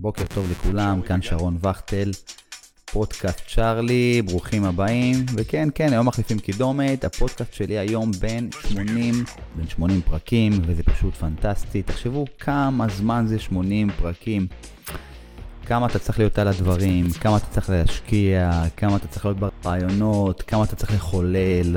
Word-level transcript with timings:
בוקר 0.00 0.24
טוב 0.34 0.50
לכולם, 0.50 1.02
כאן 1.02 1.22
שרון 1.22 1.58
וכטל, 1.62 2.10
פודקאסט 2.92 3.40
צ'ארלי, 3.54 4.22
ברוכים 4.22 4.64
הבאים. 4.64 5.24
וכן, 5.34 5.68
כן, 5.74 5.92
היום 5.92 6.06
מחליפים 6.06 6.38
קידומת, 6.38 7.04
הפודקאסט 7.04 7.54
שלי 7.54 7.78
היום 7.78 8.12
בין 8.12 8.50
80, 8.68 9.24
בין 9.56 9.68
80 9.68 10.00
פרקים, 10.00 10.52
וזה 10.66 10.82
פשוט 10.82 11.14
פנטסטי. 11.14 11.82
תחשבו 11.82 12.24
כמה 12.38 12.86
זמן 12.88 13.24
זה 13.28 13.38
80 13.38 13.90
פרקים. 13.98 14.46
כמה 15.66 15.86
אתה 15.86 15.98
צריך 15.98 16.18
להיות 16.18 16.38
על 16.38 16.48
הדברים, 16.48 17.10
כמה 17.10 17.36
אתה 17.36 17.46
צריך 17.46 17.70
להשקיע, 17.70 18.62
כמה 18.76 18.96
אתה 18.96 19.08
צריך 19.08 19.24
להיות 19.24 19.38
ברעיונות, 19.62 20.42
כמה 20.42 20.64
אתה 20.64 20.76
צריך 20.76 20.94
לחולל. 20.94 21.76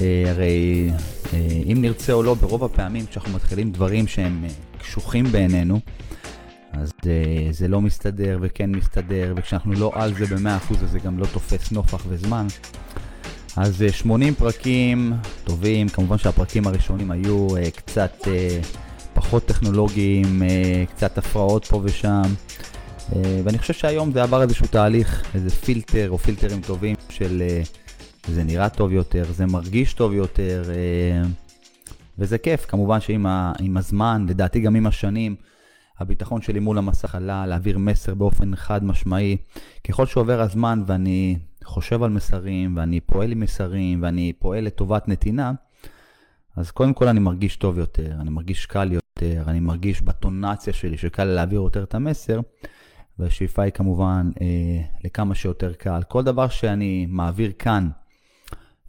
אה, 0.00 0.24
הרי 0.30 0.90
אה, 1.34 1.38
אם 1.72 1.78
נרצה 1.80 2.12
או 2.12 2.22
לא, 2.22 2.34
ברוב 2.34 2.64
הפעמים 2.64 3.06
כשאנחנו 3.06 3.32
מתחילים 3.32 3.70
דברים 3.70 4.06
שהם 4.06 4.44
אה, 4.44 4.48
קשוחים 4.78 5.24
בעינינו, 5.24 5.80
אז 6.80 6.92
uh, 7.00 7.04
זה 7.50 7.68
לא 7.68 7.80
מסתדר 7.80 8.38
וכן 8.40 8.70
מסתדר, 8.70 9.34
וכשאנחנו 9.36 9.72
לא 9.72 9.92
על 9.94 10.14
זה 10.14 10.26
ב-100% 10.26 10.74
אז 10.82 10.90
זה 10.90 10.98
גם 10.98 11.18
לא 11.18 11.26
תופס 11.26 11.72
נופח 11.72 12.04
וזמן. 12.08 12.46
אז 13.56 13.84
uh, 13.88 13.92
80 13.92 14.34
פרקים 14.34 15.12
טובים, 15.44 15.88
כמובן 15.88 16.18
שהפרקים 16.18 16.66
הראשונים 16.66 17.10
היו 17.10 17.48
uh, 17.48 17.70
קצת 17.76 18.12
uh, 18.22 18.26
פחות 19.14 19.46
טכנולוגיים, 19.46 20.42
uh, 20.42 20.90
קצת 20.90 21.18
הפרעות 21.18 21.64
פה 21.64 21.80
ושם. 21.84 22.22
Uh, 22.22 23.14
ואני 23.44 23.58
חושב 23.58 23.74
שהיום 23.74 24.12
זה 24.12 24.22
עבר 24.22 24.42
איזשהו 24.42 24.66
תהליך, 24.66 25.24
איזה 25.34 25.50
פילטר 25.50 26.10
או 26.10 26.18
פילטרים 26.18 26.60
טובים 26.60 26.96
של 27.08 27.42
uh, 27.64 28.30
זה 28.30 28.44
נראה 28.44 28.68
טוב 28.68 28.92
יותר, 28.92 29.24
זה 29.32 29.46
מרגיש 29.46 29.94
טוב 29.94 30.12
יותר, 30.12 30.64
uh, 30.64 31.26
וזה 32.18 32.38
כיף. 32.38 32.66
כמובן 32.66 33.00
שעם 33.00 33.26
ה, 33.26 33.52
הזמן, 33.76 34.26
לדעתי 34.28 34.60
גם 34.60 34.74
עם 34.74 34.86
השנים, 34.86 35.36
הביטחון 36.04 36.42
שלי 36.42 36.60
מול 36.60 36.78
המסך 36.78 37.14
עלה, 37.14 37.46
להעביר 37.46 37.78
מסר 37.78 38.14
באופן 38.14 38.56
חד 38.56 38.84
משמעי. 38.84 39.36
ככל 39.88 40.06
שעובר 40.06 40.40
הזמן 40.40 40.82
ואני 40.86 41.38
חושב 41.64 42.02
על 42.02 42.10
מסרים, 42.10 42.76
ואני 42.76 43.00
פועל 43.00 43.32
עם 43.32 43.40
מסרים, 43.40 44.02
ואני 44.02 44.32
פועל 44.38 44.64
לטובת 44.64 45.08
נתינה, 45.08 45.52
אז 46.56 46.70
קודם 46.70 46.94
כל 46.94 47.08
אני 47.08 47.20
מרגיש 47.20 47.56
טוב 47.56 47.78
יותר, 47.78 48.12
אני 48.20 48.30
מרגיש 48.30 48.66
קל 48.66 48.92
יותר, 48.92 49.42
אני 49.46 49.60
מרגיש 49.60 50.02
בטונציה 50.02 50.72
שלי 50.72 50.96
שקל 50.96 51.24
להעביר 51.24 51.60
יותר 51.60 51.82
את 51.82 51.94
המסר, 51.94 52.40
והשאיפה 53.18 53.62
היא 53.62 53.72
כמובן 53.72 54.30
אה, 54.40 54.82
לכמה 55.04 55.34
שיותר 55.34 55.72
קל. 55.72 56.02
כל 56.08 56.22
דבר 56.22 56.48
שאני 56.48 57.06
מעביר 57.08 57.52
כאן 57.58 57.88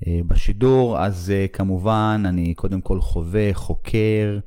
אה, 0.08 0.20
בשידור, 0.28 1.00
אז 1.00 1.34
אה, 1.36 1.46
כמובן 1.54 2.24
אני 2.26 2.54
קודם 2.54 2.82
כל 2.82 3.02
חווה, 3.02 3.50
חוקר, 3.54 4.40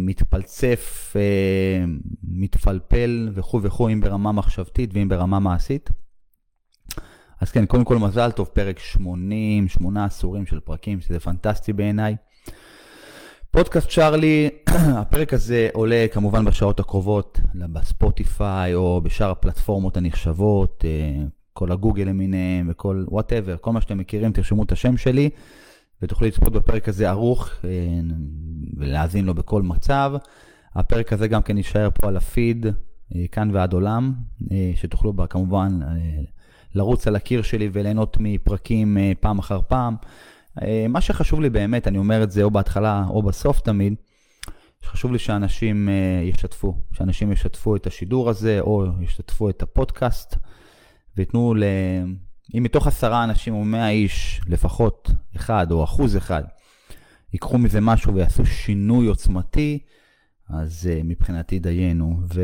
מתפלצף, 0.00 1.12
אה, 1.16 1.84
מתפלפל 2.24 3.30
וכו' 3.34 3.62
וכו', 3.62 3.88
אם 3.88 4.00
ברמה 4.00 4.32
מחשבתית 4.32 4.90
ואם 4.94 5.08
ברמה 5.08 5.38
מעשית. 5.38 5.90
אז 7.40 7.50
כן, 7.50 7.66
קודם 7.66 7.84
כל 7.84 7.98
מזל 7.98 8.30
טוב, 8.30 8.50
פרק 8.52 8.78
80, 8.78 9.68
שמונה 9.68 10.04
עשורים 10.04 10.46
של 10.46 10.60
פרקים, 10.60 11.00
שזה 11.00 11.20
פנטסטי 11.20 11.72
בעיניי. 11.72 12.16
פודקאסט 13.50 13.90
צ'ארלי, 13.90 14.50
הפרק 15.00 15.34
הזה 15.34 15.68
עולה 15.72 16.06
כמובן 16.12 16.44
בשעות 16.44 16.80
הקרובות 16.80 17.40
בספוטיפיי 17.54 18.74
או 18.74 19.00
בשאר 19.04 19.30
הפלטפורמות 19.30 19.96
הנחשבות, 19.96 20.84
אה, 20.84 21.24
כל 21.52 21.72
הגוגל 21.72 22.04
למיניהם 22.04 22.66
וכל 22.70 23.04
whatever, 23.08 23.56
כל 23.60 23.72
מה 23.72 23.80
שאתם 23.80 23.98
מכירים, 23.98 24.32
תרשמו 24.32 24.62
את 24.62 24.72
השם 24.72 24.96
שלי. 24.96 25.30
ותוכלו 26.02 26.26
לצפות 26.26 26.52
בפרק 26.52 26.88
הזה 26.88 27.08
ערוך 27.08 27.50
אה, 27.64 27.68
ולהאזין 28.76 29.24
לו 29.24 29.34
בכל 29.34 29.62
מצב. 29.62 30.12
הפרק 30.74 31.12
הזה 31.12 31.28
גם 31.28 31.42
כן 31.42 31.56
יישאר 31.56 31.88
פה 31.94 32.08
על 32.08 32.16
הפיד, 32.16 32.66
אה, 33.14 33.24
כאן 33.32 33.50
ועד 33.52 33.72
עולם, 33.72 34.12
אה, 34.52 34.72
שתוכלו 34.74 35.12
בה 35.12 35.26
כמובן 35.26 35.80
לרוץ 36.74 37.06
על 37.06 37.16
הקיר 37.16 37.42
שלי 37.42 37.68
וליהנות 37.72 38.16
מפרקים 38.20 38.96
פעם 39.20 39.38
אחר 39.38 39.60
פעם. 39.68 39.96
מה 40.88 41.00
שחשוב 41.00 41.40
לי 41.40 41.50
באמת, 41.50 41.88
אני 41.88 41.98
אומר 41.98 42.22
את 42.22 42.30
זה 42.30 42.42
או 42.42 42.50
בהתחלה 42.50 43.04
או 43.08 43.22
בסוף 43.22 43.60
תמיד, 43.60 43.94
חשוב 44.84 45.12
לי 45.12 45.18
שאנשים 45.18 45.88
ישתפו, 46.22 46.76
שאנשים 46.92 47.32
ישתפו 47.32 47.76
את 47.76 47.86
השידור 47.86 48.30
הזה 48.30 48.60
או 48.60 48.86
ישתפו 49.00 49.50
את 49.50 49.62
הפודקאסט 49.62 50.36
וייתנו 51.16 51.54
ל... 51.54 51.64
אם 52.58 52.62
מתוך 52.62 52.86
עשרה 52.86 53.24
אנשים 53.24 53.54
או 53.54 53.64
מאה 53.64 53.90
איש, 53.90 54.40
לפחות 54.48 55.10
אחד 55.36 55.66
או 55.70 55.84
אחוז 55.84 56.16
אחד, 56.16 56.42
ייקחו 57.32 57.58
מזה 57.58 57.80
משהו 57.80 58.14
ויעשו 58.14 58.46
שינוי 58.46 59.06
עוצמתי, 59.06 59.78
אז 60.48 60.88
uh, 60.90 61.04
מבחינתי 61.04 61.58
דיינו. 61.58 62.20
ו... 62.34 62.42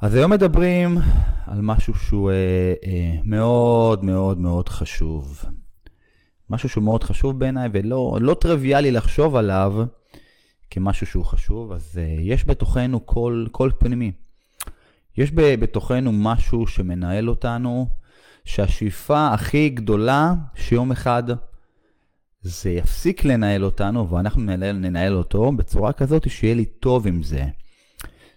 אז 0.00 0.14
היום 0.14 0.32
מדברים 0.32 0.98
על 1.46 1.60
משהו 1.60 1.94
שהוא 1.94 2.30
uh, 2.30 2.84
uh, 2.84 2.88
מאוד 3.24 4.04
מאוד 4.04 4.38
מאוד 4.38 4.68
חשוב. 4.68 5.44
משהו 6.50 6.68
שהוא 6.68 6.84
מאוד 6.84 7.04
חשוב 7.04 7.38
בעיניי 7.38 7.68
ולא 7.72 8.18
לא 8.20 8.34
טריוויאלי 8.34 8.90
לחשוב 8.90 9.36
עליו 9.36 9.74
כמשהו 10.70 11.06
שהוא 11.06 11.24
חשוב, 11.24 11.72
אז 11.72 11.96
uh, 12.00 12.20
יש 12.20 12.46
בתוכנו 12.46 13.00
קול, 13.00 13.48
קול 13.52 13.72
פנימי. 13.78 14.12
יש 15.16 15.32
בתוכנו 15.34 16.12
משהו 16.12 16.66
שמנהל 16.66 17.28
אותנו, 17.30 17.86
שהשאיפה 18.44 19.28
הכי 19.32 19.68
גדולה 19.68 20.34
שיום 20.54 20.92
אחד 20.92 21.22
זה 22.42 22.70
יפסיק 22.70 23.24
לנהל 23.24 23.64
אותנו 23.64 24.10
ואנחנו 24.10 24.42
ננהל, 24.42 24.76
ננהל 24.76 25.14
אותו 25.14 25.52
בצורה 25.52 25.92
כזאת 25.92 26.30
שיהיה 26.30 26.54
לי 26.54 26.64
טוב 26.64 27.06
עם 27.06 27.22
זה. 27.22 27.44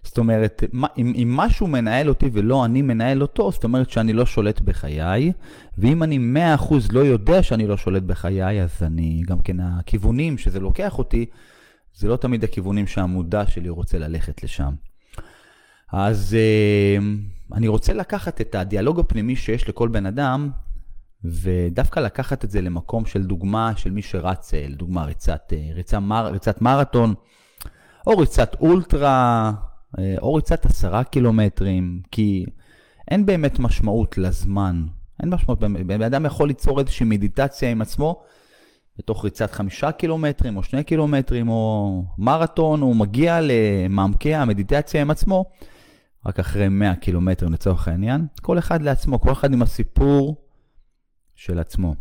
זאת 0.02 0.18
אומרת, 0.18 0.62
אם, 0.98 1.12
אם 1.22 1.32
משהו 1.36 1.66
מנהל 1.66 2.08
אותי 2.08 2.30
ולא 2.32 2.64
אני 2.64 2.82
מנהל 2.82 3.22
אותו, 3.22 3.52
זאת 3.52 3.64
אומרת 3.64 3.90
שאני 3.90 4.12
לא 4.12 4.26
שולט 4.26 4.60
בחיי, 4.60 5.32
ואם 5.78 6.02
אני 6.02 6.18
100% 6.58 6.74
לא 6.92 7.00
יודע 7.00 7.42
שאני 7.42 7.66
לא 7.66 7.76
שולט 7.76 8.02
בחיי, 8.02 8.62
אז 8.62 8.82
אני, 8.82 9.22
גם 9.26 9.40
כן 9.40 9.60
הכיוונים 9.60 10.38
שזה 10.38 10.60
לוקח 10.60 10.98
אותי, 10.98 11.26
זה 11.94 12.08
לא 12.08 12.16
תמיד 12.16 12.44
הכיוונים 12.44 12.86
שהמודע 12.86 13.46
שלי 13.46 13.68
רוצה 13.68 13.98
ללכת 13.98 14.42
לשם. 14.42 14.74
אז 15.92 16.36
אה, 16.38 16.98
אני 17.52 17.68
רוצה 17.68 17.92
לקחת 17.92 18.40
את 18.40 18.54
הדיאלוג 18.54 19.00
הפנימי 19.00 19.36
שיש 19.36 19.68
לכל 19.68 19.88
בן 19.88 20.06
אדם, 20.06 20.50
ודווקא 21.24 22.00
לקחת 22.00 22.44
את 22.44 22.50
זה 22.50 22.60
למקום 22.60 23.06
של 23.06 23.22
דוגמה 23.22 23.72
של 23.76 23.90
מי 23.90 24.02
שרץ, 24.02 24.54
אה, 24.54 24.66
לדוגמה 24.68 25.04
ריצת, 25.04 25.52
אה, 25.52 25.68
ריצה 25.74 26.00
מר, 26.00 26.26
ריצת 26.32 26.62
מרתון, 26.62 27.14
או 28.06 28.18
ריצת 28.18 28.56
אולטרה, 28.60 29.52
או 30.18 30.34
ריצת 30.34 30.66
עשרה 30.66 31.04
קילומטרים, 31.04 32.00
כי 32.10 32.46
אין 33.10 33.26
באמת 33.26 33.58
משמעות 33.58 34.18
לזמן. 34.18 34.86
אין 35.20 35.28
משמעות, 35.28 35.60
בן 35.60 36.02
אדם 36.02 36.26
יכול 36.26 36.48
ליצור 36.48 36.80
איזושהי 36.80 37.06
מדיטציה 37.06 37.70
עם 37.70 37.82
עצמו, 37.82 38.22
בתוך 38.98 39.24
ריצת 39.24 39.52
חמישה 39.52 39.92
קילומטרים 39.92 40.56
או 40.56 40.62
שני 40.62 40.84
קילומטרים 40.84 41.48
או 41.48 42.02
מרתון, 42.18 42.80
הוא 42.80 42.96
מגיע 42.96 43.40
למעמקי 43.42 44.34
המדיטציה 44.34 45.02
עם 45.02 45.10
עצמו, 45.10 45.44
רק 46.26 46.40
אחרי 46.40 46.68
100 46.68 46.94
קילומטרים 46.94 47.52
לצורך 47.52 47.88
העניין, 47.88 48.26
כל 48.42 48.58
אחד 48.58 48.82
לעצמו, 48.82 49.20
כל 49.20 49.32
אחד 49.32 49.52
עם 49.52 49.62
הסיפור 49.62 50.36
של 51.34 51.58
עצמו. 51.58 51.94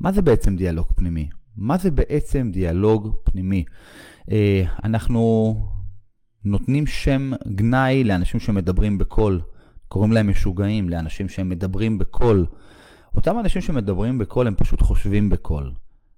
מה 0.00 0.12
זה 0.12 0.22
בעצם 0.22 0.56
דיאלוג 0.56 0.86
פנימי? 0.96 1.28
מה 1.56 1.78
זה 1.78 1.90
בעצם 1.90 2.50
דיאלוג 2.52 3.16
פנימי? 3.24 3.64
אה, 4.30 4.62
אנחנו 4.84 5.54
נותנים 6.44 6.86
שם 6.86 7.30
גנאי 7.54 8.04
לאנשים 8.04 8.40
שמדברים 8.40 8.98
בקול, 8.98 9.40
קוראים 9.88 10.12
להם 10.12 10.30
משוגעים, 10.30 10.88
לאנשים 10.88 11.28
שהם 11.28 11.48
מדברים 11.48 11.98
בקול. 11.98 12.46
אותם 13.14 13.38
אנשים 13.38 13.62
שמדברים 13.62 14.18
בקול 14.18 14.46
הם 14.46 14.54
פשוט 14.54 14.82
חושבים 14.82 15.30
בקול. 15.30 15.72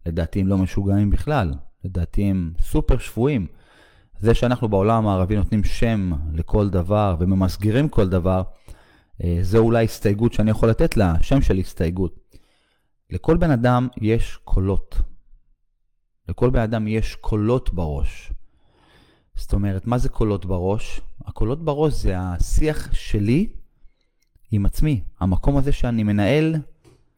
לדעתי 0.07 0.41
הם 0.41 0.47
לא 0.47 0.59
משוגעים 0.59 1.11
בכלל, 1.11 1.55
לדעתי 1.85 2.23
הם 2.23 2.53
סופר 2.61 2.99
שפויים. 2.99 3.47
זה 4.21 4.35
שאנחנו 4.35 4.69
בעולם 4.69 5.07
הערבי 5.07 5.37
נותנים 5.37 5.65
שם 5.65 6.13
לכל 6.33 6.71
דבר 6.71 7.17
וממסגרים 7.19 7.89
כל 7.89 8.09
דבר, 8.09 8.43
אה, 9.25 9.39
זה 9.43 9.59
אולי 9.59 9.85
הסתייגות 9.85 10.33
שאני 10.33 10.51
יכול 10.51 10.69
לתת 10.69 10.97
לה, 10.97 11.15
שם 11.23 11.43
של 11.43 11.57
הסתייגות. 11.57 12.37
לכל 13.11 13.37
בן 13.37 13.51
אדם 13.51 13.89
יש 14.01 14.39
קולות. 14.45 14.99
לכל 16.29 16.51
בן 16.51 16.61
אדם 16.61 16.89
יש 16.89 17.15
קולות 17.15 17.75
בראש. 17.75 18.33
זאת 19.35 19.53
אומרת, 19.53 19.87
מה 19.87 19.99
זה 19.99 20.09
קולות 20.09 20.47
בראש? 20.47 21.01
הקולות 21.27 21.65
בראש 21.65 21.93
זה 21.93 22.15
השיח 22.19 22.95
שלי 22.95 23.49
עם 24.53 24.67
עצמי. 24.67 25.03
המקום 25.21 25.57
הזה 25.57 25.73
שאני 25.73 26.03
מנהל 26.03 26.55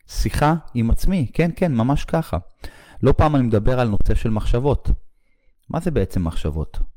שיחה 0.09 0.55
עם 0.75 0.91
עצמי. 0.91 1.31
כן, 1.33 1.51
כן, 1.57 1.75
ממש 1.75 2.05
ככה. 2.05 2.39
לא 3.03 3.13
פעם 3.13 3.37
אני 3.37 3.45
מדבר 3.45 3.81
על 3.81 3.89
נושא 3.89 4.15
של 4.15 4.31
מחשבות. 4.31 4.91
מה 5.69 5.81
זה 5.81 5.91
בעצם 5.91 6.25
מחשבות? 6.25 6.92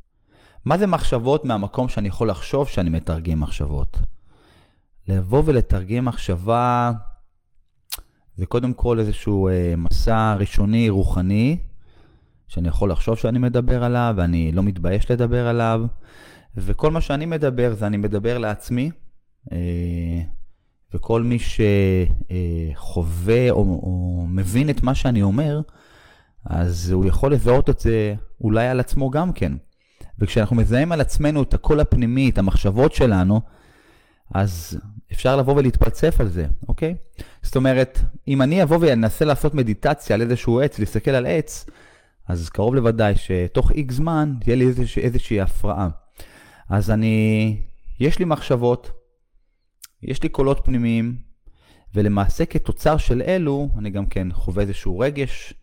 מה 0.65 0.77
זה 0.77 0.87
מחשבות 0.87 1.45
מהמקום 1.45 1.89
שאני 1.89 2.07
יכול 2.07 2.29
לחשוב 2.29 2.67
שאני 2.67 2.89
מתרגם 2.89 3.39
מחשבות? 3.39 3.97
לבוא 5.07 5.43
ולתרגם 5.45 6.05
מחשבה 6.05 6.91
זה 8.35 8.45
קודם 8.45 8.73
כל 8.73 8.99
איזשהו 8.99 9.47
אה, 9.47 9.73
מסע 9.77 10.35
ראשוני 10.39 10.89
רוחני, 10.89 11.57
שאני 12.47 12.67
יכול 12.67 12.91
לחשוב 12.91 13.17
שאני 13.17 13.39
מדבר 13.39 13.83
עליו, 13.83 14.13
ואני 14.17 14.51
לא 14.51 14.63
מתבייש 14.63 15.11
לדבר 15.11 15.47
עליו, 15.47 15.81
וכל 16.57 16.91
מה 16.91 17.01
שאני 17.01 17.25
מדבר 17.25 17.73
זה 17.73 17.87
אני 17.87 17.97
מדבר 17.97 18.37
לעצמי, 18.37 18.91
אה, 19.51 20.21
וכל 20.93 21.21
מי 21.23 21.37
שחווה 22.73 23.51
או, 23.51 23.57
או 23.57 24.25
מבין 24.27 24.69
את 24.69 24.83
מה 24.83 24.95
שאני 24.95 25.21
אומר, 25.21 25.61
אז 26.45 26.91
הוא 26.91 27.05
יכול 27.05 27.33
לזהות 27.33 27.69
את 27.69 27.79
זה 27.79 28.15
אולי 28.41 28.67
על 28.67 28.79
עצמו 28.79 29.09
גם 29.09 29.33
כן. 29.33 29.53
וכשאנחנו 30.19 30.55
מזהים 30.55 30.91
על 30.91 31.01
עצמנו 31.01 31.43
את 31.43 31.53
הקול 31.53 31.79
הפנימי, 31.79 32.29
את 32.29 32.37
המחשבות 32.37 32.93
שלנו, 32.93 33.41
אז 34.33 34.79
אפשר 35.11 35.35
לבוא 35.35 35.53
ולהתפלצף 35.55 36.15
על 36.19 36.27
זה, 36.27 36.45
אוקיי? 36.67 36.95
זאת 37.41 37.55
אומרת, 37.55 37.99
אם 38.27 38.41
אני 38.41 38.63
אבוא 38.63 38.77
ואנסה 38.81 39.25
לעשות 39.25 39.53
מדיטציה 39.53 40.15
על 40.15 40.21
איזשהו 40.21 40.61
עץ, 40.61 40.79
להסתכל 40.79 41.11
על 41.11 41.25
עץ, 41.25 41.65
אז 42.27 42.49
קרוב 42.49 42.75
לוודאי 42.75 43.13
שתוך 43.15 43.71
איקס 43.71 43.95
זמן 43.95 44.33
תהיה 44.41 44.55
לי 44.55 44.67
איזושה, 44.67 45.01
איזושהי 45.01 45.41
הפרעה. 45.41 45.89
אז 46.69 46.91
אני, 46.91 47.57
יש 47.99 48.19
לי 48.19 48.25
מחשבות, 48.25 48.91
יש 50.03 50.23
לי 50.23 50.29
קולות 50.29 50.61
פנימיים, 50.63 51.15
ולמעשה 51.93 52.45
כתוצר 52.45 52.97
של 52.97 53.21
אלו, 53.21 53.69
אני 53.77 53.89
גם 53.89 54.05
כן 54.05 54.27
חווה 54.31 54.63
איזשהו 54.63 54.99
רגש, 54.99 55.53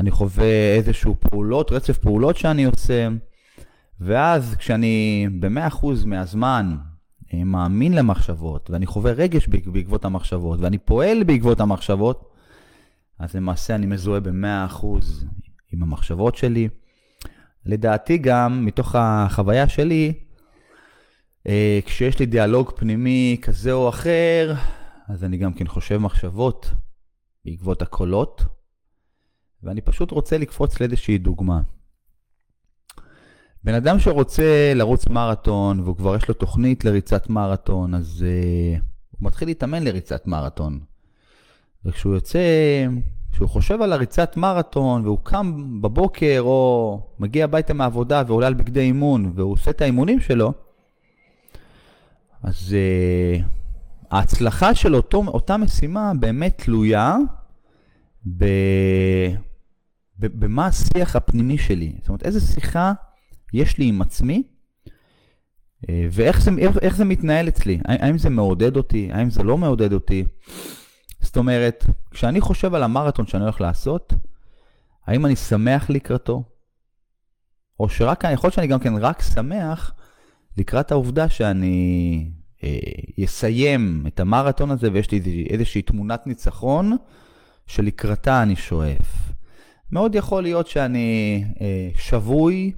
אני 0.00 0.10
חווה 0.10 0.74
איזשהו 0.76 1.16
פעולות, 1.20 1.72
רצף 1.72 1.98
פעולות 1.98 2.36
שאני 2.36 2.64
עושה, 2.64 3.08
ואז 4.00 4.54
כשאני 4.54 5.26
ב-100% 5.40 5.86
מהזמן 6.06 6.76
אה, 7.34 7.44
מאמין 7.44 7.92
למחשבות, 7.92 8.70
ואני 8.70 8.86
חווה 8.86 9.12
רגש 9.12 9.48
בעקבות 9.48 10.04
המחשבות, 10.04 10.60
ואני 10.60 10.78
פועל 10.78 11.24
בעקבות 11.24 11.60
המחשבות, 11.60 12.32
אז 13.18 13.34
למעשה 13.34 13.74
אני 13.74 13.86
מזוהה 13.86 14.20
ב-100% 14.20 14.86
עם 15.72 15.82
המחשבות 15.82 16.36
שלי. 16.36 16.68
לדעתי 17.66 18.18
גם, 18.18 18.64
מתוך 18.64 18.94
החוויה 18.98 19.68
שלי, 19.68 20.12
אה, 21.46 21.78
כשיש 21.86 22.18
לי 22.18 22.26
דיאלוג 22.26 22.72
פנימי 22.76 23.36
כזה 23.42 23.72
או 23.72 23.88
אחר, 23.88 24.54
אז 25.08 25.24
אני 25.24 25.36
גם 25.36 25.52
כן 25.52 25.66
חושב 25.66 25.98
מחשבות 25.98 26.70
בעקבות 27.44 27.82
הקולות, 27.82 28.44
ואני 29.62 29.80
פשוט 29.80 30.10
רוצה 30.10 30.38
לקפוץ 30.38 30.80
לאיזושהי 30.80 31.18
דוגמה. 31.18 31.60
בן 33.66 33.74
אדם 33.74 33.98
שרוצה 33.98 34.72
לרוץ 34.74 35.08
מרתון, 35.08 35.80
והוא 35.80 35.96
כבר 35.96 36.16
יש 36.16 36.28
לו 36.28 36.34
תוכנית 36.34 36.84
לריצת 36.84 37.30
מרתון, 37.30 37.94
אז 37.94 38.24
uh, 38.24 38.80
הוא 39.10 39.26
מתחיל 39.26 39.48
להתאמן 39.48 39.82
לריצת 39.82 40.26
מרתון. 40.26 40.80
וכשהוא 41.84 42.14
יוצא, 42.14 42.38
כשהוא 43.32 43.48
חושב 43.48 43.82
על 43.82 43.92
הריצת 43.92 44.36
מרתון, 44.36 45.04
והוא 45.04 45.18
קם 45.22 45.80
בבוקר, 45.82 46.40
או 46.40 47.00
מגיע 47.18 47.44
הביתה 47.44 47.74
מהעבודה 47.74 48.22
ועולה 48.26 48.46
על 48.46 48.54
בגדי 48.54 48.80
אימון, 48.80 49.32
והוא 49.34 49.52
עושה 49.52 49.70
את 49.70 49.80
האימונים 49.80 50.20
שלו, 50.20 50.52
אז 52.42 52.76
uh, 52.76 53.44
ההצלחה 54.10 54.74
של 54.74 54.94
אותו, 54.94 55.22
אותה 55.26 55.56
משימה 55.56 56.12
באמת 56.20 56.62
תלויה 56.64 57.16
ב... 58.36 58.44
במה 60.18 60.66
השיח 60.66 61.16
הפנימי 61.16 61.58
שלי. 61.58 61.92
זאת 61.98 62.08
אומרת, 62.08 62.22
איזה 62.22 62.40
שיחה 62.40 62.92
יש 63.56 63.78
לי 63.78 63.84
עם 63.84 64.02
עצמי, 64.02 64.42
אה, 65.88 66.06
ואיך 66.10 66.40
זה, 66.40 66.50
איך, 66.58 66.76
איך 66.82 66.96
זה 66.96 67.04
מתנהל 67.04 67.48
אצלי. 67.48 67.78
האם 67.84 68.18
זה 68.18 68.30
מעודד 68.30 68.76
אותי? 68.76 69.08
האם 69.12 69.30
זה 69.30 69.42
לא 69.42 69.58
מעודד 69.58 69.92
אותי? 69.92 70.24
זאת 71.20 71.36
אומרת, 71.36 71.84
כשאני 72.10 72.40
חושב 72.40 72.74
על 72.74 72.82
המרתון 72.82 73.26
שאני 73.26 73.42
הולך 73.42 73.60
לעשות, 73.60 74.14
האם 75.06 75.26
אני 75.26 75.36
שמח 75.36 75.90
לקראתו? 75.90 76.42
או 77.80 77.88
שרק, 77.88 78.24
יכול 78.24 78.48
להיות 78.48 78.54
שאני 78.54 78.66
גם 78.66 78.78
כן 78.78 78.94
רק 78.96 79.22
שמח 79.22 79.92
לקראת 80.58 80.92
העובדה 80.92 81.28
שאני 81.28 82.30
אה, 82.64 83.24
אסיים 83.24 84.04
את 84.06 84.20
המרתון 84.20 84.70
הזה 84.70 84.92
ויש 84.92 85.10
לי 85.10 85.46
איזושהי 85.50 85.82
תמונת 85.82 86.26
ניצחון 86.26 86.96
שלקראתה 87.66 88.42
אני 88.42 88.56
שואף. 88.56 89.32
מאוד 89.92 90.14
יכול 90.14 90.42
להיות 90.42 90.66
שאני 90.66 91.44
אה, 91.60 91.88
שבוי 91.98 92.72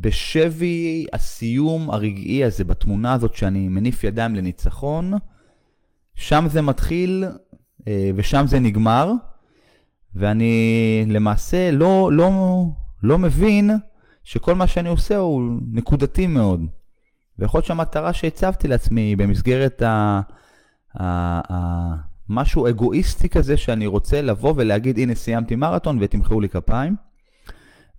בשבי 0.00 1.06
הסיום 1.12 1.90
הרגעי 1.90 2.44
הזה, 2.44 2.64
בתמונה 2.64 3.12
הזאת 3.12 3.34
שאני 3.34 3.68
מניף 3.68 4.04
ידיים 4.04 4.34
לניצחון, 4.34 5.12
שם 6.14 6.44
זה 6.48 6.62
מתחיל 6.62 7.24
אה, 7.88 8.10
ושם 8.14 8.44
זה 8.46 8.58
נגמר, 8.58 9.12
ואני 10.14 11.04
למעשה 11.06 11.70
לא, 11.70 12.10
לא, 12.12 12.30
לא 13.02 13.18
מבין 13.18 13.70
שכל 14.24 14.54
מה 14.54 14.66
שאני 14.66 14.88
עושה 14.88 15.16
הוא 15.16 15.60
נקודתי 15.72 16.26
מאוד. 16.26 16.66
ויכול 17.38 17.58
להיות 17.58 17.66
שהמטרה 17.66 18.12
שהצבתי 18.12 18.68
לעצמי 18.68 19.00
היא 19.00 19.16
במסגרת 19.16 19.82
ה... 19.82 20.20
ה, 20.94 21.04
ה 21.52 21.94
משהו 22.28 22.68
אגואיסטי 22.68 23.28
כזה 23.28 23.56
שאני 23.56 23.86
רוצה 23.86 24.22
לבוא 24.22 24.54
ולהגיד, 24.56 24.98
הנה 24.98 25.14
סיימתי 25.14 25.56
מרתון 25.56 25.98
ותמחאו 26.00 26.40
לי 26.40 26.48
כפיים. 26.48 26.96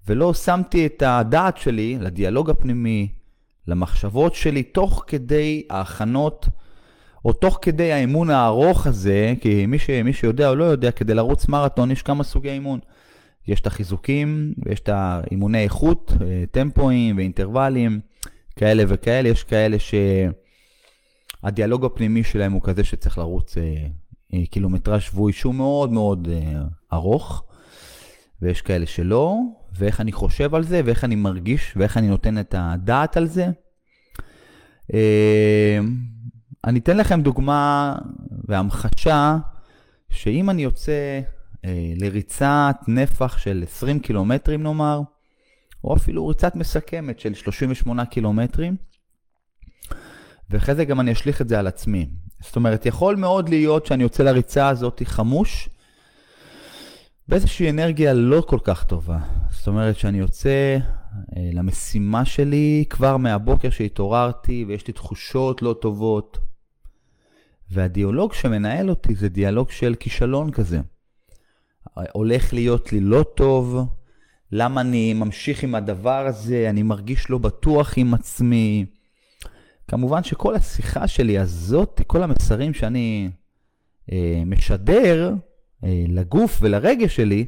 ולא 0.07 0.34
שמתי 0.34 0.86
את 0.86 1.04
הדעת 1.06 1.57
שלי 1.57 1.98
לדיאלוג 2.00 2.50
הפנימי, 2.50 3.07
למחשבות 3.68 4.36
שלי, 4.36 4.63
תוך 4.63 5.04
כדי 5.07 5.63
ההכנות, 5.69 6.48
או 7.25 7.34
תוך 7.34 7.60
כדי 7.62 7.92
האימון 7.92 8.30
הארוך 8.30 8.88
הזה, 8.88 9.34
כי 9.42 9.66
מי, 9.66 9.80
ש, 9.80 9.90
מי 9.90 10.13
שיודע 10.13 10.50
או 10.50 10.56
לא 10.56 10.63
יודע, 10.63 10.92
כדי 10.92 11.13
לרוץ 11.13 11.48
מרתון 11.48 11.92
יש 11.92 12.01
כמה 12.01 12.24
סוגי 12.24 12.50
אימון. 12.50 12.80
יש 13.48 13.62
את 13.62 13.68
החיזוקים, 13.68 14.54
ויש 14.66 14.80
את 14.80 14.90
האימוני 14.90 15.63
איכות, 15.63 16.12
אה, 16.22 16.44
טמפואים 16.52 17.18
ואינטרוולים, 17.18 18.00
כאלה 18.56 18.84
וכאלה. 18.88 19.30
יש 19.30 19.44
כאלה 19.44 19.78
שהדיאלוג 21.44 21.86
הפנימי 21.86 22.24
שלהם 22.24 22.52
הוא 22.52 22.62
כזה 22.63 22.84
שצריך 22.84 23.18
לרוץ 23.18 23.57
אה, 23.57 23.88
אה, 24.34 24.45
קילומטרה 24.45 25.00
שבועי 25.00 25.34
שהוא 25.34 25.56
מאוד 25.56 25.92
מאוד 25.92 26.28
ארוך, 26.94 27.44
ויש 28.41 28.62
כאלה 28.62 28.86
שלא, 28.86 29.38
ואיך 29.77 30.01
אני 30.01 30.12
חושב 30.12 30.56
על 30.56 30.63
זה, 30.63 30.81
ואיך 30.86 31.03
אני 31.03 31.15
מרגיש, 31.15 31.74
ואיך 31.75 31.97
אני 31.97 32.07
נותן 32.07 32.39
את 32.39 32.56
הדעת 32.57 33.18
על 33.18 33.25
זה. 33.25 33.47
אה, 34.94 35.80
אני 36.65 36.80
אתן 36.80 36.97
לכם 36.97 37.21
דוגמה 37.21 37.95
והמחשה, 38.47 39.38
שאם 40.09 40.50
אני 40.50 40.63
יוצא 40.63 41.21
אה, 41.65 41.94
לריצת 41.95 42.75
נפח 42.88 43.38
של 43.38 43.63
20 43.68 44.00
קילומטרים 44.00 44.63
נאמר, 44.63 45.01
או 45.83 45.95
אפילו 45.95 46.27
ריצת 46.27 46.56
מסכמת 46.56 47.19
של 47.19 47.33
38 47.33 48.06
קילומטרים, 48.06 48.75
ואחרי 50.50 50.75
זה 50.75 50.85
גם 50.85 50.99
אני 50.99 51.11
אשליך 51.11 51.42
את 51.42 51.49
זה 51.49 51.59
על 51.59 51.68
עצמי. 51.68 52.09
זאת 52.42 52.56
אומרת, 52.56 52.85
יכול 52.85 53.16
מאוד 53.16 53.49
להיות 53.49 53.85
שאני 53.85 54.04
יוצא 54.04 54.23
לריצה 54.23 54.68
הזאת 54.68 55.02
חמוש, 55.06 55.69
באיזושהי 57.30 57.69
אנרגיה 57.69 58.14
לא 58.14 58.42
כל 58.48 58.59
כך 58.64 58.83
טובה. 58.83 59.19
זאת 59.50 59.68
אומרת 59.68 59.98
שאני 59.98 60.18
יוצא 60.18 60.78
אה, 61.38 61.50
למשימה 61.54 62.26
שלי 62.26 62.86
כבר 62.90 63.18
מהבוקר 63.18 63.69
שהתעוררתי 63.69 64.66
ויש 64.68 64.88
לי 64.88 64.94
תחושות 64.94 65.62
לא 65.62 65.76
טובות. 65.81 66.38
והדיאלוג 67.71 68.33
שמנהל 68.33 68.90
אותי 68.90 69.16
זה 69.16 69.30
דיאלוג 69.30 69.71
של 69.71 69.95
כישלון 70.00 70.52
כזה. 70.52 70.80
הולך 72.14 72.54
להיות 72.54 72.94
לי 72.94 73.00
לא 73.00 73.26
טוב, 73.36 73.78
למה 74.52 74.81
אני 74.81 75.14
ממשיך 75.14 75.64
עם 75.64 75.76
הדבר 75.76 76.26
הזה, 76.26 76.69
אני 76.69 76.83
מרגיש 76.83 77.30
לא 77.30 77.38
בטוח 77.38 77.94
עם 77.98 78.14
עצמי. 78.14 78.86
כמובן 79.88 80.24
שכל 80.24 80.56
השיחה 80.56 81.07
שלי 81.07 81.40
הזאת, 81.40 82.02
כל 82.07 82.24
המסרים 82.24 82.74
שאני 82.74 83.30
אה, 84.12 84.44
משדר, 84.45 85.33
לגוף 85.83 86.59
ולרגש 86.62 87.16
שלי, 87.16 87.45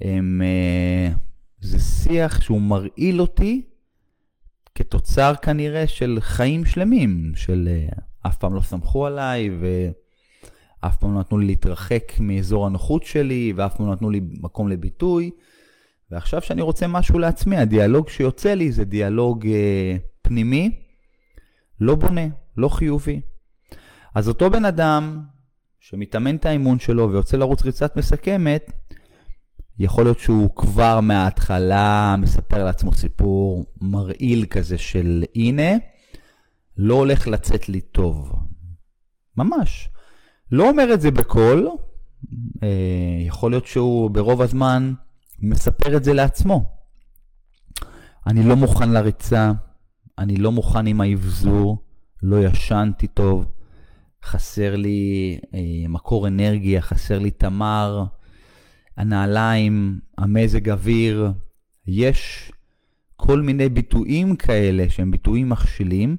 הם, 0.00 0.42
אה, 0.44 1.12
זה 1.60 1.78
שיח 1.78 2.40
שהוא 2.40 2.60
מרעיל 2.60 3.20
אותי 3.20 3.62
כתוצר 4.74 5.34
כנראה 5.42 5.86
של 5.86 6.18
חיים 6.20 6.64
שלמים, 6.64 7.32
של 7.36 7.68
אה, 7.70 7.88
אף 8.26 8.36
פעם 8.36 8.54
לא 8.54 8.60
סמכו 8.60 9.06
עליי 9.06 9.50
ואף 9.60 10.96
פעם 10.96 11.14
לא 11.14 11.20
נתנו 11.20 11.38
לי 11.38 11.46
להתרחק 11.46 12.12
מאזור 12.20 12.66
הנוחות 12.66 13.02
שלי 13.02 13.52
ואף 13.56 13.76
פעם 13.76 13.86
לא 13.86 13.92
נתנו 13.92 14.10
לי 14.10 14.20
מקום 14.40 14.68
לביטוי. 14.68 15.30
ועכשיו 16.10 16.42
שאני 16.42 16.62
רוצה 16.62 16.86
משהו 16.86 17.18
לעצמי, 17.18 17.56
הדיאלוג 17.56 18.08
שיוצא 18.08 18.54
לי 18.54 18.72
זה 18.72 18.84
דיאלוג 18.84 19.46
אה, 19.46 19.96
פנימי, 20.22 20.70
לא 21.80 21.94
בונה, 21.94 22.26
לא 22.56 22.68
חיובי. 22.68 23.20
אז 24.14 24.28
אותו 24.28 24.50
בן 24.50 24.64
אדם 24.64 25.22
שמתאמן 25.88 26.36
את 26.36 26.46
האימון 26.46 26.78
שלו 26.78 27.10
ויוצא 27.10 27.36
לרוץ 27.36 27.62
ריצת 27.62 27.96
מסכמת, 27.96 28.72
יכול 29.78 30.04
להיות 30.04 30.18
שהוא 30.18 30.50
כבר 30.56 31.00
מההתחלה 31.00 32.16
מספר 32.18 32.64
לעצמו 32.64 32.92
סיפור 32.92 33.66
מרעיל 33.80 34.46
כזה 34.46 34.78
של 34.78 35.24
הנה, 35.34 35.70
לא 36.76 36.94
הולך 36.94 37.28
לצאת 37.28 37.68
לי 37.68 37.80
טוב. 37.80 38.32
ממש. 39.36 39.88
לא 40.52 40.68
אומר 40.68 40.94
את 40.94 41.00
זה 41.00 41.10
בקול, 41.10 41.68
אה, 42.62 42.68
יכול 43.26 43.52
להיות 43.52 43.66
שהוא 43.66 44.10
ברוב 44.10 44.42
הזמן 44.42 44.94
מספר 45.38 45.96
את 45.96 46.04
זה 46.04 46.12
לעצמו. 46.12 46.64
אני 48.26 48.42
לא 48.42 48.56
מוכן 48.56 48.90
לריצה, 48.90 49.52
אני 50.18 50.36
לא 50.36 50.52
מוכן 50.52 50.86
עם 50.86 51.00
האבזור, 51.00 51.78
לא 52.22 52.36
ישנתי 52.44 53.06
טוב, 53.06 53.46
חסר 54.26 54.76
לי 54.76 55.38
אה, 55.54 55.88
מקור 55.88 56.28
אנרגיה, 56.28 56.80
חסר 56.80 57.18
לי 57.18 57.30
תמר, 57.30 58.04
הנעליים, 58.96 59.98
המזג 60.18 60.70
אוויר, 60.70 61.32
יש 61.86 62.52
כל 63.16 63.40
מיני 63.40 63.68
ביטויים 63.68 64.36
כאלה 64.36 64.84
שהם 64.88 65.10
ביטויים 65.10 65.48
מכשילים, 65.48 66.16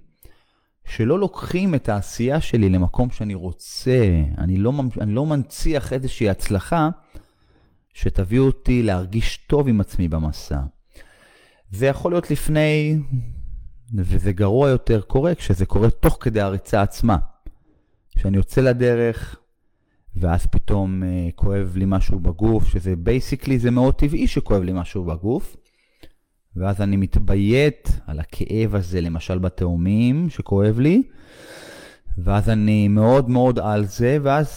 שלא 0.86 1.20
לוקחים 1.20 1.76
את 1.76 1.90
העשייה 1.90 2.42
שלי 2.42 2.70
למקום 2.70 3.10
שאני 3.10 3.34
רוצה. 3.34 4.24
אני 4.38 4.58
לא, 4.58 4.74
אני 5.02 5.14
לא 5.14 5.26
מנציח 5.26 5.94
איזושהי 5.94 6.30
הצלחה 6.30 6.90
שתביא 7.94 8.40
אותי 8.40 8.84
להרגיש 8.84 9.38
טוב 9.38 9.68
עם 9.68 9.82
עצמי 9.82 10.08
במסע. 10.08 10.60
זה 11.72 11.86
יכול 11.86 12.12
להיות 12.12 12.32
לפני, 12.32 13.00
וזה 13.96 14.32
גרוע 14.32 14.70
יותר 14.70 15.02
קורה 15.02 15.36
כשזה 15.36 15.66
קורה 15.66 15.90
תוך 15.90 16.18
כדי 16.22 16.42
הריצה 16.42 16.82
עצמה. 16.82 17.18
כשאני 18.18 18.38
יוצא 18.38 18.62
לדרך, 18.62 19.40
ואז 20.16 20.46
פתאום 20.46 21.04
אה, 21.04 21.06
כואב 21.36 21.74
לי 21.76 21.86
משהו 21.88 22.20
בגוף, 22.20 22.68
שזה 22.68 22.96
basically, 22.96 23.60
זה 23.60 23.72
מאוד 23.72 23.96
טבעי 23.96 24.28
שכואב 24.28 24.64
לי 24.64 24.72
משהו 24.76 25.04
בגוף. 25.04 25.56
ואז 26.56 26.82
אני 26.82 26.98
מתביית 26.98 28.00
על 28.08 28.20
הכאב 28.20 28.76
הזה, 28.76 29.02
למשל 29.02 29.38
בתאומים, 29.38 30.30
שכואב 30.30 30.80
לי, 30.80 31.04
ואז 32.18 32.50
אני 32.50 32.88
מאוד 32.88 33.30
מאוד 33.30 33.60
על 33.60 33.86
זה, 33.86 34.18
ואז 34.24 34.50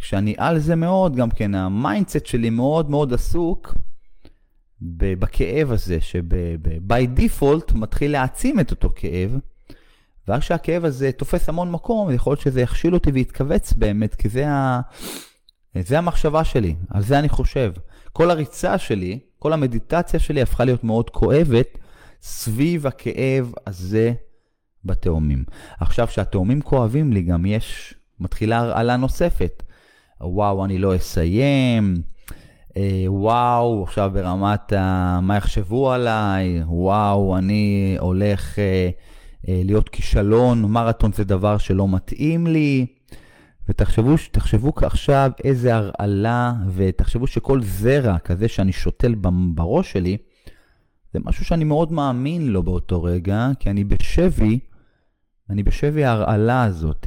כשאני 0.00 0.34
על 0.38 0.58
זה 0.58 0.76
מאוד, 0.76 1.16
גם 1.16 1.30
כן 1.30 1.54
ה 1.54 1.63
mindset 1.63 2.26
שלי 2.26 2.50
מאוד 2.50 2.90
מאוד 2.90 3.12
עסוק 3.12 3.74
בכאב 4.80 5.72
הזה, 5.72 6.00
שב 6.00 6.71
by 6.71 7.18
default 7.18 7.74
מתחיל 7.74 8.12
להעצים 8.12 8.60
את 8.60 8.70
אותו 8.70 8.90
כאב, 8.94 9.38
ואז 10.28 10.40
כשהכאב 10.40 10.84
הזה 10.84 11.12
תופס 11.12 11.48
המון 11.48 11.70
מקום, 11.70 12.10
יכול 12.10 12.30
להיות 12.30 12.40
שזה 12.40 12.60
יכשיל 12.60 12.94
אותי 12.94 13.10
ויתכווץ 13.10 13.72
באמת, 13.72 14.14
כי 14.14 14.28
זה, 14.28 14.48
ה... 14.48 14.80
זה 15.80 15.98
המחשבה 15.98 16.44
שלי, 16.44 16.74
על 16.90 17.02
זה 17.02 17.18
אני 17.18 17.28
חושב. 17.28 17.72
כל 18.12 18.30
הריצה 18.30 18.78
שלי, 18.78 19.18
כל 19.38 19.52
המדיטציה 19.52 20.20
שלי 20.20 20.42
הפכה 20.42 20.64
להיות 20.64 20.84
מאוד 20.84 21.10
כואבת 21.10 21.78
סביב 22.22 22.86
הכאב 22.86 23.52
הזה 23.66 24.12
בתאומים. 24.84 25.44
עכשיו, 25.80 26.06
כשהתאומים 26.06 26.60
כואבים 26.62 27.12
לי, 27.12 27.22
גם 27.22 27.46
יש, 27.46 27.94
מתחילה 28.20 28.58
הרעלה 28.58 28.96
נוספת. 28.96 29.62
וואו, 30.20 30.64
אני 30.64 30.78
לא 30.78 30.96
אסיים, 30.96 31.94
אה, 32.76 33.04
וואו, 33.06 33.82
עכשיו 33.82 34.10
ברמת 34.14 34.72
ה... 34.72 35.18
מה 35.22 35.36
יחשבו 35.36 35.92
עליי, 35.92 36.62
וואו, 36.66 37.36
אני 37.36 37.96
הולך 38.00 38.58
אה, 38.58 38.90
להיות 39.48 39.88
כישלון, 39.88 40.62
מרתון 40.62 41.12
זה 41.12 41.24
דבר 41.24 41.58
שלא 41.58 41.88
מתאים 41.88 42.46
לי. 42.46 42.86
ותחשבו 43.68 44.14
תחשבו 44.30 44.72
עכשיו 44.76 45.30
איזה 45.44 45.74
הרעלה, 45.74 46.52
ותחשבו 46.74 47.26
שכל 47.26 47.62
זרע 47.62 48.18
כזה 48.18 48.48
שאני 48.48 48.72
שותל 48.72 49.14
בראש 49.54 49.92
שלי, 49.92 50.16
זה 51.12 51.18
משהו 51.24 51.44
שאני 51.44 51.64
מאוד 51.64 51.92
מאמין 51.92 52.48
לו 52.48 52.62
באותו 52.62 53.02
רגע, 53.02 53.48
כי 53.58 53.70
אני 53.70 53.84
בשבי, 53.84 54.58
אני 55.50 55.62
בשבי 55.62 56.04
ההרעלה 56.04 56.64
הזאת. 56.64 57.06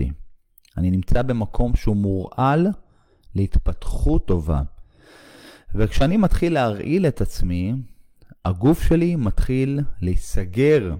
אני 0.77 0.91
נמצא 0.91 1.21
במקום 1.21 1.75
שהוא 1.75 1.95
מורעל 1.95 2.67
להתפתחות 3.35 4.27
טובה. 4.27 4.61
וכשאני 5.75 6.17
מתחיל 6.17 6.53
להרעיל 6.53 7.07
את 7.07 7.21
עצמי, 7.21 7.73
הגוף 8.45 8.83
שלי 8.83 9.15
מתחיל 9.15 9.79
להיסגר. 10.01 10.95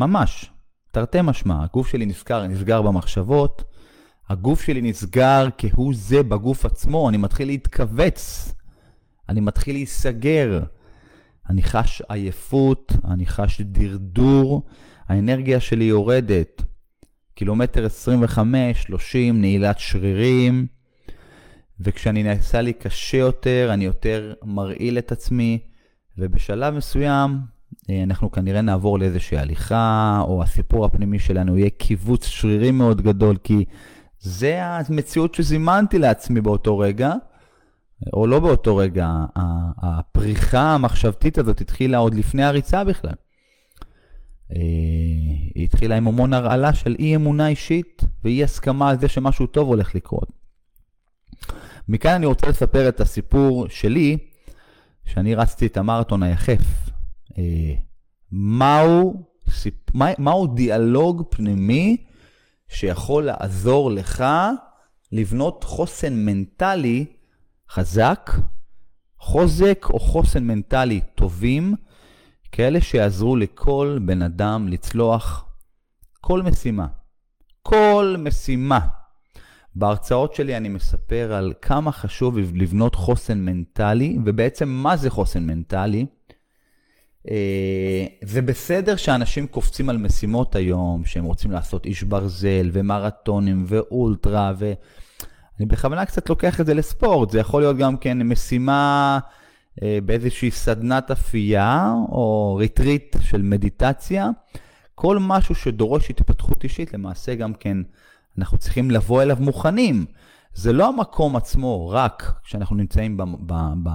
ממש, 0.00 0.50
תרתי 0.90 1.18
משמע, 1.22 1.64
הגוף 1.64 1.88
שלי 1.88 2.06
נסגר, 2.06 2.46
נסגר 2.46 2.82
במחשבות, 2.82 3.64
הגוף 4.28 4.62
שלי 4.62 4.80
נסגר 4.82 5.48
כהוא 5.58 5.94
זה 5.96 6.22
בגוף 6.22 6.64
עצמו, 6.64 7.08
אני 7.08 7.16
מתחיל 7.16 7.48
להתכווץ, 7.48 8.52
אני 9.28 9.40
מתחיל 9.40 9.74
להיסגר, 9.74 10.62
אני 11.50 11.62
חש 11.62 12.02
עייפות, 12.08 12.92
אני 13.04 13.26
חש 13.26 13.60
דרדור, 13.60 14.66
האנרגיה 15.08 15.60
שלי 15.60 15.84
יורדת. 15.84 16.62
קילומטר 17.34 17.86
25, 17.86 18.82
30, 18.82 19.40
נעילת 19.40 19.78
שרירים, 19.78 20.66
וכשאני 21.80 22.22
נעשה 22.22 22.60
לי 22.60 22.72
קשה 22.72 23.16
יותר, 23.16 23.70
אני 23.72 23.84
יותר 23.84 24.34
מרעיל 24.44 24.98
את 24.98 25.12
עצמי, 25.12 25.58
ובשלב 26.18 26.74
מסוים 26.74 27.40
אנחנו 28.02 28.30
כנראה 28.30 28.60
נעבור 28.60 28.98
לאיזושהי 28.98 29.38
הליכה, 29.38 30.22
או 30.26 30.42
הסיפור 30.42 30.84
הפנימי 30.84 31.18
שלנו 31.18 31.58
יהיה 31.58 31.70
קיבוץ 31.70 32.26
שרירים 32.26 32.78
מאוד 32.78 33.00
גדול, 33.00 33.36
כי 33.44 33.64
זה 34.20 34.64
המציאות 34.64 35.34
שזימנתי 35.34 35.98
לעצמי 35.98 36.40
באותו 36.40 36.78
רגע, 36.78 37.12
או 38.12 38.26
לא 38.26 38.40
באותו 38.40 38.76
רגע, 38.76 39.08
הפריחה 39.82 40.74
המחשבתית 40.74 41.38
הזאת 41.38 41.60
התחילה 41.60 41.98
עוד 41.98 42.14
לפני 42.14 42.44
הריצה 42.44 42.84
בכלל. 42.84 43.14
אה, 44.52 44.56
היא 45.54 45.64
התחילה 45.64 45.96
עם 45.96 46.08
המון 46.08 46.32
הרעלה 46.32 46.74
של 46.74 46.96
אי 46.98 47.16
אמונה 47.16 47.48
אישית 47.48 48.02
ואי 48.24 48.44
הסכמה 48.44 48.90
על 48.90 48.98
זה 48.98 49.08
שמשהו 49.08 49.46
טוב 49.46 49.68
הולך 49.68 49.94
לקרות. 49.94 50.32
מכאן 51.88 52.12
אני 52.12 52.26
רוצה 52.26 52.48
לספר 52.48 52.88
את 52.88 53.00
הסיפור 53.00 53.68
שלי, 53.68 54.18
שאני 55.04 55.34
רצתי 55.34 55.66
את 55.66 55.76
המרתון 55.76 56.22
היחף. 56.22 56.89
אה, 57.38 57.74
מהו, 58.32 59.24
מהו 60.18 60.46
דיאלוג 60.46 61.22
פנימי 61.30 61.96
שיכול 62.68 63.24
לעזור 63.24 63.90
לך 63.90 64.24
לבנות 65.12 65.64
חוסן 65.64 66.14
מנטלי 66.24 67.06
חזק, 67.70 68.30
חוזק 69.18 69.86
או 69.90 69.98
חוסן 69.98 70.44
מנטלי 70.44 71.00
טובים, 71.14 71.74
כאלה 72.52 72.80
שיעזרו 72.80 73.36
לכל 73.36 73.98
בן 74.04 74.22
אדם 74.22 74.68
לצלוח 74.68 75.44
כל 76.20 76.42
משימה. 76.42 76.86
כל 77.62 78.16
משימה. 78.18 78.80
בהרצאות 79.74 80.34
שלי 80.34 80.56
אני 80.56 80.68
מספר 80.68 81.32
על 81.32 81.52
כמה 81.62 81.92
חשוב 81.92 82.38
לבנות 82.38 82.94
חוסן 82.94 83.38
מנטלי, 83.38 84.18
ובעצם 84.24 84.68
מה 84.68 84.96
זה 84.96 85.10
חוסן 85.10 85.46
מנטלי. 85.46 86.06
אה, 87.28 88.06
זה 88.22 88.42
בסדר 88.42 88.96
שאנשים 88.96 89.46
קופצים 89.46 89.88
על 89.88 89.96
משימות 89.96 90.56
היום, 90.56 91.04
שהם 91.04 91.24
רוצים 91.24 91.50
לעשות 91.50 91.86
איש 91.86 92.02
ברזל 92.02 92.70
ומרתונים 92.72 93.64
ואולטרה, 93.66 94.52
ואני 94.58 95.66
בכוונה 95.66 96.06
קצת 96.06 96.28
לוקח 96.28 96.60
את 96.60 96.66
זה 96.66 96.74
לספורט, 96.74 97.30
זה 97.30 97.40
יכול 97.40 97.62
להיות 97.62 97.76
גם 97.76 97.96
כן 97.96 98.22
משימה 98.22 99.18
אה, 99.82 99.98
באיזושהי 100.04 100.50
סדנת 100.50 101.10
אפייה 101.10 101.92
או 102.08 102.54
retreat 102.60 103.16
של 103.20 103.42
מדיטציה. 103.42 104.30
כל 104.94 105.18
משהו 105.20 105.54
שדורש 105.54 106.10
התפתחות 106.10 106.64
אישית, 106.64 106.94
למעשה 106.94 107.34
גם 107.34 107.54
כן 107.54 107.76
אנחנו 108.38 108.58
צריכים 108.58 108.90
לבוא 108.90 109.22
אליו 109.22 109.36
מוכנים. 109.40 110.06
זה 110.54 110.72
לא 110.72 110.88
המקום 110.88 111.36
עצמו, 111.36 111.88
רק 111.88 112.32
כשאנחנו 112.44 112.76
נמצאים 112.76 113.16
ב... 113.16 113.22
ב, 113.46 113.54
ב 113.82 113.90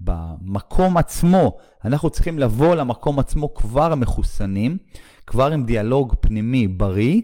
במקום 0.00 0.96
עצמו, 0.96 1.56
אנחנו 1.84 2.10
צריכים 2.10 2.38
לבוא 2.38 2.74
למקום 2.74 3.18
עצמו 3.18 3.54
כבר 3.54 3.94
מחוסנים, 3.94 4.78
כבר 5.26 5.52
עם 5.52 5.64
דיאלוג 5.64 6.14
פנימי 6.20 6.68
בריא. 6.68 7.22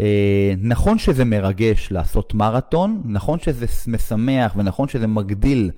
אה, 0.00 0.54
נכון 0.58 0.98
שזה 0.98 1.24
מרגש 1.24 1.92
לעשות 1.92 2.34
מרתון, 2.34 3.02
נכון 3.04 3.38
שזה 3.38 3.66
משמח 3.86 4.52
ונכון 4.56 4.88
שזה 4.88 5.06
מגדיל 5.06 5.70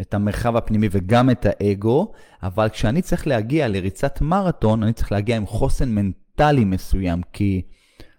את 0.00 0.14
המרחב 0.14 0.56
הפנימי 0.56 0.88
וגם 0.90 1.30
את 1.30 1.46
האגו, 1.48 2.12
אבל 2.42 2.68
כשאני 2.68 3.02
צריך 3.02 3.26
להגיע 3.26 3.68
לריצת 3.68 4.20
מרתון, 4.20 4.82
אני 4.82 4.92
צריך 4.92 5.12
להגיע 5.12 5.36
עם 5.36 5.46
חוסן 5.46 5.88
מנטלי 5.88 6.64
מסוים, 6.64 7.20
כי 7.32 7.62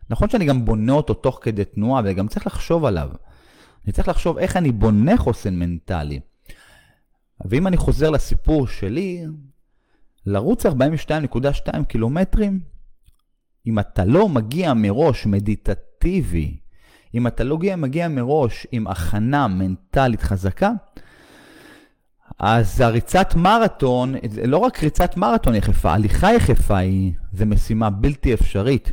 נכון 0.09 0.29
שאני 0.29 0.45
גם 0.45 0.65
בונה 0.65 0.93
אותו 0.93 1.13
תוך 1.13 1.39
כדי 1.41 1.65
תנועה, 1.65 2.01
וגם 2.05 2.27
צריך 2.27 2.47
לחשוב 2.47 2.85
עליו. 2.85 3.09
אני 3.85 3.93
צריך 3.93 4.07
לחשוב 4.07 4.37
איך 4.37 4.57
אני 4.57 4.71
בונה 4.71 5.17
חוסן 5.17 5.55
מנטלי. 5.55 6.19
ואם 7.45 7.67
אני 7.67 7.77
חוזר 7.77 8.09
לסיפור 8.09 8.67
שלי, 8.67 9.25
לרוץ 10.25 10.65
42.2 10.65 11.83
קילומטרים, 11.87 12.59
אם 13.67 13.79
אתה 13.79 14.05
לא 14.05 14.29
מגיע 14.29 14.73
מראש 14.73 15.25
מדיטטיבי, 15.25 16.57
אם 17.15 17.27
אתה 17.27 17.43
לא 17.43 17.57
מגיע 17.77 18.07
מראש 18.07 18.67
עם 18.71 18.87
הכנה 18.87 19.47
מנטלית 19.47 20.21
חזקה, 20.21 20.71
אז 22.39 22.81
הריצת 22.81 23.35
מרתון, 23.35 24.15
לא 24.45 24.57
רק 24.57 24.83
ריצת 24.83 25.17
מרתון 25.17 25.55
יחפה, 25.55 25.93
הליכה 25.93 26.33
יחפה 26.33 26.77
היא, 26.77 27.13
זה 27.33 27.45
משימה 27.45 27.89
בלתי 27.89 28.33
אפשרית. 28.33 28.91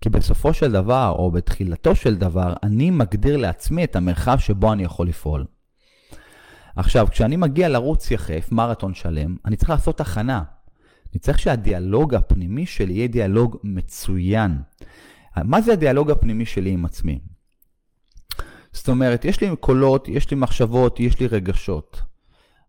כי 0.00 0.08
בסופו 0.08 0.54
של 0.54 0.72
דבר, 0.72 1.14
או 1.18 1.30
בתחילתו 1.30 1.94
של 1.94 2.14
דבר, 2.14 2.54
אני 2.62 2.90
מגדיר 2.90 3.36
לעצמי 3.36 3.84
את 3.84 3.96
המרחב 3.96 4.38
שבו 4.38 4.72
אני 4.72 4.82
יכול 4.82 5.08
לפעול. 5.08 5.44
עכשיו, 6.78 7.06
כשאני 7.10 7.36
מגיע 7.36 7.68
לרוץ 7.68 8.10
יחף, 8.10 8.48
מרתון 8.52 8.94
שלם, 8.94 9.36
אני 9.44 9.56
צריך 9.56 9.70
לעשות 9.70 10.00
הכנה. 10.00 10.42
אני 11.12 11.18
צריך 11.20 11.38
שהדיאלוג 11.38 12.14
הפנימי 12.14 12.66
שלי 12.66 12.92
יהיה 12.92 13.08
דיאלוג 13.08 13.56
מצוין. 13.64 14.58
מה 15.36 15.60
זה 15.60 15.72
הדיאלוג 15.72 16.10
הפנימי 16.10 16.46
שלי 16.46 16.70
עם 16.70 16.84
עצמי? 16.84 17.18
זאת 18.72 18.88
אומרת, 18.88 19.24
יש 19.24 19.40
לי 19.40 19.56
קולות, 19.60 20.08
יש 20.08 20.30
לי 20.30 20.36
מחשבות, 20.36 21.00
יש 21.00 21.20
לי 21.20 21.26
רגשות. 21.26 22.02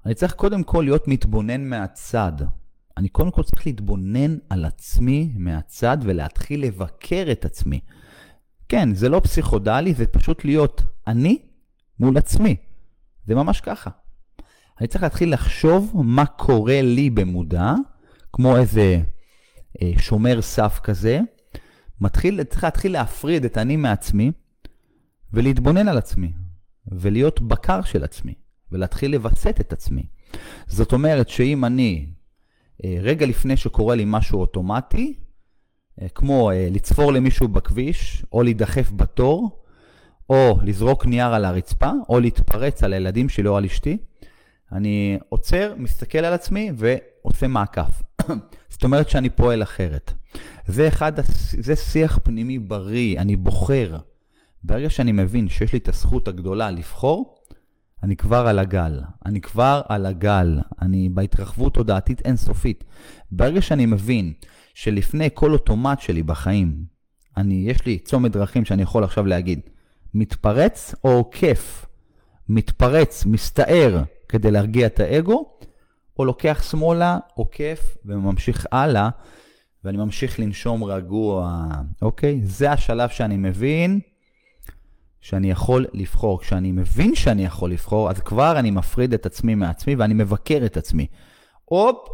אני 0.05 0.13
צריך 0.13 0.33
קודם 0.33 0.63
כל 0.63 0.81
להיות 0.81 1.07
מתבונן 1.07 1.69
מהצד. 1.69 2.33
אני 2.97 3.09
קודם 3.09 3.31
כל 3.31 3.43
צריך 3.43 3.65
להתבונן 3.65 4.37
על 4.49 4.65
עצמי 4.65 5.33
מהצד 5.35 5.97
ולהתחיל 6.01 6.63
לבקר 6.63 7.27
את 7.31 7.45
עצמי. 7.45 7.79
כן, 8.69 8.93
זה 8.93 9.09
לא 9.09 9.19
פסיכודלי, 9.19 9.93
זה 9.93 10.07
פשוט 10.07 10.45
להיות 10.45 10.81
אני 11.07 11.41
מול 11.99 12.17
עצמי. 12.17 12.55
זה 13.29 13.35
ממש 13.35 13.61
ככה. 13.61 13.89
אני 14.79 14.87
צריך 14.87 15.03
להתחיל 15.03 15.33
לחשוב 15.33 15.91
מה 15.95 16.25
קורה 16.25 16.81
לי 16.81 17.09
במודע, 17.09 17.73
כמו 18.33 18.57
איזה 18.57 19.01
אה, 19.81 19.91
שומר 19.97 20.41
סף 20.41 20.79
כזה. 20.83 21.19
מתחיל, 22.01 22.43
צריך 22.43 22.63
להתחיל 22.63 22.91
להפריד 22.91 23.45
את 23.45 23.57
אני 23.57 23.75
מעצמי 23.75 24.31
ולהתבונן 25.33 25.87
על 25.87 25.97
עצמי, 25.97 26.31
ולהיות 26.87 27.41
בקר 27.41 27.81
של 27.81 28.03
עצמי, 28.03 28.33
ולהתחיל 28.71 29.11
לווסת 29.11 29.57
את 29.59 29.73
עצמי. 29.73 30.03
זאת 30.67 30.93
אומרת 30.93 31.29
שאם 31.29 31.65
אני, 31.65 32.09
אה, 32.85 32.97
רגע 33.01 33.25
לפני 33.25 33.57
שקורה 33.57 33.95
לי 33.95 34.03
משהו 34.07 34.39
אוטומטי, 34.39 35.13
אה, 36.01 36.09
כמו 36.09 36.51
אה, 36.51 36.67
לצפור 36.71 37.13
למישהו 37.13 37.47
בכביש, 37.47 38.25
או 38.31 38.43
להידחף 38.43 38.91
בתור, 38.95 39.63
או 40.29 40.59
לזרוק 40.63 41.05
נייר 41.05 41.33
על 41.33 41.45
הרצפה, 41.45 41.91
או 42.09 42.19
להתפרץ 42.19 42.83
על 42.83 42.93
הילדים 42.93 43.29
שלי 43.29 43.47
או 43.47 43.57
על 43.57 43.65
אשתי, 43.65 43.97
אני 44.71 45.19
עוצר, 45.29 45.73
מסתכל 45.77 46.17
על 46.17 46.33
עצמי 46.33 46.71
ועושה 46.75 47.47
מעקף. 47.47 48.01
זאת 48.69 48.83
אומרת 48.83 49.09
שאני 49.09 49.29
פועל 49.29 49.63
אחרת. 49.63 50.13
זה 50.67 50.87
אחד, 50.87 51.11
זה 51.59 51.75
שיח 51.75 52.19
פנימי 52.23 52.59
בריא, 52.59 53.19
אני 53.19 53.35
בוחר. 53.35 53.97
ברגע 54.63 54.89
שאני 54.89 55.11
מבין 55.11 55.49
שיש 55.49 55.73
לי 55.73 55.79
את 55.79 55.87
הזכות 55.87 56.27
הגדולה 56.27 56.71
לבחור, 56.71 57.35
אני 58.03 58.15
כבר 58.15 58.47
על 58.47 58.59
הגל. 58.59 59.01
אני 59.25 59.41
כבר 59.41 59.81
על 59.87 60.05
הגל. 60.05 60.59
אני 60.81 61.09
בהתרחבות 61.09 61.73
תודעתית 61.73 62.21
אינסופית. 62.25 62.83
ברגע 63.31 63.61
שאני 63.61 63.85
מבין 63.85 64.33
שלפני 64.73 65.29
כל 65.33 65.53
אוטומט 65.53 65.99
שלי 65.99 66.23
בחיים, 66.23 66.83
אני, 67.37 67.63
יש 67.67 67.85
לי 67.85 67.99
צומת 67.99 68.31
דרכים 68.31 68.65
שאני 68.65 68.81
יכול 68.81 69.03
עכשיו 69.03 69.25
להגיד, 69.25 69.59
מתפרץ 70.13 70.95
או 71.03 71.09
עוקף? 71.09 71.85
מתפרץ, 72.49 73.25
מסתער 73.25 74.03
כדי 74.29 74.51
להרגיע 74.51 74.87
את 74.87 74.99
האגו, 74.99 75.45
או 76.19 76.25
לוקח 76.25 76.63
שמאלה, 76.69 77.17
עוקף 77.33 77.97
וממשיך 78.05 78.67
הלאה, 78.71 79.09
ואני 79.83 79.97
ממשיך 79.97 80.39
לנשום 80.39 80.83
רגוע, 80.83 81.65
אוקיי? 82.01 82.39
זה 82.43 82.71
השלב 82.71 83.09
שאני 83.09 83.37
מבין 83.37 83.99
שאני 85.21 85.51
יכול 85.51 85.85
לבחור. 85.93 86.39
כשאני 86.39 86.71
מבין 86.71 87.15
שאני 87.15 87.45
יכול 87.45 87.71
לבחור, 87.71 88.09
אז 88.09 88.19
כבר 88.19 88.59
אני 88.59 88.71
מפריד 88.71 89.13
את 89.13 89.25
עצמי 89.25 89.55
מעצמי 89.55 89.95
ואני 89.95 90.13
מבקר 90.13 90.61
את 90.65 90.77
עצמי. 90.77 91.07
הופ, 91.65 92.09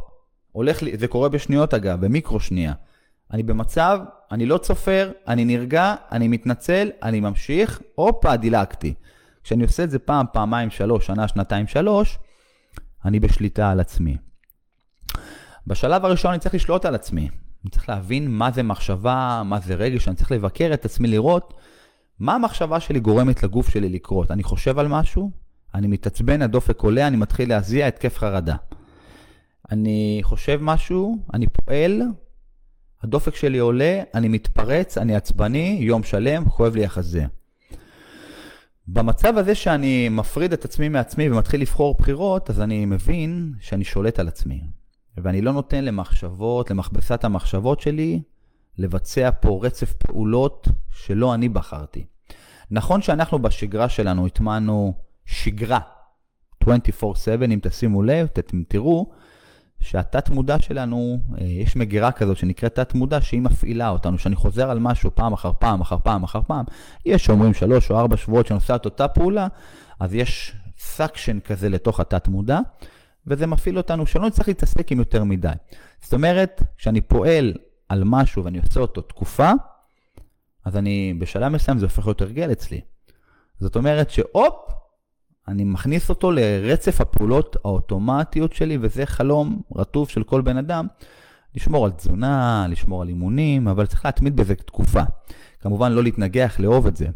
הולך 0.51 0.81
לי, 0.81 0.97
זה 0.97 1.07
קורה 1.07 1.29
בשניות 1.29 1.73
אגב, 1.73 2.05
במיקרו 2.05 2.39
שנייה. 2.39 2.73
אני 3.33 3.43
במצב, 3.43 3.99
אני 4.31 4.45
לא 4.45 4.57
צופר, 4.57 5.11
אני 5.27 5.45
נרגע, 5.45 5.95
אני 6.11 6.27
מתנצל, 6.27 6.89
אני 7.03 7.19
ממשיך, 7.19 7.81
הופה, 7.95 8.35
דילגתי. 8.35 8.93
כשאני 9.43 9.63
עושה 9.63 9.83
את 9.83 9.91
זה 9.91 9.99
פעם, 9.99 10.25
פעמיים, 10.33 10.69
שלוש, 10.69 11.05
שנה, 11.05 11.27
שנתיים, 11.27 11.67
שלוש, 11.67 12.19
אני 13.05 13.19
בשליטה 13.19 13.71
על 13.71 13.79
עצמי. 13.79 14.17
בשלב 15.67 16.05
הראשון 16.05 16.31
אני 16.31 16.39
צריך 16.39 16.55
לשלוט 16.55 16.85
על 16.85 16.95
עצמי. 16.95 17.29
אני 17.63 17.71
צריך 17.71 17.89
להבין 17.89 18.31
מה 18.31 18.51
זה 18.51 18.63
מחשבה, 18.63 19.41
מה 19.45 19.59
זה 19.59 19.75
רגש, 19.75 20.07
אני 20.07 20.15
צריך 20.15 20.31
לבקר 20.31 20.71
את 20.73 20.85
עצמי, 20.85 21.07
לראות 21.07 21.53
מה 22.19 22.35
המחשבה 22.35 22.79
שלי 22.79 22.99
גורמת 22.99 23.43
לגוף 23.43 23.69
שלי 23.69 23.89
לקרות? 23.89 24.31
אני 24.31 24.43
חושב 24.43 24.79
על 24.79 24.87
משהו, 24.87 25.31
אני 25.75 25.87
מתעצבן, 25.87 26.41
הדופק 26.41 26.81
עולה, 26.81 27.07
אני 27.07 27.17
מתחיל 27.17 27.49
להזיע 27.49 27.87
התקף 27.87 28.17
חרדה. 28.17 28.55
אני 29.71 30.19
חושב 30.23 30.59
משהו, 30.61 31.17
אני 31.33 31.47
פועל, 31.47 32.01
הדופק 33.05 33.35
שלי 33.35 33.57
עולה, 33.57 34.01
אני 34.13 34.27
מתפרץ, 34.27 34.97
אני 34.97 35.15
עצבני, 35.15 35.77
יום 35.81 36.03
שלם, 36.03 36.45
כואב 36.49 36.75
לי 36.75 36.85
החזה. 36.85 37.25
במצב 38.87 39.37
הזה 39.37 39.55
שאני 39.55 40.09
מפריד 40.09 40.53
את 40.53 40.65
עצמי 40.65 40.89
מעצמי 40.89 41.29
ומתחיל 41.29 41.61
לבחור 41.61 41.95
בחירות, 41.99 42.49
אז 42.49 42.61
אני 42.61 42.85
מבין 42.85 43.53
שאני 43.59 43.83
שולט 43.83 44.19
על 44.19 44.27
עצמי. 44.27 44.61
ואני 45.17 45.41
לא 45.41 45.53
נותן 45.53 45.85
למחשבות, 45.85 46.71
למכבסת 46.71 47.23
המחשבות 47.23 47.81
שלי, 47.81 48.21
לבצע 48.77 49.29
פה 49.41 49.59
רצף 49.63 49.93
פעולות 49.93 50.67
שלא 50.91 51.33
אני 51.33 51.49
בחרתי. 51.49 52.05
נכון 52.71 53.01
שאנחנו 53.01 53.39
בשגרה 53.39 53.89
שלנו 53.89 54.25
הטמענו 54.25 54.93
שגרה 55.25 55.79
24/7, 56.63 56.67
אם 57.45 57.59
תשימו 57.61 58.03
לב, 58.03 58.27
אתם 58.39 58.63
תראו 58.63 59.11
שהתת 59.85 60.29
מודע 60.29 60.59
שלנו, 60.59 61.19
אה, 61.41 61.45
יש 61.45 61.75
מגירה 61.75 62.11
כזאת 62.11 62.37
שנקראת 62.37 62.75
תת 62.75 62.93
מודע 62.93 63.21
שהיא 63.21 63.41
מפעילה 63.41 63.89
אותנו, 63.89 64.17
שאני 64.17 64.35
חוזר 64.35 64.69
על 64.69 64.79
משהו 64.79 65.11
פעם 65.15 65.33
אחר 65.33 65.51
פעם 65.59 65.81
אחר 65.81 65.97
פעם 66.03 66.23
אחר 66.23 66.41
פעם, 66.47 66.65
יש 67.05 67.25
שאומרים 67.25 67.53
שלוש 67.53 67.91
או 67.91 67.99
ארבע 67.99 68.17
שבועות 68.17 68.47
שאני 68.47 68.55
עושה 68.55 68.75
את 68.75 68.85
אותה 68.85 69.07
פעולה, 69.07 69.47
אז 69.99 70.13
יש 70.13 70.55
suction 70.77 71.39
כזה 71.39 71.69
לתוך 71.69 71.99
התת 71.99 72.27
מודע, 72.27 72.59
וזה 73.27 73.47
מפעיל 73.47 73.77
אותנו 73.77 74.05
שלא 74.05 74.27
נצטרך 74.27 74.47
להתעסק 74.47 74.91
עם 74.91 74.99
יותר 74.99 75.23
מדי. 75.23 75.51
זאת 76.01 76.13
אומרת, 76.13 76.63
כשאני 76.77 77.01
פועל 77.01 77.53
על 77.89 78.03
משהו 78.05 78.43
ואני 78.43 78.59
עושה 78.59 78.79
אותו 78.79 79.01
תקופה, 79.01 79.51
אז 80.65 80.77
אני, 80.77 81.13
בשלב 81.19 81.51
מסוים 81.51 81.77
זה 81.77 81.85
הופך 81.85 82.07
להיות 82.07 82.21
הרגל 82.21 82.51
אצלי. 82.51 82.81
זאת 83.59 83.75
אומרת 83.75 84.09
שהופ, 84.09 84.71
אני 85.47 85.63
מכניס 85.63 86.09
אותו 86.09 86.31
לרצף 86.31 87.01
הפעולות 87.01 87.55
האוטומטיות 87.65 88.53
שלי, 88.53 88.77
וזה 88.81 89.05
חלום 89.05 89.61
רטוב 89.75 90.09
של 90.09 90.23
כל 90.23 90.41
בן 90.41 90.57
אדם, 90.57 90.87
לשמור 91.55 91.85
על 91.85 91.91
תזונה, 91.91 92.65
לשמור 92.69 93.01
על 93.01 93.07
אימונים, 93.07 93.67
אבל 93.67 93.85
צריך 93.85 94.05
להתמיד 94.05 94.35
בזה 94.35 94.55
תקופה. 94.55 95.01
כמובן 95.59 95.91
לא 95.91 96.03
להתנגח, 96.03 96.55
לאהוב 96.59 96.87
את 96.87 96.95
זה. 96.97 97.07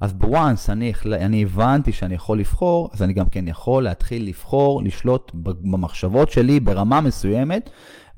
אז 0.00 0.12
בוואנס 0.12 0.70
אני, 0.70 0.92
אני 1.06 1.42
הבנתי 1.42 1.92
שאני 1.92 2.14
יכול 2.14 2.38
לבחור, 2.38 2.90
אז 2.92 3.02
אני 3.02 3.12
גם 3.12 3.28
כן 3.28 3.48
יכול 3.48 3.82
להתחיל 3.82 4.28
לבחור, 4.28 4.82
לשלוט 4.82 5.30
במחשבות 5.34 6.30
שלי 6.30 6.60
ברמה 6.60 7.00
מסוימת, 7.00 7.70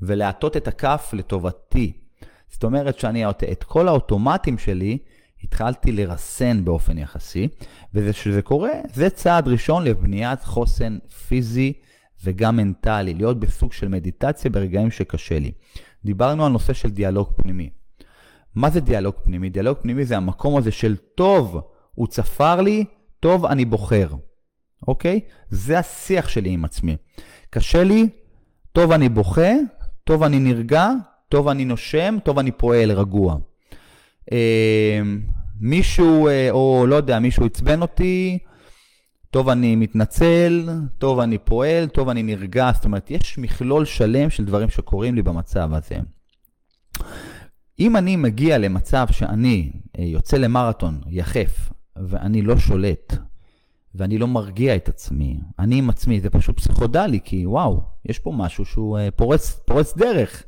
ולהטות 0.03 0.57
את 0.57 0.69
הכף 0.69 1.11
לטובתי. 1.13 1.93
זאת 2.49 2.65
אומרת 2.65 2.99
שאני 2.99 3.29
את 3.31 3.65
כל 3.65 3.89
האוטומטים 3.89 4.59
שלי 4.59 4.99
התחלתי 5.51 5.93
לרסן 5.93 6.65
באופן 6.65 6.99
יחסי, 6.99 7.49
וכשזה 7.95 8.43
קורה, 8.43 8.71
זה 8.95 9.11
צעד 9.11 9.49
ראשון 9.49 9.85
לבניית 9.85 10.45
חוסן 10.45 10.99
פיזי 11.29 11.73
וגם 12.25 12.57
מנטלי, 12.57 13.15
להיות 13.15 13.41
בסוג 13.41 13.73
של 13.73 13.89
מדיטציה 13.89 14.51
ברגעים 14.51 14.91
שקשה 14.91 15.39
לי. 15.39 15.53
דיברנו 16.05 16.47
על 16.47 16.53
נושא 16.53 16.73
של 16.73 16.91
דיאלוג 16.91 17.29
פנימי. 17.37 17.71
מה 18.55 18.71
זה 18.71 18.81
דיאלוג 18.81 19.15
פנימי? 19.23 19.51
דיאלוג 19.51 19.79
פנימי 19.79 20.05
זה 20.05 20.17
המקום 20.17 20.57
הזה 20.57 20.71
של 20.71 20.97
טוב, 20.97 21.61
הוא 21.95 22.07
צפר 22.07 22.61
לי, 22.61 22.85
טוב, 23.21 23.47
אני 23.47 23.65
בוחר. 23.65 24.09
אוקיי? 24.89 25.21
זה 25.49 25.79
השיח 25.79 26.29
שלי 26.29 26.51
עם 26.51 26.65
עצמי. 26.65 26.97
קשה 27.51 27.85
לי, 27.85 28.09
טוב, 28.73 28.93
אני 28.93 29.09
בוכה, 29.09 29.53
טוב, 30.05 30.23
אני 30.23 30.39
נרגע, 30.39 30.89
טוב, 31.29 31.49
אני 31.49 31.65
נושם, 31.65 32.17
טוב, 32.25 32.39
אני 32.39 32.51
פועל 32.51 32.93
רגוע. 32.93 33.37
אה, 35.61 35.69
מישהו, 35.69 36.29
אה, 36.29 36.51
או 36.51 36.87
לא 36.89 36.95
יודע, 36.95 37.19
מישהו 37.19 37.47
עצבן 37.47 37.83
אותי, 37.83 38.39
טוב, 39.31 39.49
אני 39.49 39.77
מתנצל, 39.77 40.69
טוב, 40.99 41.19
אני 41.19 41.39
פועל, 41.39 41.89
טוב, 41.89 42.09
אני 42.09 42.23
נרגע. 42.23 42.71
זאת 42.75 42.85
אומרת, 42.85 43.11
יש 43.11 43.39
מכלול 43.39 43.85
שלם 43.85 44.31
של 44.31 44.45
דברים 44.45 44.71
שקורים 44.71 45.15
לי 45.15 45.23
במצב 45.23 45.71
הזה. 45.75 45.97
אם 47.81 47.97
אני 47.97 48.17
מגיע 48.17 48.59
למצב 48.59 49.07
שאני 49.11 49.73
אה, 49.99 50.05
יוצא 50.05 50.37
למרתון 50.37 51.01
יחף, 51.11 51.71
ואני 51.97 52.43
לא 52.43 52.59
שולט, 52.59 53.17
ואני 53.95 54.19
לא 54.19 54.27
מרגיע 54.27 54.77
את 54.77 54.89
עצמי, 54.89 55.41
אני 55.59 55.79
עם 55.79 55.91
עצמי, 55.91 56.21
זה 56.21 56.31
פשוט 56.31 56.57
פסיכודלי, 56.57 57.21
כי 57.25 57.47
וואו, 57.47 57.81
יש 58.05 58.19
פה 58.19 58.33
משהו 58.37 58.65
שהוא 58.65 58.99
פורץ, 59.17 59.61
פורץ 59.67 59.97
דרך. 59.97 60.45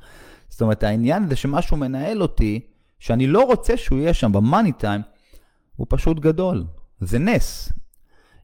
זאת 0.49 0.63
אומרת, 0.63 0.83
העניין 0.83 1.29
זה 1.29 1.37
שמשהו 1.37 1.77
מנהל 1.77 2.23
אותי, 2.23 2.61
שאני 3.03 3.27
לא 3.27 3.45
רוצה 3.45 3.77
שהוא 3.77 3.99
יהיה 3.99 4.15
שם 4.15 4.33
במאני 4.33 4.73
טיים, 4.73 5.01
הוא 5.77 5.87
פשוט 5.91 6.19
גדול. 6.19 6.65
זה 7.01 7.19
נס. 7.19 7.73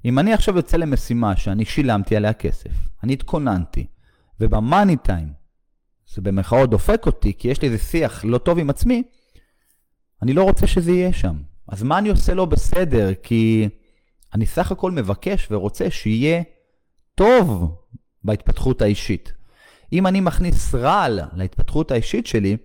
אם 0.05 0.19
אני 0.19 0.33
עכשיו 0.33 0.57
יוצא 0.57 0.77
למשימה 0.77 1.37
שאני 1.37 1.65
שילמתי 1.65 2.17
עליה 2.17 2.33
כסף, 2.33 2.71
אני 3.03 3.13
התכוננתי, 3.13 3.87
ובמאני 4.41 4.97
טיים 4.97 5.33
זה 6.15 6.23
במרכאות 6.23 6.71
דופק 6.71 7.07
אותי, 7.07 7.33
כי 7.39 7.49
יש 7.49 7.63
לי 7.63 7.69
איזה 7.69 7.79
שיח 7.79 8.25
לא 8.25 8.39
טוב 8.39 8.59
עם 8.59 8.71
עצמי, 8.71 9.03
אני 10.23 10.33
לא 10.33 10.43
רוצה 10.43 10.67
שזה 10.67 10.91
יהיה 10.91 11.13
שם. 11.13 11.37
אז 11.69 11.83
מה 11.83 11.99
אני 11.99 12.09
עושה 12.09 12.35
לא 12.35 12.45
בסדר? 12.45 13.15
כי 13.15 13.69
אני 14.35 14.47
סך 14.47 14.73
הכל 14.73 14.91
מבקש 14.91 15.49
ורוצה 15.51 15.91
שיהיה 15.91 16.43
טוב 17.15 17.77
בהתפתחות 18.25 18.83
האישית. 18.83 19.33
אם 19.93 20.07
אני 20.07 20.21
מכניס 20.21 20.75
רעל 20.75 21.21
להתפתחות 21.33 21.91
האישית 21.91 22.27
שלי, 22.27 22.57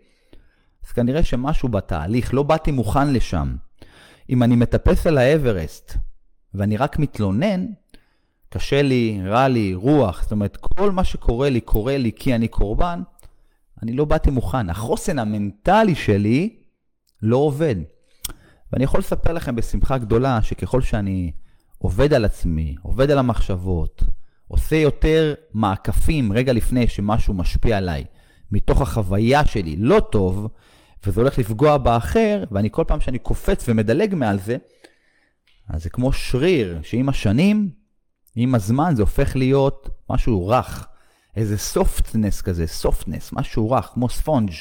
אז 0.88 0.92
כנראה 0.92 1.24
שמשהו 1.24 1.70
בתהליך, 1.70 2.34
לא 2.34 2.44
באתי 2.44 2.72
מוכן 2.72 3.14
לשם. 3.14 3.56
אם 4.30 4.44
אני 4.44 4.56
מטפס 4.56 5.08
על 5.08 5.18
האברסט 5.18 5.98
ואני 6.54 6.78
רק 6.78 7.00
מתלונן, 7.00 7.66
קשה 8.50 8.82
לי, 8.82 9.22
רע 9.26 9.48
לי, 9.48 9.74
רוח, 9.74 10.24
זאת 10.24 10.32
אומרת, 10.32 10.58
כל 10.58 10.92
מה 10.92 11.04
שקורה 11.04 11.50
לי, 11.50 11.62
קורה 11.62 11.98
לי 11.98 12.12
כי 12.16 12.36
אני 12.36 12.48
קורבן, 12.48 13.02
אני 13.84 13.94
לא 13.94 14.06
באתי 14.06 14.32
מוכן. 14.32 14.70
החוסן 14.70 15.20
המנטלי 15.20 15.96
שלי 15.96 16.56
לא 17.22 17.38
עובד. 17.38 17.76
ואני 18.72 18.84
יכול 18.84 19.00
לספר 19.00 19.34
לכם 19.34 19.56
בשמחה 19.56 19.98
גדולה 19.98 20.42
שככל 20.42 20.82
שאני 20.82 21.32
עובד 21.78 22.14
על 22.14 22.26
עצמי, 22.26 22.76
עובד 22.82 23.12
על 23.12 23.18
המחשבות, 23.18 24.04
עושה 24.48 24.76
יותר 24.76 25.34
מעקפים 25.54 26.34
רגע 26.34 26.54
לפני 26.54 26.88
שמשהו 26.88 27.34
משפיע 27.34 27.78
עליי, 27.78 28.04
מתוך 28.52 28.82
החוויה 28.82 29.46
שלי 29.46 29.76
לא 29.76 30.00
טוב, 30.12 30.48
וזה 31.06 31.22
הולך 31.22 31.38
לפגוע 31.40 31.78
באחר, 31.78 32.44
ואני 32.52 32.70
כל 32.72 32.84
פעם 32.88 33.02
שאני 33.02 33.20
קופץ 33.20 33.66
ומדלג 33.68 34.16
מעל 34.16 34.40
זה, 34.40 34.58
אז 35.70 35.84
זה 35.84 35.90
כמו 35.90 36.14
שריר, 36.14 36.80
שעם 36.84 37.10
השנים, 37.10 37.70
עם 38.36 38.56
הזמן 38.56 38.94
זה 38.96 39.02
הופך 39.02 39.36
להיות 39.36 39.90
משהו 40.10 40.48
רך, 40.48 40.88
איזה 41.36 41.58
סופטנס 41.58 42.42
כזה, 42.42 42.68
סופטנס, 42.68 43.34
משהו 43.34 43.72
רך, 43.72 43.86
כמו 43.86 44.10
ספונג', 44.10 44.52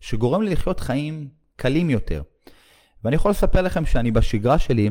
שגורם 0.00 0.42
לי 0.42 0.50
לחיות 0.50 0.80
חיים 0.80 1.28
קלים 1.56 1.90
יותר. 1.90 2.22
ואני 3.04 3.16
יכול 3.16 3.30
לספר 3.30 3.62
לכם 3.62 3.86
שאני 3.86 4.10
בשגרה 4.10 4.58
שלי 4.58 4.90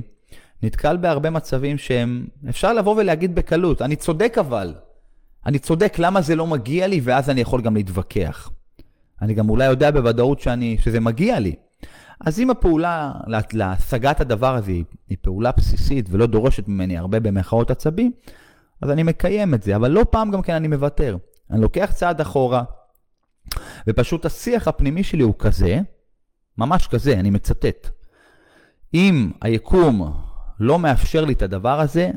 נתקל 0.64 0.98
בהרבה 0.98 1.30
מצבים 1.30 1.78
שהם, 1.78 2.28
אפשר 2.50 2.74
לבוא 2.74 2.96
ולהגיד 2.98 3.36
בקלות, 3.36 3.82
אני 3.82 3.96
צודק 3.96 4.36
אבל. 4.40 4.74
אני 5.46 5.60
צודק, 5.60 5.96
למה 6.00 6.22
זה 6.22 6.36
לא 6.36 6.48
מגיע 6.48 6.88
לי, 6.88 7.02
ואז 7.04 7.30
אני 7.30 7.42
יכול 7.42 7.62
גם 7.62 7.76
להתווכח. 7.76 8.50
אני 9.24 9.34
גם 9.34 9.50
אולי 9.50 9.66
יודע 9.66 9.92
בוודאות 9.92 10.40
שאני, 10.40 10.78
שזה 10.80 11.00
מגיע 11.00 11.40
לי. 11.40 11.56
אז 12.20 12.40
אם 12.40 12.50
הפעולה 12.50 13.12
להשגת 13.54 14.22
הדבר 14.22 14.56
הזה 14.56 14.72
היא 15.10 15.18
פעולה 15.22 15.52
בסיסית 15.52 16.06
ולא 16.10 16.26
דורשת 16.26 16.68
ממני 16.68 16.98
הרבה 16.98 17.20
במחאות 17.20 17.72
עצבים, 17.72 18.12
אז 18.82 18.90
אני 18.90 19.04
מקיים 19.04 19.54
את 19.54 19.64
זה, 19.64 19.76
אבל 19.76 19.92
לא 19.92 20.06
פעם 20.10 20.32
גם 20.32 20.42
כן 20.42 20.54
אני 20.54 20.68
מוותר. 20.68 21.18
אני 21.52 21.62
לוקח 21.62 21.92
צעד 21.96 22.22
אחורה, 22.22 22.64
ופשוט 23.88 24.26
השיח 24.26 24.68
הפנימי 24.68 25.04
שלי 25.04 25.24
הוא 25.24 25.34
כזה, 25.40 25.80
ממש 26.58 26.88
כזה, 26.88 27.14
אני 27.14 27.30
מצטט. 27.30 27.90
אם 28.94 29.32
היקום 29.42 30.14
לא 30.60 30.80
מאפשר 30.80 31.26
לי 31.26 31.34
את 31.34 31.42
הדבר 31.42 31.80
הזה, 31.80 32.12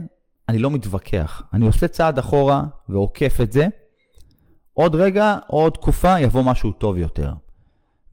אני 0.48 0.58
לא 0.58 0.70
מתווכח. 0.70 1.42
אני 1.52 1.66
עושה 1.66 1.88
צעד 1.88 2.18
אחורה 2.18 2.64
ועוקף 2.88 3.38
את 3.42 3.52
זה. 3.52 3.66
עוד 4.76 4.94
רגע, 4.94 5.38
עוד 5.46 5.72
תקופה, 5.72 6.20
יבוא 6.20 6.42
משהו 6.42 6.72
טוב 6.72 6.96
יותר. 6.96 7.32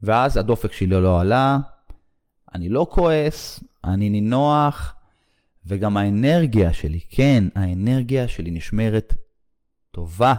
ואז 0.02 0.36
הדופק 0.36 0.72
שלי 0.72 0.86
לא 0.86 1.20
עלה, 1.20 1.58
אני 2.54 2.68
לא 2.68 2.86
כועס, 2.90 3.64
אני 3.84 4.10
נינוח, 4.10 4.94
וגם 5.66 5.96
האנרגיה 5.96 6.72
שלי, 6.72 7.00
כן, 7.10 7.44
האנרגיה 7.54 8.28
שלי 8.28 8.50
נשמרת 8.50 9.14
טובה. 9.90 10.34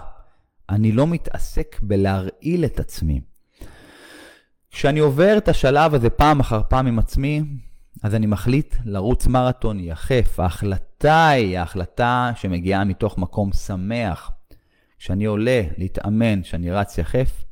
אני 0.69 0.91
לא 0.91 1.07
מתעסק 1.07 1.79
בלהרעיל 1.81 2.65
את 2.65 2.79
עצמי. 2.79 3.21
כשאני 4.71 4.99
עובר 4.99 5.37
את 5.37 5.47
השלב 5.47 5.93
הזה 5.93 6.09
פעם 6.09 6.39
אחר 6.39 6.61
פעם 6.69 6.87
עם 6.87 6.99
עצמי, 6.99 7.43
אז 8.03 8.15
אני 8.15 8.25
מחליט 8.25 8.75
לרוץ 8.85 9.27
מרתון 9.27 9.79
יחף. 9.79 10.39
ההחלטה 10.39 11.29
היא 11.29 11.59
ההחלטה 11.59 12.31
שמגיעה 12.35 12.83
מתוך 12.83 13.17
מקום 13.17 13.51
שמח. 13.53 14.31
כשאני 15.05 15.25
עולה 15.25 15.61
להתאמן, 15.77 16.41
כשאני 16.41 16.71
רץ 16.71 16.97
יחף, 16.97 17.43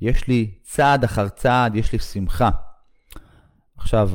יש 0.00 0.28
לי 0.28 0.50
צעד 0.62 1.04
אחר 1.04 1.28
צעד, 1.28 1.76
יש 1.76 1.92
לי 1.92 1.98
שמחה. 1.98 2.50
עכשיו, 3.76 4.10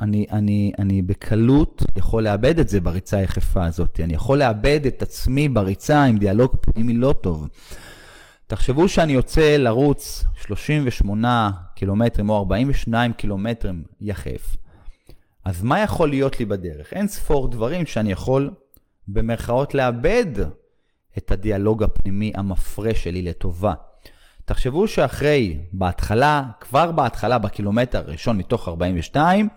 אני, 0.00 0.26
אני, 0.30 0.72
אני 0.78 1.02
בקלות 1.02 1.82
יכול 1.96 2.22
לאבד 2.22 2.58
את 2.58 2.68
זה 2.68 2.80
בריצה 2.80 3.16
היחפה 3.16 3.66
הזאת. 3.66 4.00
אני 4.00 4.14
יכול 4.14 4.38
לאבד 4.38 4.86
את 4.86 5.02
עצמי 5.02 5.48
בריצה 5.48 6.04
עם 6.04 6.18
דיאלוג 6.18 6.56
פנימי 6.60 6.92
לא 6.92 7.14
טוב. 7.20 7.48
תחשבו 8.46 8.88
שאני 8.88 9.12
יוצא 9.12 9.56
לרוץ 9.56 10.24
38 10.34 11.50
קילומטרים 11.74 12.30
או 12.30 12.38
42 12.38 13.12
קילומטרים 13.12 13.84
יחף. 14.00 14.56
אז 15.44 15.62
מה 15.62 15.80
יכול 15.80 16.08
להיות 16.08 16.40
לי 16.40 16.44
בדרך? 16.44 16.92
אין 16.92 17.08
ספור 17.08 17.48
דברים 17.48 17.86
שאני 17.86 18.12
יכול 18.12 18.50
במרכאות 19.08 19.74
לאבד 19.74 20.61
את 21.18 21.30
הדיאלוג 21.30 21.82
הפנימי 21.82 22.32
המפרה 22.34 22.94
שלי 22.94 23.22
לטובה. 23.22 23.74
תחשבו 24.44 24.88
שאחרי, 24.88 25.58
בהתחלה, 25.72 26.44
כבר 26.60 26.92
בהתחלה, 26.92 27.38
בקילומטר 27.38 27.98
הראשון 27.98 28.38
מתוך 28.38 28.68
42, 28.68 29.48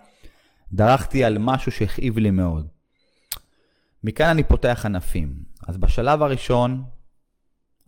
דרכתי 0.72 1.24
על 1.24 1.38
משהו 1.38 1.72
שהכאיב 1.72 2.18
לי 2.18 2.30
מאוד. 2.30 2.66
מכאן 4.04 4.26
אני 4.26 4.44
פותח 4.44 4.82
ענפים. 4.84 5.34
אז 5.66 5.76
בשלב 5.76 6.22
הראשון, 6.22 6.84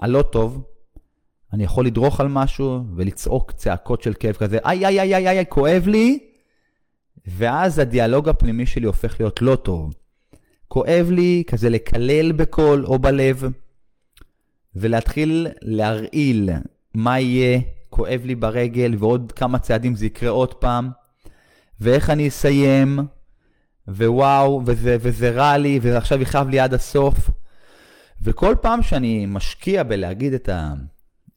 הלא 0.01 0.23
טוב, 0.23 0.65
אני 1.53 1.65
יכול 1.65 1.87
לדרוך 1.87 2.21
על 2.21 2.29
משהו 2.29 2.85
ולצעוק 2.97 3.53
צעקות 3.53 4.03
של 4.03 4.15
כאב 4.21 4.35
כזה, 4.35 4.59
איי, 4.65 4.87
איי, 4.87 5.01
איי, 5.01 5.15
איי, 5.15 5.29
איי, 5.29 5.45
כואב 5.49 5.87
לי, 5.87 6.19
ואז 7.27 7.79
הדיאלוג 7.79 8.29
הפנימי 8.29 8.67
שלי 8.67 8.87
הופך 8.87 9.21
להיות 9.21 9.43
לא 9.43 9.57
טוב. 9.57 9.95
כואב 10.69 11.11
לי 11.11 11.43
כזה 11.47 11.71
לקלל 11.71 12.33
בקול 12.33 12.87
או 12.87 12.99
בלב, 12.99 13.45
ולהתחיל 14.77 15.47
להרעיל 15.63 16.51
מה 16.95 17.21
יהיה, 17.21 17.61
כואב 17.91 18.21
לי 18.25 18.35
ברגל, 18.35 18.95
ועוד 18.99 19.33
כמה 19.33 19.59
צעדים 19.59 19.95
זה 19.95 20.07
יקרה 20.07 20.31
עוד 20.31 20.55
פעם, 20.55 20.91
ואיך 21.81 22.11
אני 22.11 22.29
אסיים, 22.29 22.99
ווואו, 23.89 24.63
וזה, 24.67 24.97
וזה 25.01 25.31
רע 25.31 25.59
לי, 25.59 25.79
ועכשיו 25.83 26.23
יכאב 26.23 26.49
לי 26.49 26.61
עד 26.61 26.75
הסוף. 26.75 27.31
וכל 28.23 28.55
פעם 28.61 28.83
שאני 28.83 29.27
משקיע 29.29 29.83
בלהגיד 29.83 30.33
את 30.33 30.49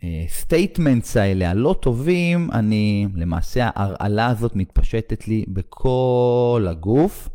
ה 0.04 0.14
statements 0.14 1.17
האלה 1.17 1.50
הלא 1.50 1.76
טובים, 1.82 2.50
אני, 2.52 3.08
למעשה 3.15 3.70
ההרעלה 3.76 4.28
הזאת 4.28 4.56
מתפשטת 4.56 5.28
לי 5.28 5.46
בכל 5.48 6.65
הגוף, 6.70 7.30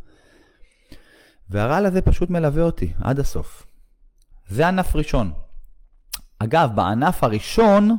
והרעל 1.51 1.87
הזה 1.87 2.03
פשוט 2.03 2.31
מלווה 2.31 2.63
אותי 2.63 2.93
עד 3.01 3.19
הסוף. 3.19 3.67
זה 4.49 4.69
ענף 4.69 4.97
ראשון. 4.97 5.33
אגב, 6.39 6.71
בענף 6.75 7.25
הראשון, 7.25 7.97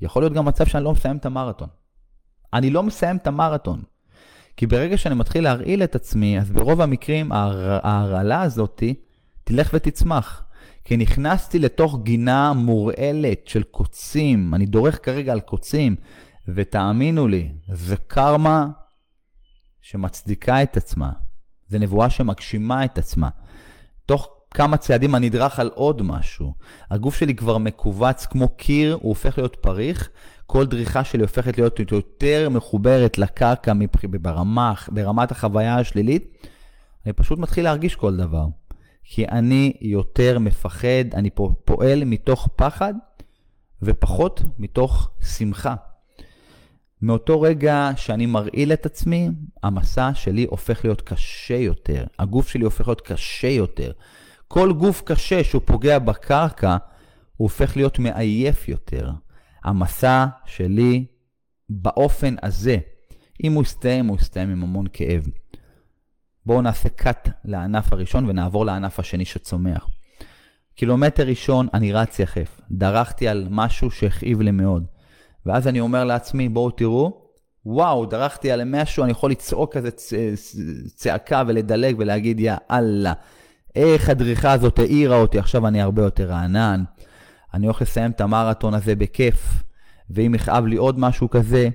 יכול 0.00 0.22
להיות 0.22 0.32
גם 0.32 0.44
מצב 0.44 0.66
שאני 0.66 0.84
לא 0.84 0.92
מסיים 0.92 1.16
את 1.16 1.26
המרתון. 1.26 1.68
אני 2.52 2.70
לא 2.70 2.82
מסיים 2.82 3.16
את 3.16 3.26
המרתון. 3.26 3.82
כי 4.56 4.66
ברגע 4.66 4.98
שאני 4.98 5.14
מתחיל 5.14 5.44
להרעיל 5.44 5.82
את 5.82 5.94
עצמי, 5.94 6.38
אז 6.38 6.50
ברוב 6.50 6.80
המקרים 6.80 7.32
ההרעלה 7.32 8.42
הזאתי 8.42 8.94
תלך 9.44 9.70
ותצמח. 9.74 10.44
כי 10.84 10.96
נכנסתי 10.96 11.58
לתוך 11.58 11.98
גינה 12.02 12.52
מורעלת 12.52 13.46
של 13.46 13.62
קוצים, 13.62 14.54
אני 14.54 14.66
דורך 14.66 15.04
כרגע 15.04 15.32
על 15.32 15.40
קוצים, 15.40 15.96
ותאמינו 16.48 17.28
לי, 17.28 17.52
זה 17.72 17.96
קרמה 17.96 18.68
שמצדיקה 19.80 20.62
את 20.62 20.76
עצמה. 20.76 21.10
זה 21.70 21.78
נבואה 21.78 22.10
שמגשימה 22.10 22.84
את 22.84 22.98
עצמה. 22.98 23.28
תוך 24.06 24.28
כמה 24.50 24.76
צעדים 24.76 25.14
אני 25.14 25.28
אדרך 25.28 25.60
על 25.60 25.70
עוד 25.74 26.02
משהו. 26.02 26.52
הגוף 26.90 27.16
שלי 27.16 27.34
כבר 27.34 27.58
מכווץ 27.58 28.26
כמו 28.26 28.48
קיר, 28.48 28.94
הוא 28.94 29.08
הופך 29.08 29.38
להיות 29.38 29.56
פריך. 29.56 30.10
כל 30.46 30.66
דריכה 30.66 31.04
שלי 31.04 31.22
הופכת 31.22 31.58
להיות 31.58 31.78
יותר 31.92 32.48
מחוברת 32.50 33.18
לקרקע 33.18 33.72
ברמה, 34.20 34.74
ברמת 34.88 35.30
החוויה 35.30 35.78
השלילית. 35.78 36.46
אני 37.06 37.12
פשוט 37.12 37.38
מתחיל 37.38 37.64
להרגיש 37.64 37.96
כל 37.96 38.16
דבר. 38.16 38.46
כי 39.04 39.28
אני 39.28 39.72
יותר 39.80 40.38
מפחד, 40.38 41.04
אני 41.14 41.30
פועל 41.64 42.04
מתוך 42.04 42.48
פחד 42.56 42.94
ופחות 43.82 44.42
מתוך 44.58 45.10
שמחה. 45.20 45.74
מאותו 47.02 47.40
רגע 47.40 47.90
שאני 47.96 48.26
מרעיל 48.26 48.72
את 48.72 48.86
עצמי, 48.86 49.28
המסע 49.62 50.10
שלי 50.14 50.46
הופך 50.50 50.84
להיות 50.84 51.00
קשה 51.02 51.56
יותר. 51.56 52.04
הגוף 52.18 52.48
שלי 52.48 52.64
הופך 52.64 52.88
להיות 52.88 53.00
קשה 53.00 53.48
יותר. 53.48 53.92
כל 54.48 54.72
גוף 54.72 55.02
קשה 55.04 55.44
שהוא 55.44 55.62
פוגע 55.64 55.98
בקרקע, 55.98 56.76
הוא 57.36 57.46
הופך 57.46 57.76
להיות 57.76 57.98
מעייף 57.98 58.68
יותר. 58.68 59.10
המסע 59.64 60.26
שלי 60.46 61.04
באופן 61.68 62.34
הזה, 62.42 62.76
אם 63.44 63.52
הוא 63.52 63.62
יסתיים, 63.62 64.06
הוא 64.06 64.16
יסתיים 64.16 64.50
עם 64.50 64.62
המון 64.62 64.86
כאב. 64.92 65.26
בואו 66.46 66.62
נעשה 66.62 66.88
cut 67.00 67.30
לענף 67.44 67.92
הראשון 67.92 68.28
ונעבור 68.28 68.66
לענף 68.66 69.00
השני 69.00 69.24
שצומח. 69.24 69.88
קילומטר 70.74 71.26
ראשון 71.26 71.68
אני 71.74 71.92
רץ 71.92 72.18
יחף, 72.18 72.60
דרכתי 72.70 73.28
על 73.28 73.46
משהו 73.50 73.90
שהכאיב 73.90 74.40
לי 74.40 74.50
מאוד. 74.50 74.86
ואז 75.46 75.68
אני 75.68 75.80
אומר 75.80 76.04
לעצמי, 76.04 76.48
בואו 76.48 76.70
תראו, 76.70 77.30
וואו, 77.66 78.06
דרכתי 78.06 78.52
על 78.52 78.62
משהו, 78.64 79.04
אני 79.04 79.12
יכול 79.12 79.30
לצעוק 79.30 79.76
כזה 79.76 79.90
צעקה 80.94 81.42
ולדלג 81.46 81.94
ולהגיד, 81.98 82.40
יא 82.40 82.54
אללה, 82.70 83.12
איך 83.76 84.08
הדריכה 84.08 84.52
הזאת 84.52 84.78
העירה 84.78 85.16
אותי, 85.16 85.38
עכשיו 85.38 85.66
אני 85.66 85.82
הרבה 85.82 86.02
יותר 86.02 86.30
רענן. 86.30 86.84
אני 87.54 87.66
הולך 87.66 87.82
לסיים 87.82 88.10
את 88.10 88.20
המרתון 88.20 88.74
הזה 88.74 88.96
בכיף, 88.96 89.62
ואם 90.10 90.34
יכאב 90.34 90.66
לי 90.66 90.76
עוד 90.76 90.98
משהו 90.98 91.30
כזה, 91.30 91.68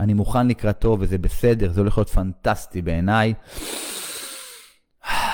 אני 0.00 0.14
מוכן 0.14 0.48
לקראתו 0.48 0.96
וזה 1.00 1.18
בסדר, 1.18 1.72
זה 1.72 1.80
הולך 1.80 1.98
להיות 1.98 2.08
פנטסטי 2.08 2.82
בעיניי. 2.82 3.34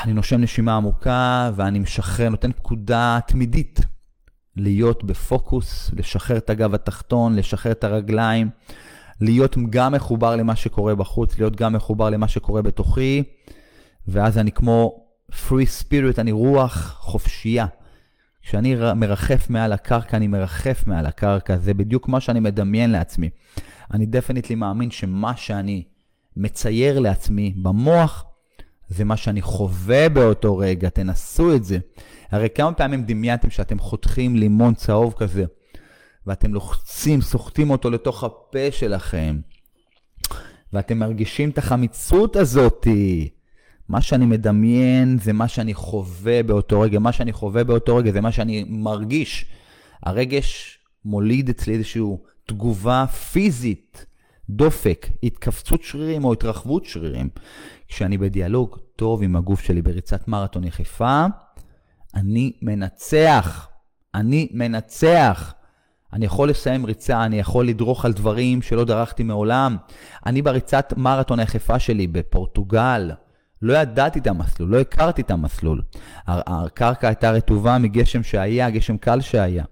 אני 0.04 0.12
נושם 0.12 0.40
נשימה 0.40 0.76
עמוקה 0.76 1.50
ואני 1.56 1.78
משחרר, 1.78 2.28
נותן 2.28 2.52
פקודה 2.52 3.18
תמידית 3.26 3.80
להיות 4.56 5.04
בפוקוס, 5.04 5.90
לשחרר 5.96 6.36
את 6.36 6.50
הגב 6.50 6.74
התחתון, 6.74 7.36
לשחרר 7.36 7.72
את 7.72 7.84
הרגליים, 7.84 8.50
להיות 9.20 9.56
גם 9.70 9.92
מחובר 9.92 10.36
למה 10.36 10.56
שקורה 10.56 10.94
בחוץ, 10.94 11.38
להיות 11.38 11.56
גם 11.56 11.72
מחובר 11.72 12.10
למה 12.10 12.28
שקורה 12.28 12.62
בתוכי, 12.62 13.22
ואז 14.08 14.38
אני 14.38 14.52
כמו 14.52 15.04
free 15.30 15.82
spirit, 15.82 16.18
אני 16.18 16.32
רוח 16.32 16.96
חופשייה. 17.00 17.66
כשאני 18.42 18.74
מרחף 18.96 19.50
מעל 19.50 19.72
הקרקע, 19.72 20.16
אני 20.16 20.26
מרחף 20.26 20.86
מעל 20.86 21.06
הקרקע, 21.06 21.56
זה 21.56 21.74
בדיוק 21.74 22.08
מה 22.08 22.20
שאני 22.20 22.40
מדמיין 22.40 22.90
לעצמי. 22.90 23.30
אני 23.94 24.06
דפניטלי 24.06 24.54
מאמין 24.54 24.90
שמה 24.90 25.36
שאני 25.36 25.82
מצייר 26.36 26.98
לעצמי 26.98 27.54
במוח, 27.56 28.24
זה 28.88 29.04
מה 29.04 29.16
שאני 29.16 29.42
חווה 29.42 30.08
באותו 30.08 30.56
רגע, 30.56 30.88
תנסו 30.88 31.54
את 31.54 31.64
זה. 31.64 31.78
הרי 32.32 32.48
כמה 32.54 32.72
פעמים 32.72 33.04
דמיינתם 33.04 33.50
שאתם 33.50 33.78
חותכים 33.78 34.36
לימון 34.36 34.74
צהוב 34.74 35.14
כזה, 35.18 35.44
ואתם 36.26 36.54
לוחצים, 36.54 37.20
סוחטים 37.20 37.70
אותו 37.70 37.90
לתוך 37.90 38.24
הפה 38.24 38.70
שלכם, 38.70 39.40
ואתם 40.72 40.98
מרגישים 40.98 41.50
את 41.50 41.58
החמיצות 41.58 42.36
הזאתי. 42.36 43.28
מה 43.88 44.00
שאני 44.00 44.26
מדמיין 44.26 45.18
זה 45.18 45.32
מה 45.32 45.48
שאני 45.48 45.74
חווה 45.74 46.42
באותו 46.42 46.80
רגע, 46.80 46.98
מה 46.98 47.12
שאני 47.12 47.32
חווה 47.32 47.64
באותו 47.64 47.96
רגע 47.96 48.12
זה 48.12 48.20
מה 48.20 48.32
שאני 48.32 48.64
מרגיש. 48.68 49.46
הרגש 50.02 50.78
מוליד 51.04 51.48
אצלי 51.48 51.74
איזושהי 51.74 52.02
תגובה 52.46 53.06
פיזית, 53.06 54.06
דופק, 54.50 55.06
התכווצות 55.22 55.82
שרירים 55.82 56.24
או 56.24 56.32
התרחבות 56.32 56.84
שרירים. 56.84 57.28
כשאני 57.88 58.18
בדיאלוג 58.18 58.78
טוב 58.96 59.22
עם 59.22 59.36
הגוף 59.36 59.60
שלי 59.60 59.82
בריצת 59.82 60.28
מרתון 60.28 60.64
יחיפה, 60.64 61.26
אני 62.14 62.52
מנצח. 62.62 63.68
אני 64.14 64.48
מנצח. 64.52 65.54
אני 66.12 66.24
יכול 66.26 66.50
לסיים 66.50 66.84
ריצה, 66.84 67.24
אני 67.24 67.38
יכול 67.38 67.68
לדרוך 67.68 68.04
על 68.04 68.12
דברים 68.12 68.62
שלא 68.62 68.84
דרכתי 68.84 69.22
מעולם. 69.22 69.76
אני 70.26 70.42
בריצת 70.42 70.92
מרתון 70.96 71.38
היחיפה 71.38 71.78
שלי 71.78 72.06
בפורטוגל, 72.06 73.10
לא 73.62 73.72
ידעתי 73.72 74.18
את 74.18 74.26
המסלול, 74.26 74.68
לא 74.68 74.80
הכרתי 74.80 75.22
את 75.22 75.30
המסלול. 75.30 75.82
הקרקע 76.26 77.08
הייתה 77.08 77.30
רטובה 77.30 77.78
מגשם 77.78 78.22
שהיה, 78.22 78.70
גשם 78.70 78.96
קל 78.96 79.20
שהיה. 79.20 79.64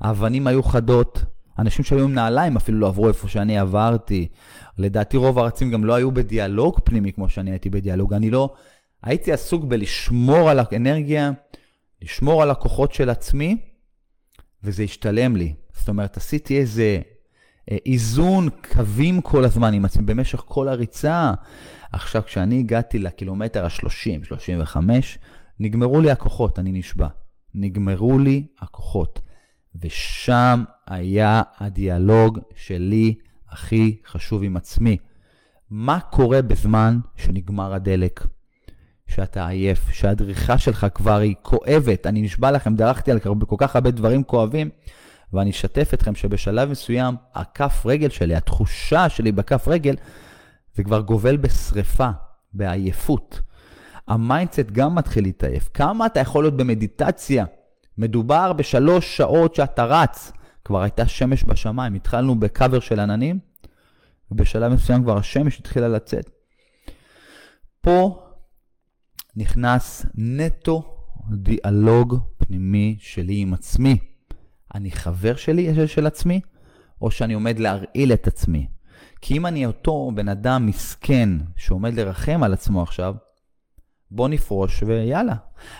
האבנים 0.00 0.46
היו 0.46 0.62
חדות, 0.62 1.24
אנשים 1.58 1.84
שהיו 1.84 2.04
עם 2.04 2.14
נעליים 2.14 2.56
אפילו 2.56 2.78
לא 2.78 2.86
עברו 2.86 3.08
איפה 3.08 3.28
שאני 3.28 3.58
עברתי. 3.58 4.28
לדעתי 4.78 5.16
רוב 5.16 5.38
הארצים 5.38 5.70
גם 5.70 5.84
לא 5.84 5.94
היו 5.94 6.12
בדיאלוג 6.12 6.80
פנימי 6.84 7.12
כמו 7.12 7.28
שאני 7.28 7.50
הייתי 7.50 7.70
בדיאלוג. 7.70 8.14
אני 8.14 8.30
לא... 8.30 8.54
הייתי 9.02 9.32
עסוק 9.32 9.64
בלשמור 9.64 10.50
על 10.50 10.58
האנרגיה, 10.58 11.30
לשמור 12.02 12.42
על 12.42 12.50
הכוחות 12.50 12.92
של 12.92 13.10
עצמי, 13.10 13.56
וזה 14.62 14.82
השתלם 14.82 15.36
לי. 15.36 15.54
זאת 15.72 15.88
אומרת, 15.88 16.16
עשיתי 16.16 16.58
איזה 16.58 17.00
אה, 17.70 17.76
איזון 17.86 18.48
קווים 18.72 19.20
כל 19.20 19.44
הזמן 19.44 19.74
עם 19.74 19.84
עצמי 19.84 20.04
במשך 20.04 20.42
כל 20.46 20.68
הריצה. 20.68 21.32
עכשיו, 21.92 22.22
כשאני 22.26 22.58
הגעתי 22.58 22.98
לקילומטר 22.98 23.64
ה-30, 23.64 24.24
35, 24.24 25.18
נגמרו 25.60 26.00
לי 26.00 26.10
הכוחות, 26.10 26.58
אני 26.58 26.72
נשבע. 26.72 27.08
נגמרו 27.54 28.18
לי 28.18 28.46
הכוחות. 28.60 29.20
ושם 29.82 30.64
היה 30.86 31.42
הדיאלוג 31.58 32.38
שלי 32.54 33.14
הכי 33.48 33.96
חשוב 34.06 34.42
עם 34.42 34.56
עצמי. 34.56 34.96
מה 35.70 36.00
קורה 36.00 36.42
בזמן 36.42 36.98
שנגמר 37.16 37.74
הדלק? 37.74 38.26
שאתה 39.14 39.48
עייף, 39.48 39.90
שהדריכה 39.90 40.58
שלך 40.58 40.86
כבר 40.94 41.16
היא 41.16 41.34
כואבת. 41.42 42.06
אני 42.06 42.22
נשבע 42.22 42.50
לכם, 42.50 42.76
דרכתי 42.76 43.10
על 43.10 43.18
כל 43.18 43.56
כך 43.58 43.76
הרבה 43.76 43.90
דברים 43.90 44.22
כואבים, 44.22 44.70
ואני 45.32 45.50
אשתף 45.50 45.90
אתכם 45.94 46.14
שבשלב 46.14 46.70
מסוים, 46.70 47.14
הכף 47.34 47.82
רגל 47.86 48.08
שלי, 48.08 48.34
התחושה 48.34 49.08
שלי 49.08 49.32
בכף 49.32 49.68
רגל, 49.68 49.94
זה 50.74 50.82
כבר 50.82 51.00
גובל 51.00 51.36
בשריפה, 51.36 52.10
בעייפות. 52.52 53.40
ה 54.08 54.16
mindset 54.16 54.70
גם 54.72 54.94
מתחיל 54.94 55.24
להתעייף. 55.24 55.70
כמה 55.74 56.06
אתה 56.06 56.20
יכול 56.20 56.44
להיות 56.44 56.56
במדיטציה? 56.56 57.44
מדובר 57.98 58.52
בשלוש 58.52 59.16
שעות 59.16 59.54
שאתה 59.54 59.84
רץ. 59.84 60.32
כבר 60.64 60.82
הייתה 60.82 61.06
שמש 61.06 61.44
בשמיים, 61.44 61.94
התחלנו 61.94 62.40
בקאבר 62.40 62.80
של 62.80 63.00
עננים, 63.00 63.38
ובשלב 64.30 64.72
מסוים 64.72 65.02
כבר 65.02 65.16
השמש 65.16 65.58
התחילה 65.58 65.88
לצאת. 65.88 66.30
פה 67.80 68.22
נכנס 69.36 70.06
נטו 70.14 70.96
דיאלוג 71.30 72.18
פנימי 72.38 72.96
שלי 73.00 73.36
עם 73.36 73.54
עצמי. 73.54 73.98
אני 74.74 74.90
חבר 74.90 75.36
שלי 75.36 75.88
של 75.88 76.06
עצמי, 76.06 76.40
או 77.02 77.10
שאני 77.10 77.34
עומד 77.34 77.58
להרעיל 77.58 78.12
את 78.12 78.26
עצמי. 78.26 78.66
כי 79.20 79.36
אם 79.36 79.46
אני 79.46 79.66
אותו 79.66 80.10
בן 80.14 80.28
אדם 80.28 80.66
מסכן 80.66 81.28
שעומד 81.56 81.94
לרחם 81.94 82.42
על 82.42 82.52
עצמו 82.52 82.82
עכשיו, 82.82 83.14
בוא 84.10 84.28
נפרוש 84.28 84.82
ויאללה. 84.82 85.34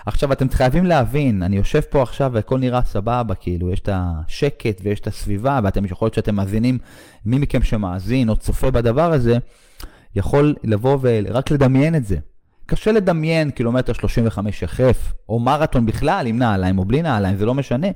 עכשיו, 0.07 0.33
אתם 0.33 0.49
חייבים 0.49 0.87
להבין, 0.87 1.43
אני 1.43 1.57
יושב 1.57 1.81
פה 1.81 2.03
עכשיו 2.03 2.31
והכל 2.35 2.59
נראה 2.59 2.83
סבבה, 2.83 3.35
כאילו, 3.35 3.71
יש 3.71 3.81
את 3.81 3.89
השקט 3.93 4.81
ויש 4.83 5.01
את 5.01 5.07
הסביבה, 5.07 5.61
ואתם 5.65 5.85
יכול 5.85 6.07
להיות 6.07 6.15
שאתם 6.15 6.35
מאזינים, 6.35 6.79
מי 7.25 7.39
מכם 7.39 7.63
שמאזין 7.63 8.29
או 8.29 8.37
צופה 8.37 8.71
בדבר 8.71 9.13
הזה, 9.13 9.39
יכול 10.15 10.55
לבוא 10.65 10.99
ורק 11.03 11.51
לדמיין 11.51 11.95
את 11.95 12.07
זה. 12.07 12.17
קשה 12.73 12.93
לדמיין 12.93 13.51
קילומטר 13.51 13.93
35 13.93 14.63
יחף, 14.63 15.13
או 15.29 15.41
מרתון 15.41 15.87
בכלל, 15.87 16.27
עם 16.27 16.39
נעליים 16.39 16.79
או 16.79 16.85
בלי 16.85 17.03
נעליים, 17.03 17.37
זה 17.37 17.47
לא 17.47 17.55
משנה. 17.55 17.87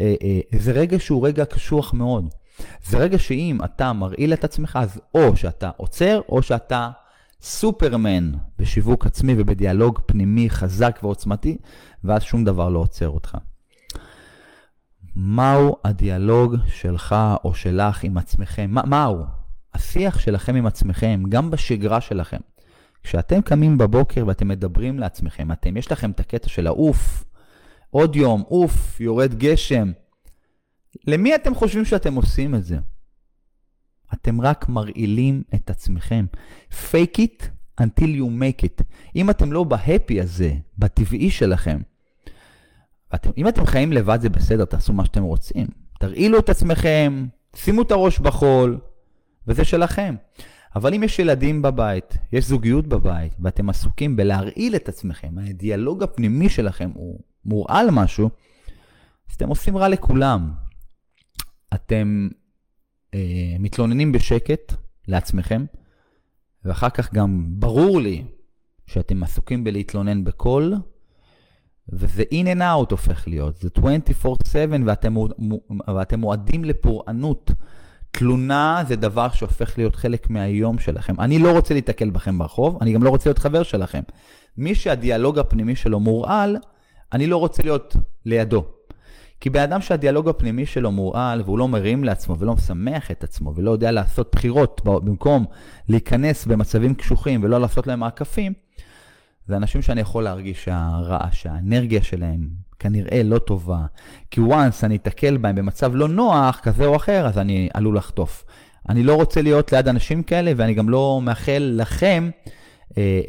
אה, 0.00 0.14
אה, 0.22 0.40
זה 0.58 0.72
רגע 0.72 0.98
שהוא 0.98 1.26
רגע 1.26 1.44
קשוח 1.44 1.94
מאוד. 1.94 2.28
זה 2.84 2.98
רגע 2.98 3.18
שאם 3.18 3.58
אתה 3.64 3.92
מרעיל 3.92 4.32
את 4.32 4.44
עצמך, 4.44 4.78
אז 4.82 5.00
או 5.14 5.36
שאתה 5.36 5.70
עוצר, 5.76 6.20
או 6.28 6.42
שאתה 6.42 6.90
סופרמן 7.42 8.32
בשיווק 8.58 9.06
עצמי 9.06 9.34
ובדיאלוג 9.38 9.98
פנימי 10.06 10.50
חזק 10.50 10.98
ועוצמתי, 11.02 11.56
ואז 12.04 12.22
שום 12.22 12.44
דבר 12.44 12.68
לא 12.68 12.78
עוצר 12.78 13.08
אותך. 13.08 13.36
מהו 15.16 15.76
הדיאלוג 15.84 16.56
שלך 16.66 17.16
או 17.44 17.54
שלך 17.54 18.04
עם 18.04 18.18
עצמכם? 18.18 18.70
מה, 18.70 18.82
מהו? 18.86 19.24
השיח 19.74 20.18
שלכם 20.18 20.54
עם 20.54 20.66
עצמכם, 20.66 21.22
גם 21.28 21.50
בשגרה 21.50 22.00
שלכם. 22.00 22.40
כשאתם 23.06 23.42
קמים 23.42 23.78
בבוקר 23.78 24.24
ואתם 24.26 24.48
מדברים 24.48 24.98
לעצמכם, 24.98 25.52
אתם, 25.52 25.76
יש 25.76 25.92
לכם 25.92 26.10
את 26.10 26.20
הקטע 26.20 26.48
של 26.48 26.66
העוף, 26.66 27.24
עוד 27.90 28.16
יום, 28.16 28.42
אוף, 28.50 29.00
יורד 29.00 29.34
גשם. 29.34 29.92
למי 31.06 31.34
אתם 31.34 31.54
חושבים 31.54 31.84
שאתם 31.84 32.14
עושים 32.14 32.54
את 32.54 32.64
זה? 32.64 32.78
אתם 34.14 34.40
רק 34.40 34.68
מרעילים 34.68 35.42
את 35.54 35.70
עצמכם. 35.70 36.26
fake 36.70 37.18
it 37.18 37.44
until 37.80 38.10
you 38.18 38.40
make 38.40 38.64
it. 38.64 38.82
אם 39.16 39.30
אתם 39.30 39.52
לא 39.52 39.64
בהפי 39.64 40.20
הזה, 40.20 40.52
בטבעי 40.78 41.30
שלכם, 41.30 41.80
אתם, 43.14 43.30
אם 43.36 43.48
אתם 43.48 43.66
חיים 43.66 43.92
לבד 43.92 44.20
זה 44.20 44.28
בסדר, 44.28 44.64
תעשו 44.64 44.92
מה 44.92 45.04
שאתם 45.04 45.22
רוצים. 45.22 45.66
תרעילו 46.00 46.38
את 46.38 46.48
עצמכם, 46.48 47.26
שימו 47.56 47.82
את 47.82 47.90
הראש 47.90 48.18
בחול, 48.18 48.78
וזה 49.46 49.64
שלכם. 49.64 50.14
אבל 50.76 50.94
אם 50.94 51.02
יש 51.02 51.18
ילדים 51.18 51.62
בבית, 51.62 52.16
יש 52.32 52.44
זוגיות 52.44 52.86
בבית, 52.86 53.32
ואתם 53.40 53.70
עסוקים 53.70 54.16
בלהרעיל 54.16 54.76
את 54.76 54.88
עצמכם, 54.88 55.38
הדיאלוג 55.38 56.02
הפנימי 56.02 56.48
שלכם 56.48 56.90
הוא 56.94 57.20
מורעל 57.44 57.90
משהו, 57.90 58.30
אז 59.30 59.34
אתם 59.34 59.48
עושים 59.48 59.76
רע 59.76 59.88
לכולם. 59.88 60.52
אתם 61.74 62.28
אה, 63.14 63.56
מתלוננים 63.58 64.12
בשקט 64.12 64.72
לעצמכם, 65.08 65.64
ואחר 66.64 66.90
כך 66.90 67.14
גם 67.14 67.44
ברור 67.48 68.00
לי 68.00 68.24
שאתם 68.86 69.22
עסוקים 69.22 69.64
בלהתלונן 69.64 70.24
בקול, 70.24 70.74
וזה 71.88 72.22
in 72.22 72.56
and 72.56 72.60
out 72.60 72.90
הופך 72.90 73.28
להיות, 73.28 73.56
זה 73.56 73.68
24/7 73.68 74.28
ואתם, 74.86 75.14
ואתם 75.96 76.20
מועדים 76.20 76.64
לפורענות. 76.64 77.50
תלונה 78.18 78.82
זה 78.88 78.96
דבר 78.96 79.28
שהופך 79.30 79.78
להיות 79.78 79.96
חלק 79.96 80.30
מהיום 80.30 80.78
שלכם. 80.78 81.20
אני 81.20 81.38
לא 81.38 81.52
רוצה 81.52 81.74
להתקל 81.74 82.10
בכם 82.10 82.38
ברחוב, 82.38 82.78
אני 82.80 82.92
גם 82.92 83.02
לא 83.02 83.10
רוצה 83.10 83.30
להיות 83.30 83.38
חבר 83.38 83.62
שלכם. 83.62 84.00
מי 84.56 84.74
שהדיאלוג 84.74 85.38
הפנימי 85.38 85.76
שלו 85.76 86.00
מורעל, 86.00 86.56
אני 87.12 87.26
לא 87.26 87.36
רוצה 87.36 87.62
להיות 87.62 87.96
לידו. 88.24 88.64
כי 89.40 89.50
בן 89.50 89.60
אדם 89.60 89.80
שהדיאלוג 89.80 90.28
הפנימי 90.28 90.66
שלו 90.66 90.92
מורעל 90.92 91.42
והוא 91.42 91.58
לא 91.58 91.68
מרים 91.68 92.04
לעצמו 92.04 92.38
ולא 92.38 92.54
משמח 92.54 93.10
את 93.10 93.24
עצמו 93.24 93.54
ולא 93.54 93.70
יודע 93.70 93.92
לעשות 93.92 94.28
בחירות 94.32 94.80
במקום 94.84 95.44
להיכנס 95.88 96.46
במצבים 96.46 96.94
קשוחים 96.94 97.44
ולא 97.44 97.60
לעשות 97.60 97.86
להם 97.86 98.00
מעקפים, 98.00 98.52
זה 99.46 99.56
אנשים 99.56 99.82
שאני 99.82 100.00
יכול 100.00 100.24
להרגיש 100.24 100.64
שהרעש, 100.64 101.42
שהאנרגיה 101.42 102.02
שלהם 102.02 102.48
כנראה 102.78 103.22
לא 103.22 103.38
טובה. 103.38 103.86
כי 104.30 104.40
once 104.40 104.82
אני 104.82 104.96
אתקל 104.96 105.36
בהם 105.36 105.54
במצב 105.54 105.94
לא 105.94 106.08
נוח, 106.08 106.60
כזה 106.62 106.86
או 106.86 106.96
אחר, 106.96 107.26
אז 107.26 107.38
אני 107.38 107.68
עלול 107.74 107.96
לחטוף. 107.96 108.44
אני 108.88 109.02
לא 109.02 109.14
רוצה 109.14 109.42
להיות 109.42 109.72
ליד 109.72 109.88
אנשים 109.88 110.22
כאלה, 110.22 110.52
ואני 110.56 110.74
גם 110.74 110.88
לא 110.88 111.20
מאחל 111.22 111.72
לכם, 111.76 112.30
אה, 112.98 113.20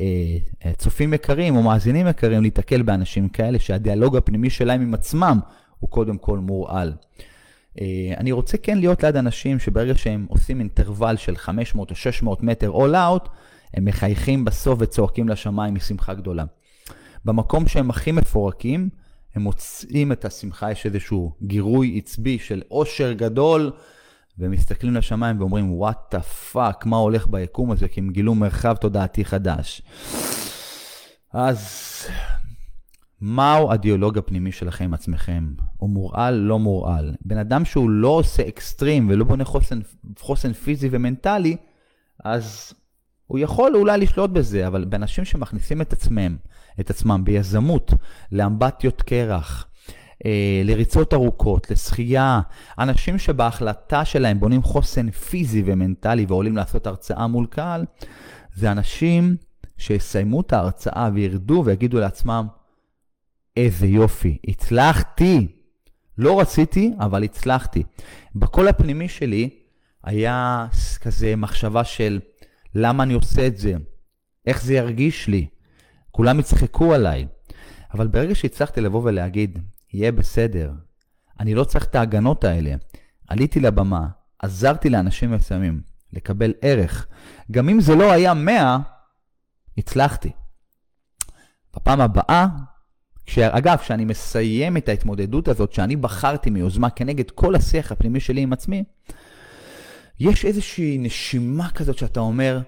אה, 0.66 0.74
צופים 0.74 1.14
יקרים 1.14 1.56
או 1.56 1.64
מאזינים 1.64 2.08
יקרים, 2.08 2.42
להתקל 2.42 2.82
באנשים 2.82 3.30
כאלה, 3.30 3.60
שהדיאלוג 3.60 4.18
הפנימי 4.18 4.50
שלהם 4.50 4.82
עם 4.82 4.94
עצמם 4.94 5.40
הוא 5.80 5.90
קודם 5.90 6.18
כל 6.18 6.40
מורעל. 6.40 6.94
אה, 7.82 8.14
אני 8.18 8.32
רוצה 8.32 8.58
כן 8.58 8.78
להיות 8.78 9.04
ליד 9.04 9.16
אנשים 9.16 9.60
שברגע 9.60 9.96
שהם 9.96 10.26
עושים 10.30 10.60
אינטרוול 10.60 11.16
של 11.16 11.36
500 11.36 11.92
או 11.92 11.96
600 11.96 12.44
מטר 12.44 12.72
all 12.72 12.94
out, 12.94 13.30
הם 13.74 13.86
מחייכים 13.86 14.46
בסוף 14.46 14.80
וצועקים 14.82 15.30
לשמיים 15.30 15.76
משמחה 15.76 16.14
גדולה. 16.14 16.44
במקום 17.26 17.68
שהם 17.68 17.90
הכי 17.90 18.12
מפורקים, 18.12 18.90
הם 19.38 19.44
מוצאים 19.44 20.12
את 20.12 20.26
השמחה, 20.26 20.72
יש 20.72 20.86
איזשהו 20.86 21.32
גירוי 21.44 21.98
עצבי 21.98 22.40
של 22.40 22.62
אושר 22.68 23.14
גדול, 23.14 23.72
ומסתכלים 24.40 24.94
לשמיים 24.94 25.40
ואומרים, 25.40 25.74
what 25.74 26.16
the 26.16 26.22
fuck, 26.22 26.86
מה 26.86 26.98
הולך 26.98 27.28
ביקום 27.28 27.72
הזה? 27.72 27.88
כי 27.88 28.00
הם 28.00 28.10
גילו 28.10 28.36
מרחב 28.36 28.76
תודעתי 28.76 29.26
חדש. 29.26 29.82
אז 31.34 31.68
מהו 33.22 33.72
הדיאלוג 33.72 34.18
הפנימי 34.18 34.52
שלכם 34.52 34.86
עם 34.86 34.94
עצמכם? 34.94 35.54
הוא 35.78 35.90
מורעל, 35.90 36.34
לא 36.34 36.60
מורעל. 36.60 37.16
בן 37.22 37.38
אדם 37.38 37.66
שהוא 37.66 37.90
לא 37.90 38.08
עושה 38.08 38.48
אקסטרים 38.48 39.10
ולא 39.10 39.26
בונה 39.26 39.46
חוסן, 39.46 39.80
חוסן 40.20 40.54
פיזי 40.54 40.90
ומנטלי, 40.92 41.58
אז 42.24 42.74
הוא 43.28 43.40
יכול 43.40 43.76
אולי 43.76 43.98
לשלוט 43.98 44.30
בזה, 44.30 44.68
אבל 44.68 44.86
באנשים 44.86 45.26
שמכניסים 45.26 45.82
את 45.82 45.94
עצמם, 45.94 46.38
את 46.80 46.90
עצמם 46.90 47.22
ביזמות, 47.24 47.94
לאמבטיות 48.32 49.02
קרח, 49.02 49.68
אה, 50.26 50.62
לריצות 50.64 51.14
ארוכות, 51.14 51.72
לשחייה, 51.72 52.42
אנשים 52.80 53.18
שבהחלטה 53.18 54.06
שלהם 54.06 54.40
בונים 54.40 54.64
חוסן 54.64 55.12
פיזי 55.12 55.64
ומנטלי 55.66 56.26
ועולים 56.28 56.58
לעשות 56.58 56.88
הרצאה 56.88 57.28
מול 57.28 57.46
קהל, 57.46 57.86
זה 58.56 58.72
אנשים 58.72 59.36
שיסיימו 59.78 60.42
את 60.42 60.54
ההרצאה 60.54 61.10
וירדו 61.14 61.64
ויגידו 61.66 62.00
לעצמם, 62.00 62.48
איזה 63.58 63.88
יופי, 63.88 64.38
הצלחתי. 64.48 65.48
לא 66.18 66.40
רציתי, 66.40 66.94
אבל 67.00 67.24
הצלחתי. 67.24 67.84
בקול 68.36 68.68
הפנימי 68.68 69.10
שלי 69.10 69.50
היה 70.04 70.68
כזה 71.02 71.36
מחשבה 71.36 71.84
של 71.84 72.20
למה 72.76 73.04
אני 73.04 73.14
עושה 73.14 73.48
את 73.48 73.58
זה, 73.58 73.74
איך 74.48 74.64
זה 74.64 74.74
ירגיש 74.74 75.28
לי, 75.28 75.48
כולם 76.18 76.40
יצחקו 76.40 76.94
עליי. 76.94 77.28
אבל 77.94 78.08
ברגע 78.08 78.36
שהצלחתי 78.36 78.82
לבוא 78.82 79.02
ולהגיד, 79.04 79.60
יהיה 79.94 80.12
בסדר, 80.12 80.72
אני 81.40 81.56
לא 81.56 81.64
צריך 81.64 81.86
את 81.86 81.96
ההגנות 81.96 82.44
האלה, 82.44 82.76
עליתי 83.28 83.60
לבמה, 83.60 84.08
עזרתי 84.40 84.90
לאנשים 84.90 85.32
מסוימים 85.32 85.82
לקבל 86.14 86.54
ערך, 86.62 87.08
גם 87.52 87.70
אם 87.70 87.82
זה 87.82 87.96
לא 87.96 88.12
היה 88.12 88.34
100, 88.34 88.78
הצלחתי. 89.78 90.32
בפעם 91.76 92.02
הבאה 92.02 92.48
אגב, 93.40 93.78
כשאני 93.78 94.06
מסיים 94.06 94.78
את 94.78 94.90
ההתמודדות 94.90 95.48
הזאת, 95.48 95.74
שאני 95.74 95.96
בחרתי 95.96 96.50
מיוזמה 96.50 96.90
כנגד 96.90 97.32
כל 97.32 97.56
השיח 97.56 97.92
הפנימי 97.92 98.20
שלי 98.20 98.42
עם 98.42 98.54
עצמי, 98.54 98.84
יש 100.20 100.46
איזושהי 100.46 100.98
נשימה 100.98 101.70
כזאת 101.70 101.98
שאתה 101.98 102.20
אומר, 102.20 102.60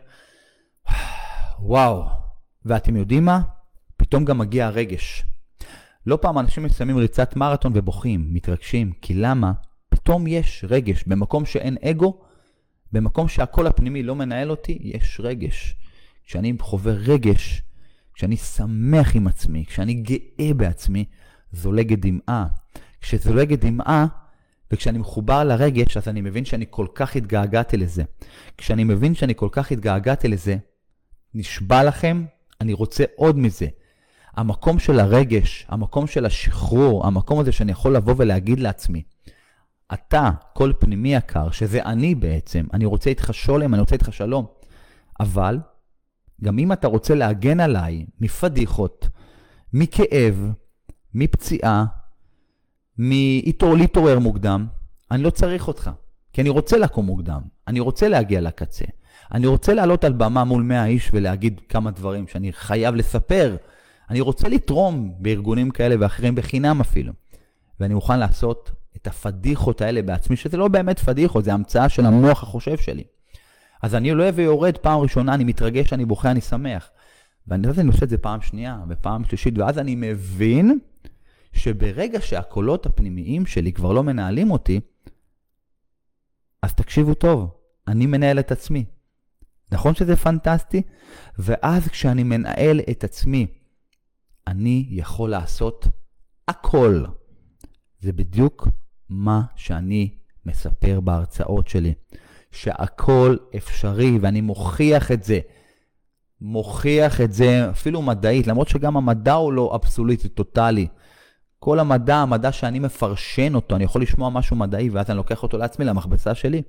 וואו, 1.60 2.29
ואתם 2.66 2.96
יודעים 2.96 3.26
מה? 3.26 3.42
פתאום 3.98 4.26
גם 4.26 4.38
מגיע 4.38 4.68
הרגש. 4.68 5.26
לא 6.06 6.18
פעם 6.22 6.40
אנשים 6.40 6.64
מסיימים 6.64 6.98
ריצת 6.98 7.36
מרתון 7.36 7.72
ובוכים, 7.76 8.34
מתרגשים, 8.34 8.92
כי 9.02 9.14
למה? 9.14 9.52
פתאום 9.90 10.28
יש 10.28 10.66
רגש. 10.70 11.04
במקום 11.08 11.46
שאין 11.46 11.78
אגו, 11.84 12.20
במקום 12.92 13.28
שהקול 13.28 13.68
הפנימי 13.68 14.04
לא 14.04 14.16
מנהל 14.16 14.52
אותי, 14.52 14.80
יש 14.82 15.22
רגש. 15.24 15.76
כשאני 16.26 16.54
חווה 16.60 16.94
רגש, 16.94 17.62
כשאני 18.14 18.38
שמח 18.38 19.16
עם 19.16 19.28
עצמי, 19.28 19.66
כשאני 19.66 19.94
גאה 19.94 20.54
בעצמי, 20.54 21.06
זולגת 21.52 22.00
דמעה. 22.00 22.48
כשזולגת 23.02 23.60
דמעה, 23.60 24.06
וכשאני 24.72 24.98
מחובר 24.98 25.44
לרגש, 25.44 25.98
אז 25.98 26.08
אני 26.08 26.22
מבין 26.22 26.46
שאני 26.46 26.66
כל 26.70 26.88
כך 26.96 27.16
התגעגעתי 27.16 27.78
לזה. 27.78 28.04
כשאני 28.58 28.84
מבין 28.84 29.16
שאני 29.16 29.34
כל 29.36 29.50
כך 29.52 29.72
התגעגעתי 29.72 30.28
לזה, 30.28 30.58
נשבע 31.34 31.84
לכם, 31.84 32.26
אני 32.62 32.74
רוצה 32.74 33.04
עוד 33.16 33.38
מזה. 33.38 33.68
המקום 34.36 34.80
של 34.80 35.00
הרגש, 35.00 35.66
המקום 35.70 36.08
של 36.08 36.26
השחרור, 36.26 37.08
המקום 37.08 37.40
הזה 37.40 37.52
שאני 37.52 37.72
יכול 37.72 37.96
לבוא 37.96 38.14
ולהגיד 38.18 38.60
לעצמי, 38.60 39.04
אתה, 39.94 40.30
קול 40.54 40.74
פנימי 40.80 41.16
יקר, 41.16 41.52
שזה 41.52 41.84
אני 41.84 42.16
בעצם, 42.16 42.66
אני 42.74 42.86
רוצה 42.86 43.10
איתך 43.10 43.30
שולם, 43.34 43.74
אני 43.74 43.80
רוצה 43.80 43.96
איתך 43.96 44.14
שלום. 44.14 44.46
אבל 45.20 45.60
גם 46.44 46.60
אם 46.60 46.72
אתה 46.72 46.88
רוצה 46.88 47.16
להגן 47.16 47.60
עליי 47.60 48.06
מפדיחות, 48.22 49.08
מכאב, 49.74 50.52
מפציעה, 51.14 51.86
מלהתעורר 52.98 54.20
מוקדם, 54.20 54.68
אני 55.12 55.24
לא 55.24 55.30
צריך 55.30 55.68
אותך. 55.68 55.92
כי 56.34 56.42
אני 56.42 56.50
רוצה 56.50 56.78
לקום 56.78 57.06
מוקדם, 57.06 57.42
אני 57.68 57.80
רוצה 57.80 58.08
להגיע 58.08 58.42
לקצה. 58.42 58.86
אני 59.32 59.48
רוצה 59.48 59.74
לעלות 59.74 60.04
על 60.04 60.14
במה 60.14 60.44
מול 60.44 60.64
100 60.64 60.86
איש 60.86 61.10
ולהגיד 61.14 61.62
כמה 61.70 61.92
דברים 61.92 62.28
שאני 62.28 62.54
חייב 62.54 62.96
לספר. 62.96 63.56
אני 64.10 64.22
רוצה 64.22 64.50
לתרום 64.50 65.14
בארגונים 65.20 65.72
כאלה 65.72 65.96
ואחרים 66.00 66.36
בחינם 66.36 66.82
אפילו. 66.82 67.14
ואני 67.80 67.94
מוכן 67.94 68.20
לעשות 68.20 68.72
את 68.96 69.08
הפדיחות 69.08 69.82
האלה 69.82 70.02
בעצמי, 70.02 70.36
שזה 70.36 70.58
לא 70.58 70.68
באמת 70.68 71.00
פדיחות, 71.00 71.44
זה 71.44 71.54
המצאה 71.54 71.90
של 71.90 72.06
המוח 72.06 72.44
החושב 72.44 72.78
שלי. 72.78 73.04
אז 73.82 73.96
אני 73.96 74.10
עולה 74.10 74.30
ויורד 74.36 74.78
פעם 74.78 75.00
ראשונה, 75.00 75.34
אני 75.34 75.44
מתרגש, 75.44 75.94
אני 75.94 76.06
בוכה, 76.06 76.32
אני 76.32 76.42
שמח. 76.42 76.90
ואני 77.48 77.68
יודעת, 77.68 77.80
אני 77.80 77.88
עושה 77.88 78.06
את 78.06 78.10
זה 78.10 78.18
פעם 78.18 78.42
שנייה 78.42 78.80
ופעם 78.90 79.24
שלישית, 79.24 79.58
ואז 79.58 79.80
אני 79.80 79.96
מבין 79.96 80.80
שברגע 81.54 82.22
שהקולות 82.22 82.86
הפנימיים 82.86 83.46
שלי 83.46 83.74
כבר 83.74 83.94
לא 83.94 84.04
מנהלים 84.04 84.52
אותי, 84.52 84.80
אז 86.62 86.74
תקשיבו 86.74 87.14
טוב, 87.14 87.50
אני 87.88 88.06
מנהל 88.06 88.40
את 88.40 88.52
עצמי. 88.52 88.86
נכון 89.72 89.96
שזה 89.96 90.16
פנטסטי? 90.16 90.82
ואז 91.40 91.88
כשאני 91.88 92.24
מנהל 92.24 92.80
את 92.92 93.04
עצמי, 93.04 93.48
אני 94.48 94.88
יכול 94.90 95.30
לעשות 95.30 95.88
הכל. 96.48 97.04
זה 98.00 98.14
בדיוק 98.14 98.68
מה 99.10 99.42
שאני 99.56 100.10
מספר 100.46 101.00
בהרצאות 101.00 101.68
שלי. 101.68 101.94
שהכל 102.52 103.36
אפשרי, 103.56 104.18
ואני 104.22 104.42
מוכיח 104.42 105.12
את 105.12 105.24
זה. 105.24 105.40
מוכיח 106.42 107.22
את 107.22 107.34
זה 107.34 107.70
אפילו 107.70 108.02
מדעית, 108.02 108.48
למרות 108.48 108.68
שגם 108.68 108.98
המדע 108.98 109.34
הוא 109.34 109.54
לא 109.54 109.76
אבסולוטי, 109.76 110.30
טוטאלי. 110.30 110.88
כל 111.60 111.80
המדע, 111.80 112.16
המדע 112.16 112.52
שאני 112.52 112.80
מפרשן 112.80 113.56
אותו, 113.56 113.76
אני 113.76 113.84
יכול 113.84 114.02
לשמוע 114.02 114.30
משהו 114.30 114.56
מדעי, 114.56 114.90
ואז 114.90 115.10
אני 115.10 115.18
לוקח 115.18 115.44
אותו 115.44 115.58
לעצמי, 115.58 115.86
למכבסה 115.86 116.36
שלי. 116.36 116.62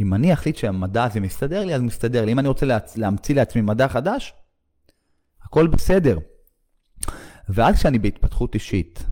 אם 0.00 0.14
אני 0.14 0.32
אחליט 0.32 0.56
שהמדע 0.56 1.04
הזה 1.04 1.20
מסתדר 1.20 1.64
לי, 1.64 1.74
אז 1.74 1.82
מסתדר 1.82 2.24
לי. 2.24 2.32
אם 2.32 2.38
אני 2.38 2.48
רוצה 2.48 2.66
להצ... 2.66 2.96
להמציא 2.96 3.34
לעצמי 3.34 3.62
מדע 3.62 3.88
חדש, 3.88 4.34
הכל 5.42 5.66
בסדר. 5.66 6.18
ואז 7.48 7.76
כשאני 7.76 7.98
בהתפתחות 7.98 8.54
אישית, 8.54 9.04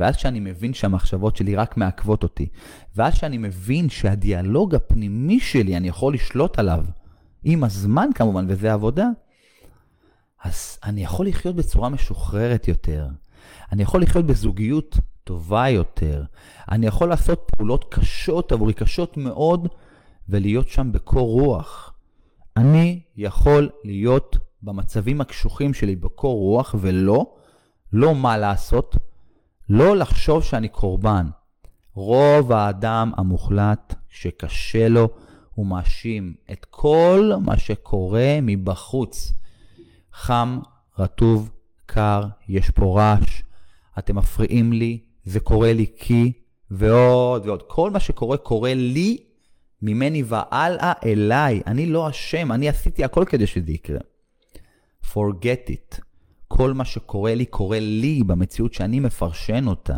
ואז 0.00 0.16
שאני 0.16 0.40
מבין 0.40 0.74
שהמחשבות 0.74 1.36
שלי 1.36 1.56
רק 1.56 1.76
מעכבות 1.76 2.22
אותי, 2.22 2.48
ואז 2.96 3.14
שאני 3.14 3.38
מבין 3.38 3.88
שהדיאלוג 3.88 4.74
הפנימי 4.74 5.40
שלי, 5.40 5.76
אני 5.76 5.88
יכול 5.88 6.14
לשלוט 6.14 6.58
עליו, 6.58 6.84
עם 7.44 7.64
הזמן 7.64 8.08
כמובן, 8.14 8.46
וזה 8.48 8.72
עבודה, 8.72 9.08
אז 10.44 10.78
אני 10.84 11.04
יכול 11.04 11.26
לחיות 11.26 11.56
בצורה 11.56 11.88
משוחררת 11.88 12.68
יותר. 12.68 13.08
אני 13.72 13.82
יכול 13.82 14.02
לחיות 14.02 14.26
בזוגיות 14.26 14.98
טובה 15.24 15.68
יותר. 15.68 16.24
אני 16.70 16.86
יכול 16.86 17.08
לעשות 17.08 17.50
פעולות 17.56 17.94
קשות 17.94 18.52
עבורי, 18.52 18.72
קשות 18.72 19.16
מאוד, 19.16 19.68
ולהיות 20.28 20.68
שם 20.68 20.92
בקור 20.92 21.28
רוח. 21.28 21.92
אני 22.56 23.00
יכול 23.16 23.70
להיות 23.84 24.36
במצבים 24.62 25.20
הקשוחים 25.20 25.74
שלי 25.74 25.96
בקור 25.96 26.38
רוח, 26.38 26.74
ולא, 26.80 27.34
לא 27.92 28.14
מה 28.14 28.38
לעשות, 28.38 28.96
לא 29.68 29.96
לחשוב 29.96 30.42
שאני 30.42 30.68
קורבן. 30.68 31.26
רוב 31.94 32.52
האדם 32.52 33.12
המוחלט 33.16 33.94
שקשה 34.08 34.88
לו, 34.88 35.08
הוא 35.54 35.66
מאשים 35.66 36.34
את 36.52 36.66
כל 36.70 37.32
מה 37.44 37.58
שקורה 37.58 38.38
מבחוץ. 38.42 39.32
חם, 40.12 40.58
רטוב, 40.98 41.50
קר, 41.86 42.26
יש 42.48 42.70
פה 42.70 42.96
רעש, 43.00 43.42
אתם 43.98 44.16
מפריעים 44.16 44.72
לי, 44.72 44.98
זה 45.24 45.40
קורה 45.40 45.72
לי 45.72 45.86
כי, 45.96 46.32
ועוד 46.70 47.46
ועוד. 47.46 47.62
כל 47.66 47.90
מה 47.90 48.00
שקורה, 48.00 48.36
קורה 48.36 48.74
לי, 48.74 49.18
ממני 49.84 50.22
והלאה 50.26 50.92
אליי. 51.04 51.60
אני 51.66 51.86
לא 51.86 52.10
אשם, 52.10 52.52
אני 52.52 52.68
עשיתי 52.68 53.04
הכל 53.04 53.24
כדי 53.24 53.46
שזה 53.46 53.72
יקרה. 53.72 53.98
forget 55.12 55.68
it. 55.68 56.00
כל 56.48 56.72
מה 56.72 56.84
שקורה 56.84 57.34
לי, 57.34 57.46
קורה 57.46 57.80
לי 57.80 58.22
במציאות 58.26 58.74
שאני 58.74 59.00
מפרשן 59.00 59.66
אותה. 59.66 59.96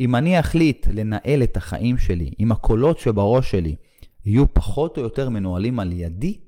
אם 0.00 0.16
אני 0.16 0.40
אחליט 0.40 0.86
לנהל 0.92 1.42
את 1.42 1.56
החיים 1.56 1.98
שלי, 1.98 2.30
אם 2.40 2.52
הקולות 2.52 2.98
שבראש 2.98 3.50
שלי 3.50 3.76
יהיו 4.24 4.54
פחות 4.54 4.98
או 4.98 5.02
יותר 5.02 5.28
מנוהלים 5.28 5.80
על 5.80 5.92
ידי, 5.92 6.38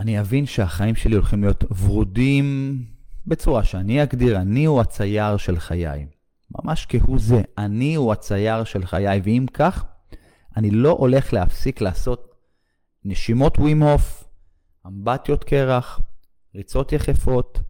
אני 0.00 0.20
אבין 0.20 0.46
שהחיים 0.46 0.94
שלי 0.94 1.14
הולכים 1.14 1.42
להיות 1.42 1.64
ורודים 1.82 2.78
בצורה 3.26 3.64
שאני 3.64 4.02
אגדיר, 4.02 4.36
אני 4.36 4.64
הוא 4.64 4.80
הצייר 4.80 5.36
של 5.36 5.58
חיי. 5.58 6.06
ממש 6.58 6.86
כהוא 6.88 7.18
זה, 7.18 7.42
אני 7.58 7.94
הוא 7.94 8.12
הצייר 8.12 8.64
של 8.64 8.86
חיי, 8.86 9.20
ואם 9.24 9.46
כך, 9.54 9.84
אני 10.56 10.70
לא 10.70 10.90
הולך 10.90 11.32
להפסיק 11.32 11.80
לעשות 11.80 12.34
נשימות 13.04 13.58
ווימהוף, 13.58 14.24
אמבטיות 14.86 15.44
קרח, 15.44 16.00
ריצות 16.54 16.92
יחפות, 16.92 17.60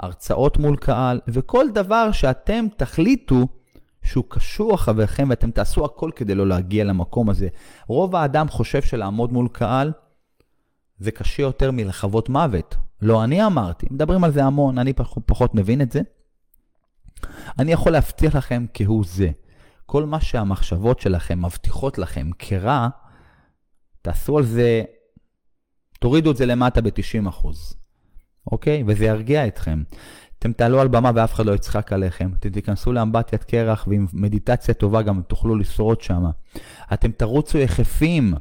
הרצאות 0.00 0.58
מול 0.58 0.76
קהל, 0.76 1.20
וכל 1.28 1.66
דבר 1.74 2.12
שאתם 2.12 2.66
תחליטו 2.76 3.46
שהוא 4.02 4.24
קשור 4.28 4.74
אחריכם 4.74 5.26
ואתם 5.30 5.50
תעשו 5.50 5.84
הכל 5.84 6.10
כדי 6.16 6.34
לא 6.34 6.46
להגיע 6.46 6.84
למקום 6.84 7.30
הזה. 7.30 7.48
רוב 7.86 8.16
האדם 8.16 8.48
חושב 8.48 8.82
שלעמוד 8.82 9.32
מול 9.32 9.48
קהל 9.52 9.92
זה 10.98 11.10
קשה 11.10 11.42
יותר 11.42 11.70
מלחוות 11.70 12.28
מוות. 12.28 12.76
לא 13.02 13.24
אני 13.24 13.46
אמרתי, 13.46 13.86
מדברים 13.90 14.24
על 14.24 14.32
זה 14.32 14.44
המון, 14.44 14.78
אני 14.78 14.92
פח, 14.92 15.14
פחות 15.26 15.54
מבין 15.54 15.80
את 15.80 15.92
זה. 15.92 16.00
אני 17.58 17.72
יכול 17.72 17.92
להבטיח 17.92 18.36
לכם 18.36 18.66
כהוא 18.74 19.04
זה. 19.06 19.30
כל 19.86 20.04
מה 20.04 20.20
שהמחשבות 20.20 21.00
שלכם 21.00 21.44
מבטיחות 21.44 21.98
לכם 21.98 22.30
כרע, 22.38 22.88
תעשו 24.02 24.38
על 24.38 24.44
זה, 24.44 24.82
תורידו 26.00 26.30
את 26.30 26.36
זה 26.36 26.46
למטה 26.46 26.80
ב-90%, 26.80 27.48
אוקיי? 28.52 28.84
וזה 28.86 29.04
ירגיע 29.04 29.46
אתכם. 29.46 29.82
אתם 30.38 30.52
תעלו 30.52 30.80
על 30.80 30.88
במה 30.88 31.10
ואף 31.14 31.34
אחד 31.34 31.46
לא 31.46 31.52
יצחק 31.54 31.92
עליכם. 31.92 32.30
אתם 32.38 32.50
תיכנסו 32.50 32.92
לאמבטיית 32.92 33.44
קרח 33.44 33.86
ועם 33.88 34.06
מדיטציה 34.12 34.74
טובה 34.74 35.02
גם 35.02 35.22
תוכלו 35.22 35.56
לשרוד 35.56 36.00
שם. 36.00 36.24
אתם 36.92 37.10
תרוצו 37.10 37.58
יחפים 37.58 38.34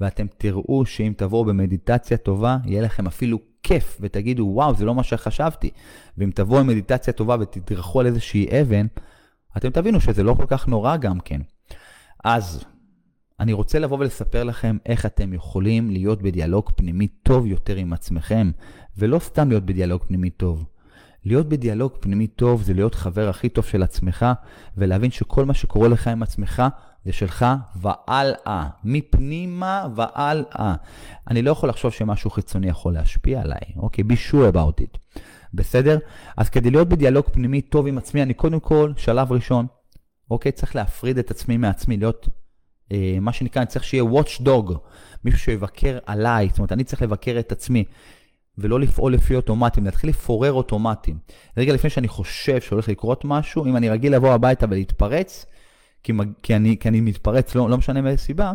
ואתם 0.00 0.26
תראו 0.38 0.86
שאם 0.86 1.12
תבואו 1.16 1.44
במדיטציה 1.44 2.16
טובה, 2.16 2.56
יהיה 2.64 2.82
לכם 2.82 3.06
אפילו 3.06 3.38
כיף 3.62 3.98
ותגידו, 4.00 4.50
וואו, 4.54 4.74
זה 4.74 4.84
לא 4.84 4.94
מה 4.94 5.02
שחשבתי. 5.02 5.70
ואם 6.18 6.30
תבואו 6.34 6.60
עם 6.60 6.66
מדיטציה 6.66 7.12
טובה 7.12 7.36
ותדרכו 7.40 8.00
על 8.00 8.06
איזושהי 8.06 8.60
אבן, 8.60 8.86
אתם 9.56 9.70
תבינו 9.70 10.00
שזה 10.00 10.22
לא 10.22 10.34
כל 10.34 10.46
כך 10.48 10.68
נורא 10.68 10.96
גם 10.96 11.20
כן. 11.20 11.40
אז 12.24 12.64
אני 13.40 13.52
רוצה 13.52 13.78
לבוא 13.78 13.98
ולספר 13.98 14.44
לכם 14.44 14.76
איך 14.86 15.06
אתם 15.06 15.32
יכולים 15.32 15.90
להיות 15.90 16.22
בדיאלוג 16.22 16.70
פנימי 16.76 17.06
טוב 17.06 17.46
יותר 17.46 17.76
עם 17.76 17.92
עצמכם, 17.92 18.50
ולא 18.98 19.18
סתם 19.18 19.48
להיות 19.48 19.66
בדיאלוג 19.66 20.02
פנימי 20.04 20.30
טוב. 20.30 20.64
להיות 21.24 21.48
בדיאלוג 21.48 21.92
פנימי 22.00 22.26
טוב 22.26 22.62
זה 22.62 22.74
להיות 22.74 22.94
חבר 22.94 23.28
הכי 23.28 23.48
טוב 23.48 23.64
של 23.64 23.82
עצמך, 23.82 24.26
ולהבין 24.76 25.10
שכל 25.10 25.44
מה 25.44 25.54
שקורה 25.54 25.88
לך 25.88 26.08
עם 26.08 26.22
עצמך 26.22 26.62
זה 27.04 27.12
שלך 27.12 27.46
והלאה, 27.76 28.68
מפנימה 28.84 29.86
והלאה. 29.94 30.74
אני 31.30 31.42
לא 31.42 31.50
יכול 31.50 31.68
לחשוב 31.68 31.92
שמשהו 31.92 32.30
חיצוני 32.30 32.68
יכול 32.68 32.94
להשפיע 32.94 33.40
עליי, 33.40 33.60
אוקיי? 33.76 34.04
be 34.08 34.30
sure 34.30 34.54
about 34.54 34.80
it. 34.80 34.98
בסדר? 35.54 35.98
אז 36.36 36.48
כדי 36.48 36.70
להיות 36.70 36.88
בדיאלוג 36.88 37.24
פנימי 37.32 37.60
טוב 37.60 37.86
עם 37.86 37.98
עצמי, 37.98 38.22
אני 38.22 38.34
קודם 38.34 38.60
כל, 38.60 38.92
שלב 38.96 39.32
ראשון, 39.32 39.66
אוקיי? 40.30 40.52
צריך 40.52 40.76
להפריד 40.76 41.18
את 41.18 41.30
עצמי 41.30 41.56
מעצמי, 41.56 41.96
להיות, 41.96 42.28
אה, 42.92 43.16
מה 43.20 43.32
שנקרא, 43.32 43.62
אני 43.62 43.68
צריך 43.68 43.84
שיהיה 43.84 44.04
watchdog, 44.04 44.72
מישהו 45.24 45.40
שיבקר 45.40 45.98
עליי, 46.06 46.48
זאת 46.48 46.58
אומרת, 46.58 46.72
אני 46.72 46.84
צריך 46.84 47.02
לבקר 47.02 47.36
את 47.38 47.52
עצמי. 47.52 47.84
ולא 48.58 48.80
לפעול 48.80 49.14
לפי 49.14 49.36
אוטומטים, 49.36 49.84
להתחיל 49.84 50.10
לפורר 50.10 50.52
אוטומטים. 50.52 51.18
רגע 51.56 51.72
לפני 51.72 51.90
שאני 51.90 52.08
חושב 52.08 52.60
שהולך 52.60 52.88
לקרות 52.88 53.24
משהו, 53.24 53.66
אם 53.66 53.76
אני 53.76 53.88
רגיל 53.88 54.14
לבוא 54.14 54.32
הביתה 54.32 54.66
ולהתפרץ, 54.70 55.46
כי, 56.02 56.12
כי, 56.42 56.56
אני, 56.56 56.76
כי 56.80 56.88
אני 56.88 57.00
מתפרץ, 57.00 57.54
לא, 57.54 57.70
לא 57.70 57.78
משנה 57.78 58.00
מאיזה 58.00 58.22
סיבה, 58.22 58.52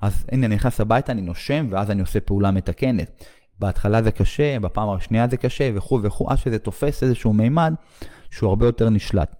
אז 0.00 0.26
הנה, 0.32 0.46
אני 0.46 0.54
נכנס 0.54 0.80
הביתה, 0.80 1.12
אני 1.12 1.22
נושם, 1.22 1.66
ואז 1.70 1.90
אני 1.90 2.00
עושה 2.00 2.20
פעולה 2.20 2.50
מתקנת. 2.50 3.24
בהתחלה 3.58 4.02
זה 4.02 4.10
קשה, 4.10 4.60
בפעם 4.60 4.90
השנייה 4.90 5.28
זה 5.28 5.36
קשה, 5.36 5.70
וכו' 5.74 6.00
וכו', 6.02 6.30
עד 6.30 6.38
שזה 6.38 6.58
תופס 6.58 7.02
איזשהו 7.02 7.32
מימד 7.32 7.74
שהוא 8.30 8.48
הרבה 8.48 8.66
יותר 8.66 8.90
נשלט. 8.90 9.36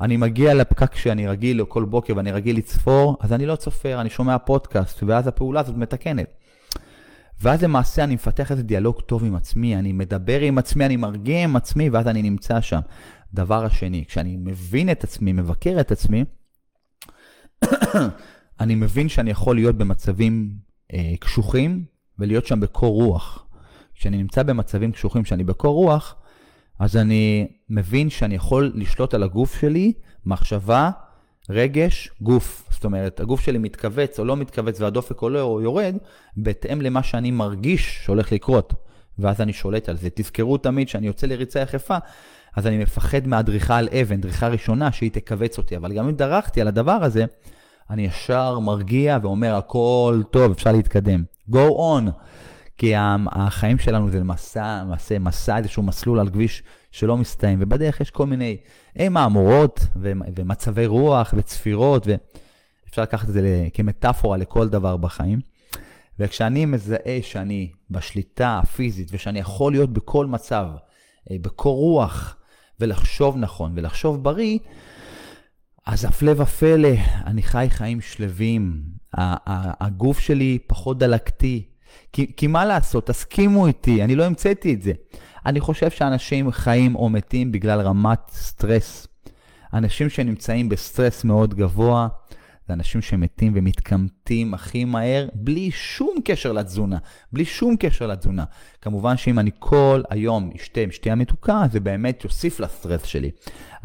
אני 0.00 0.16
מגיע 0.16 0.54
לפקק 0.54 0.94
שאני 0.94 1.26
רגיל 1.26 1.64
כל 1.64 1.84
בוקר 1.84 2.12
ואני 2.16 2.32
רגיל 2.32 2.56
לצפור, 2.56 3.16
אז 3.20 3.32
אני 3.32 3.46
לא 3.46 3.56
צופר, 3.56 4.00
אני 4.00 4.10
שומע 4.10 4.38
פודקאסט, 4.38 5.02
ואז 5.02 5.26
הפעולה 5.26 5.60
הזאת 5.60 5.76
מתקנת. 5.76 6.26
ואז 7.40 7.62
למעשה 7.62 8.04
אני 8.04 8.14
מפתח 8.14 8.50
איזה 8.50 8.62
דיאלוג 8.62 9.00
טוב 9.00 9.24
עם 9.24 9.34
עצמי, 9.34 9.76
אני 9.76 9.92
מדבר 9.92 10.40
עם 10.40 10.58
עצמי, 10.58 10.86
אני 10.86 10.96
מרגיע 10.96 11.44
עם 11.44 11.56
עצמי, 11.56 11.90
ואז 11.90 12.06
אני 12.08 12.22
נמצא 12.22 12.60
שם. 12.60 12.80
דבר 13.34 13.64
השני, 13.64 14.04
כשאני 14.08 14.36
מבין 14.36 14.90
את 14.90 15.04
עצמי, 15.04 15.32
מבקר 15.32 15.76
את 15.80 15.92
עצמי, 15.92 16.24
אני 18.60 18.74
מבין 18.74 19.08
שאני 19.08 19.30
יכול 19.30 19.56
להיות 19.56 19.76
במצבים 19.76 20.50
אה, 20.92 21.12
קשוחים 21.20 21.84
ולהיות 22.18 22.46
שם 22.46 22.60
בקור 22.60 23.02
רוח. 23.02 23.47
כשאני 23.98 24.16
נמצא 24.16 24.42
במצבים 24.42 24.92
קשוחים, 24.92 25.24
שאני 25.24 25.44
בקור 25.44 25.74
רוח, 25.74 26.16
אז 26.78 26.96
אני 26.96 27.48
מבין 27.70 28.10
שאני 28.10 28.34
יכול 28.34 28.72
לשלוט 28.74 29.14
על 29.14 29.22
הגוף 29.22 29.60
שלי, 29.60 29.92
מחשבה, 30.26 30.90
רגש, 31.50 32.10
גוף. 32.20 32.68
זאת 32.70 32.84
אומרת, 32.84 33.20
הגוף 33.20 33.40
שלי 33.40 33.58
מתכווץ 33.58 34.18
או 34.18 34.24
לא 34.24 34.36
מתכווץ 34.36 34.80
והדופק 34.80 35.20
עולה 35.20 35.40
או 35.40 35.60
יורד, 35.60 35.96
בהתאם 36.36 36.80
למה 36.80 37.02
שאני 37.02 37.30
מרגיש 37.30 37.98
שהולך 38.04 38.32
לקרות. 38.32 38.74
ואז 39.18 39.40
אני 39.40 39.52
שולט 39.52 39.88
על 39.88 39.96
זה. 39.96 40.08
תזכרו 40.14 40.58
תמיד 40.58 40.88
שאני 40.88 41.06
יוצא 41.06 41.26
לריצה 41.26 41.60
יחפה, 41.60 41.96
אז 42.56 42.66
אני 42.66 42.78
מפחד 42.78 43.26
מהדריכה 43.26 43.76
על 43.76 43.88
אבן, 44.02 44.20
דריכה 44.20 44.48
ראשונה 44.48 44.92
שהיא 44.92 45.10
תכווץ 45.10 45.58
אותי. 45.58 45.76
אבל 45.76 45.92
גם 45.92 46.08
אם 46.08 46.14
דרכתי 46.14 46.60
על 46.60 46.68
הדבר 46.68 46.98
הזה, 47.02 47.24
אני 47.90 48.02
ישר 48.02 48.58
מרגיע 48.58 49.18
ואומר, 49.22 49.54
הכל 49.54 50.22
טוב, 50.30 50.52
אפשר 50.52 50.72
להתקדם. 50.72 51.24
go 51.50 51.68
on. 51.78 52.10
כי 52.78 52.92
החיים 53.30 53.78
שלנו 53.78 54.10
זה 54.10 54.24
מסע, 54.24 54.84
מסע, 54.84 55.18
מסע, 55.18 55.58
איזשהו 55.58 55.82
מסלול 55.82 56.20
על 56.20 56.30
כביש 56.30 56.62
שלא 56.90 57.16
מסתיים, 57.16 57.58
ובדרך 57.62 58.00
יש 58.00 58.10
כל 58.10 58.26
מיני 58.26 58.56
מהמורות 59.10 59.80
ומצבי 60.36 60.86
רוח 60.86 61.34
וצפירות, 61.36 62.06
ואפשר 62.06 63.02
לקחת 63.02 63.28
את 63.28 63.32
זה 63.32 63.68
כמטאפורה 63.74 64.36
לכל 64.36 64.68
דבר 64.68 64.96
בחיים. 64.96 65.40
וכשאני 66.18 66.64
מזהה 66.64 67.18
שאני 67.22 67.72
בשליטה 67.90 68.60
הפיזית 68.62 69.08
ושאני 69.12 69.38
יכול 69.38 69.72
להיות 69.72 69.92
בכל 69.92 70.26
מצב, 70.26 70.66
אה, 71.30 71.36
בקור 71.40 71.76
רוח, 71.76 72.36
ולחשוב 72.80 73.36
נכון 73.36 73.72
ולחשוב 73.76 74.24
בריא, 74.24 74.58
אז 75.86 76.04
הפלא 76.04 76.42
ופלא, 76.42 76.94
אני 77.26 77.42
חי 77.42 77.66
חיים 77.70 78.00
שלווים, 78.00 78.82
הגוף 79.14 80.18
שלי 80.18 80.58
פחות 80.66 80.98
דלקתי, 80.98 81.68
כי, 82.12 82.32
כי 82.36 82.46
מה 82.46 82.64
לעשות, 82.64 83.06
תסכימו 83.06 83.66
איתי, 83.66 84.04
אני 84.04 84.14
לא 84.14 84.24
המצאתי 84.24 84.74
את 84.74 84.82
זה. 84.82 84.92
אני 85.46 85.60
חושב 85.60 85.90
שאנשים 85.90 86.50
חיים 86.50 86.94
או 86.96 87.08
מתים 87.08 87.52
בגלל 87.52 87.80
רמת 87.80 88.20
סטרס. 88.30 89.06
אנשים 89.74 90.08
שנמצאים 90.08 90.68
בסטרס 90.68 91.24
מאוד 91.24 91.54
גבוה, 91.54 92.08
זה 92.68 92.74
אנשים 92.74 93.02
שמתים 93.02 93.52
ומתקמטים 93.56 94.54
הכי 94.54 94.84
מהר, 94.84 95.28
בלי 95.34 95.70
שום 95.70 96.14
קשר 96.24 96.52
לתזונה. 96.52 96.98
בלי 97.32 97.44
שום 97.44 97.76
קשר 97.76 98.06
לתזונה. 98.06 98.44
כמובן 98.82 99.16
שאם 99.16 99.38
אני 99.38 99.50
כל 99.58 100.02
היום 100.10 100.50
אשתה 100.56 100.80
עם 100.80 100.90
שתייה 100.90 101.14
מתוקה, 101.14 101.62
זה 101.72 101.80
באמת 101.80 102.24
יוסיף 102.24 102.60
לסטרס 102.60 103.04
שלי. 103.04 103.30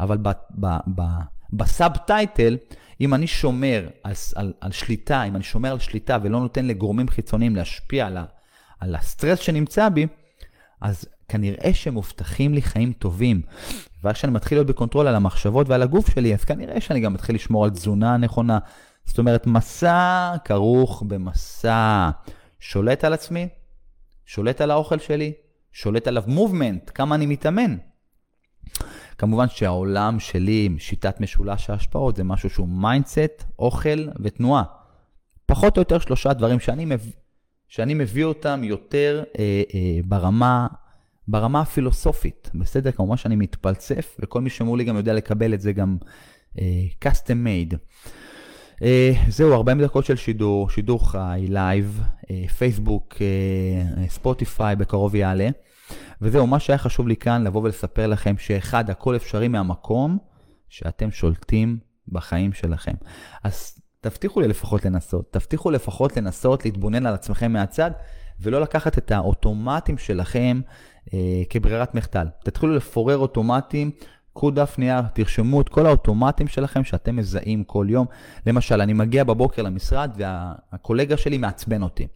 אבל 0.00 0.18
בסאב 0.18 1.33
טייטל, 2.06 2.56
אם 3.00 3.14
אני 3.14 3.26
שומר 3.26 3.88
על, 4.02 4.12
על, 4.34 4.52
על 4.60 4.72
שליטה, 4.72 5.22
אם 5.22 5.36
אני 5.36 5.44
שומר 5.44 5.72
על 5.72 5.78
שליטה 5.78 6.18
ולא 6.22 6.40
נותן 6.40 6.66
לגורמים 6.66 7.08
חיצוניים 7.08 7.56
להשפיע 7.56 8.06
על, 8.06 8.16
ה, 8.16 8.24
על 8.80 8.94
הסטרס 8.94 9.38
שנמצא 9.38 9.88
בי, 9.88 10.06
אז 10.80 11.04
כנראה 11.28 11.74
שמובטחים 11.74 12.54
לי 12.54 12.62
חיים 12.62 12.92
טובים. 12.92 13.42
ואז 14.02 14.14
כשאני 14.14 14.32
מתחיל 14.32 14.58
להיות 14.58 14.66
ב 14.66 14.71
control 14.71 15.06
על 15.06 15.14
המחשבות 15.14 15.68
ועל 15.68 15.82
הגוף 15.82 16.10
שלי, 16.14 16.34
אז 16.34 16.44
כנראה 16.44 16.80
שאני 16.80 17.00
גם 17.00 17.12
מתחיל 17.12 17.34
לשמור 17.34 17.64
על 17.64 17.70
תזונה 17.70 18.16
נכונה. 18.16 18.58
זאת 19.04 19.18
אומרת, 19.18 19.46
מסע 19.46 20.34
כרוך 20.44 21.02
במסע. 21.06 22.10
שולט 22.60 23.04
על 23.04 23.12
עצמי, 23.12 23.48
שולט 24.26 24.60
על 24.60 24.70
האוכל 24.70 24.98
שלי, 24.98 25.32
שולט 25.72 26.06
על 26.08 26.22
ה 26.26 26.32
movement, 26.32 26.90
כמה 26.94 27.14
אני 27.14 27.26
מתאמן. 27.26 27.76
כמובן 29.18 29.46
שהעולם 29.48 30.20
שלי 30.20 30.64
עם 30.66 30.78
שיטת 30.78 31.20
משולש 31.20 31.70
ההשפעות 31.70 32.16
זה 32.16 32.24
משהו 32.24 32.50
שהוא 32.50 32.68
mindset, 32.68 33.44
אוכל 33.58 34.08
ותנועה. 34.20 34.62
פחות 35.46 35.76
או 35.76 35.80
יותר 35.80 35.98
שלושה 35.98 36.32
דברים 36.32 36.60
שאני 36.60 36.84
מביא, 36.84 37.12
שאני 37.68 37.94
מביא 37.94 38.24
אותם 38.24 38.64
יותר 38.64 39.24
אה, 39.38 39.62
אה, 39.74 40.00
ברמה, 40.04 40.66
ברמה 41.28 41.60
הפילוסופית. 41.60 42.50
בסדר? 42.54 42.92
כמובן 42.92 43.16
שאני 43.16 43.36
מתפלצף, 43.36 44.16
וכל 44.20 44.40
מי 44.40 44.50
שמולי 44.50 44.84
גם 44.84 44.96
יודע 44.96 45.12
לקבל 45.12 45.54
את 45.54 45.60
זה 45.60 45.72
גם 45.72 45.96
אה, 46.60 46.84
custom 47.04 47.46
made. 47.46 47.76
אה, 48.82 49.12
זהו, 49.28 49.54
40 49.54 49.82
דקות 49.82 50.04
של 50.04 50.16
שידור, 50.16 50.70
שידור 50.70 51.10
חי, 51.10 51.46
live. 51.48 52.02
פייסבוק, 52.58 53.14
ספוטיפיי, 54.08 54.76
בקרוב 54.76 55.14
יעלה. 55.14 55.48
וזהו, 56.20 56.46
מה 56.46 56.58
שהיה 56.58 56.78
חשוב 56.78 57.08
לי 57.08 57.16
כאן 57.16 57.44
לבוא 57.44 57.62
ולספר 57.62 58.06
לכם 58.06 58.38
שאחד, 58.38 58.90
הכל 58.90 59.16
אפשרי 59.16 59.48
מהמקום 59.48 60.18
שאתם 60.68 61.10
שולטים 61.10 61.78
בחיים 62.08 62.52
שלכם. 62.52 62.94
אז 63.44 63.78
תבטיחו 64.00 64.40
לי 64.40 64.48
לפחות 64.48 64.84
לנסות, 64.84 65.32
תבטיחו 65.32 65.70
לפחות 65.70 66.16
לנסות 66.16 66.64
להתבונן 66.64 67.06
על 67.06 67.14
עצמכם 67.14 67.52
מהצד, 67.52 67.90
ולא 68.40 68.60
לקחת 68.60 68.98
את 68.98 69.12
האוטומטים 69.12 69.98
שלכם 69.98 70.60
אה, 71.14 71.42
כברירת 71.50 71.94
מחדל. 71.94 72.26
תתחילו 72.44 72.74
לפורר 72.74 73.18
אוטומטים, 73.18 73.90
קחו 74.34 74.50
דף 74.50 74.74
נייר, 74.78 75.02
תרשמו 75.14 75.60
את 75.60 75.68
כל 75.68 75.86
האוטומטים 75.86 76.48
שלכם 76.48 76.84
שאתם 76.84 77.16
מזהים 77.16 77.64
כל 77.64 77.86
יום. 77.88 78.06
למשל, 78.46 78.80
אני 78.80 78.92
מגיע 78.92 79.24
בבוקר 79.24 79.62
למשרד 79.62 80.16
והקולגה 80.16 81.16
שלי 81.16 81.38
מעצבן 81.38 81.82
אותי. 81.82 82.06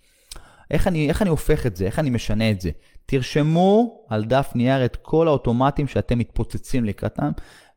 איך 0.70 0.86
אני, 0.86 1.08
איך 1.08 1.22
אני 1.22 1.30
הופך 1.30 1.66
את 1.66 1.76
זה? 1.76 1.84
איך 1.84 1.98
אני 1.98 2.10
משנה 2.10 2.50
את 2.50 2.60
זה? 2.60 2.70
תרשמו 3.06 4.00
על 4.08 4.24
דף 4.24 4.52
נייר 4.54 4.84
את 4.84 4.96
כל 4.96 5.28
האוטומטים 5.28 5.86
שאתם 5.86 6.18
מתפוצצים 6.18 6.84
לקראתם, 6.84 7.30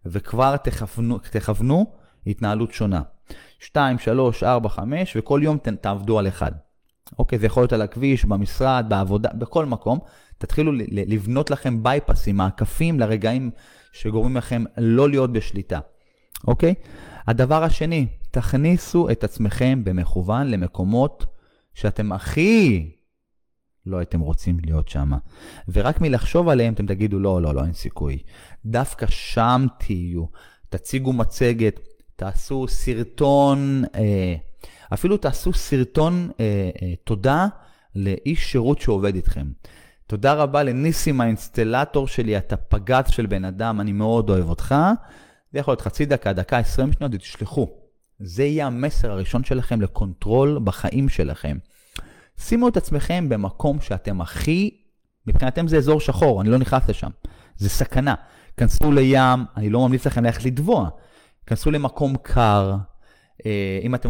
וכבר 0.05 0.57
תכוונו, 0.57 1.17
תכוונו 1.17 1.85
התנהלות 2.27 2.73
שונה. 2.73 3.01
2, 3.59 3.99
3, 3.99 4.43
4, 4.43 4.69
5, 4.69 5.17
וכל 5.19 5.39
יום 5.43 5.57
ת, 5.57 5.67
תעבדו 5.67 6.19
על 6.19 6.27
אחד. 6.27 6.51
אוקיי, 7.19 7.39
זה 7.39 7.45
יכול 7.45 7.63
להיות 7.63 7.73
על 7.73 7.81
הכביש, 7.81 8.25
במשרד, 8.25 8.85
בעבודה, 8.89 9.29
בכל 9.33 9.65
מקום. 9.65 9.99
תתחילו 10.37 10.71
לבנות 10.91 11.51
לכם 11.51 11.83
בייפסים, 11.83 12.37
מעקפים 12.37 12.99
לרגעים 12.99 13.51
שגורמים 13.91 14.37
לכם 14.37 14.63
לא 14.77 15.09
להיות 15.09 15.33
בשליטה. 15.33 15.79
אוקיי? 16.47 16.73
הדבר 17.27 17.63
השני, 17.63 18.07
תכניסו 18.31 19.09
את 19.09 19.23
עצמכם 19.23 19.81
במכוון 19.83 20.47
למקומות 20.47 21.25
שאתם 21.73 22.11
הכי 22.11 22.91
לא 23.85 23.97
הייתם 23.97 24.19
רוצים 24.19 24.57
להיות 24.63 24.87
שם. 24.89 25.11
ורק 25.73 26.01
מלחשוב 26.01 26.49
עליהם 26.49 26.73
אתם 26.73 26.85
תגידו, 26.85 27.19
לא, 27.19 27.41
לא, 27.41 27.55
לא, 27.55 27.63
אין 27.63 27.73
סיכוי. 27.73 28.17
דווקא 28.65 29.05
שם 29.09 29.65
תהיו. 29.79 30.25
תציגו 30.69 31.13
מצגת, 31.13 31.79
תעשו 32.15 32.67
סרטון, 32.67 33.83
אה, 33.95 34.35
אפילו 34.93 35.17
תעשו 35.17 35.53
סרטון 35.53 36.29
אה, 36.39 36.69
אה, 36.81 36.93
תודה 37.03 37.47
לאיש 37.95 38.51
שירות 38.51 38.81
שעובד 38.81 39.15
איתכם. 39.15 39.47
תודה 40.07 40.33
רבה 40.33 40.63
לניסים 40.63 41.21
האינסטלטור 41.21 42.07
שלי, 42.07 42.37
אתה 42.37 42.57
פגז 42.57 43.03
של 43.09 43.25
בן 43.25 43.45
אדם, 43.45 43.81
אני 43.81 43.91
מאוד 43.91 44.29
אוהב 44.29 44.49
אותך. 44.49 44.75
זה 45.53 45.59
יכול 45.59 45.71
להיות 45.71 45.81
חצי 45.81 46.05
דקה, 46.05 46.33
דקה, 46.33 46.57
20 46.57 46.93
שניות, 46.93 47.15
תשלחו. 47.15 47.80
זה 48.23 48.43
יהיה 48.43 48.67
המסר 48.67 49.11
הראשון 49.11 49.43
שלכם 49.43 49.81
לקונטרול 49.81 50.59
בחיים 50.63 51.09
שלכם. 51.09 51.57
שימו 52.37 52.67
את 52.67 52.77
עצמכם 52.77 53.29
במקום 53.29 53.81
שאתם 53.81 54.21
הכי, 54.21 54.77
מבחינתם 55.27 55.67
זה 55.67 55.77
אזור 55.77 55.99
שחור, 55.99 56.41
אני 56.41 56.49
לא 56.49 56.57
נכנס 56.57 56.89
לשם. 56.89 57.09
זה 57.57 57.69
סכנה. 57.69 58.15
כנסו 58.57 58.91
לים, 58.91 59.45
אני 59.57 59.69
לא 59.69 59.87
ממליץ 59.87 60.07
לכם 60.07 60.23
ללכת 60.23 60.45
לטבוע. 60.45 60.89
כנסו 61.45 61.71
למקום 61.71 62.15
קר. 62.21 62.75
אה, 63.45 63.79
אם 63.83 63.95
אתם 63.95 64.09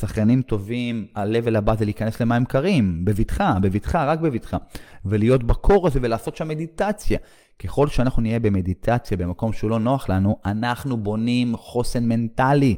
שחיינים 0.00 0.42
טובים, 0.42 1.06
ה-level 1.14 1.58
הבא 1.58 1.74
זה 1.74 1.84
להיכנס 1.84 2.20
למים 2.20 2.44
קרים, 2.44 3.04
בבטחה, 3.04 3.58
בבטחה, 3.62 4.04
רק 4.04 4.20
בבטחה. 4.20 4.56
ולהיות 5.04 5.44
בקור 5.44 5.86
הזה 5.86 5.98
ולעשות 6.02 6.36
שם 6.36 6.48
מדיטציה. 6.48 7.18
ככל 7.58 7.88
שאנחנו 7.88 8.22
נהיה 8.22 8.40
במדיטציה 8.40 9.16
במקום 9.16 9.52
שהוא 9.52 9.70
לא 9.70 9.78
נוח 9.78 10.08
לנו, 10.08 10.38
אנחנו 10.44 10.96
בונים 10.96 11.56
חוסן 11.56 12.08
מנטלי. 12.08 12.76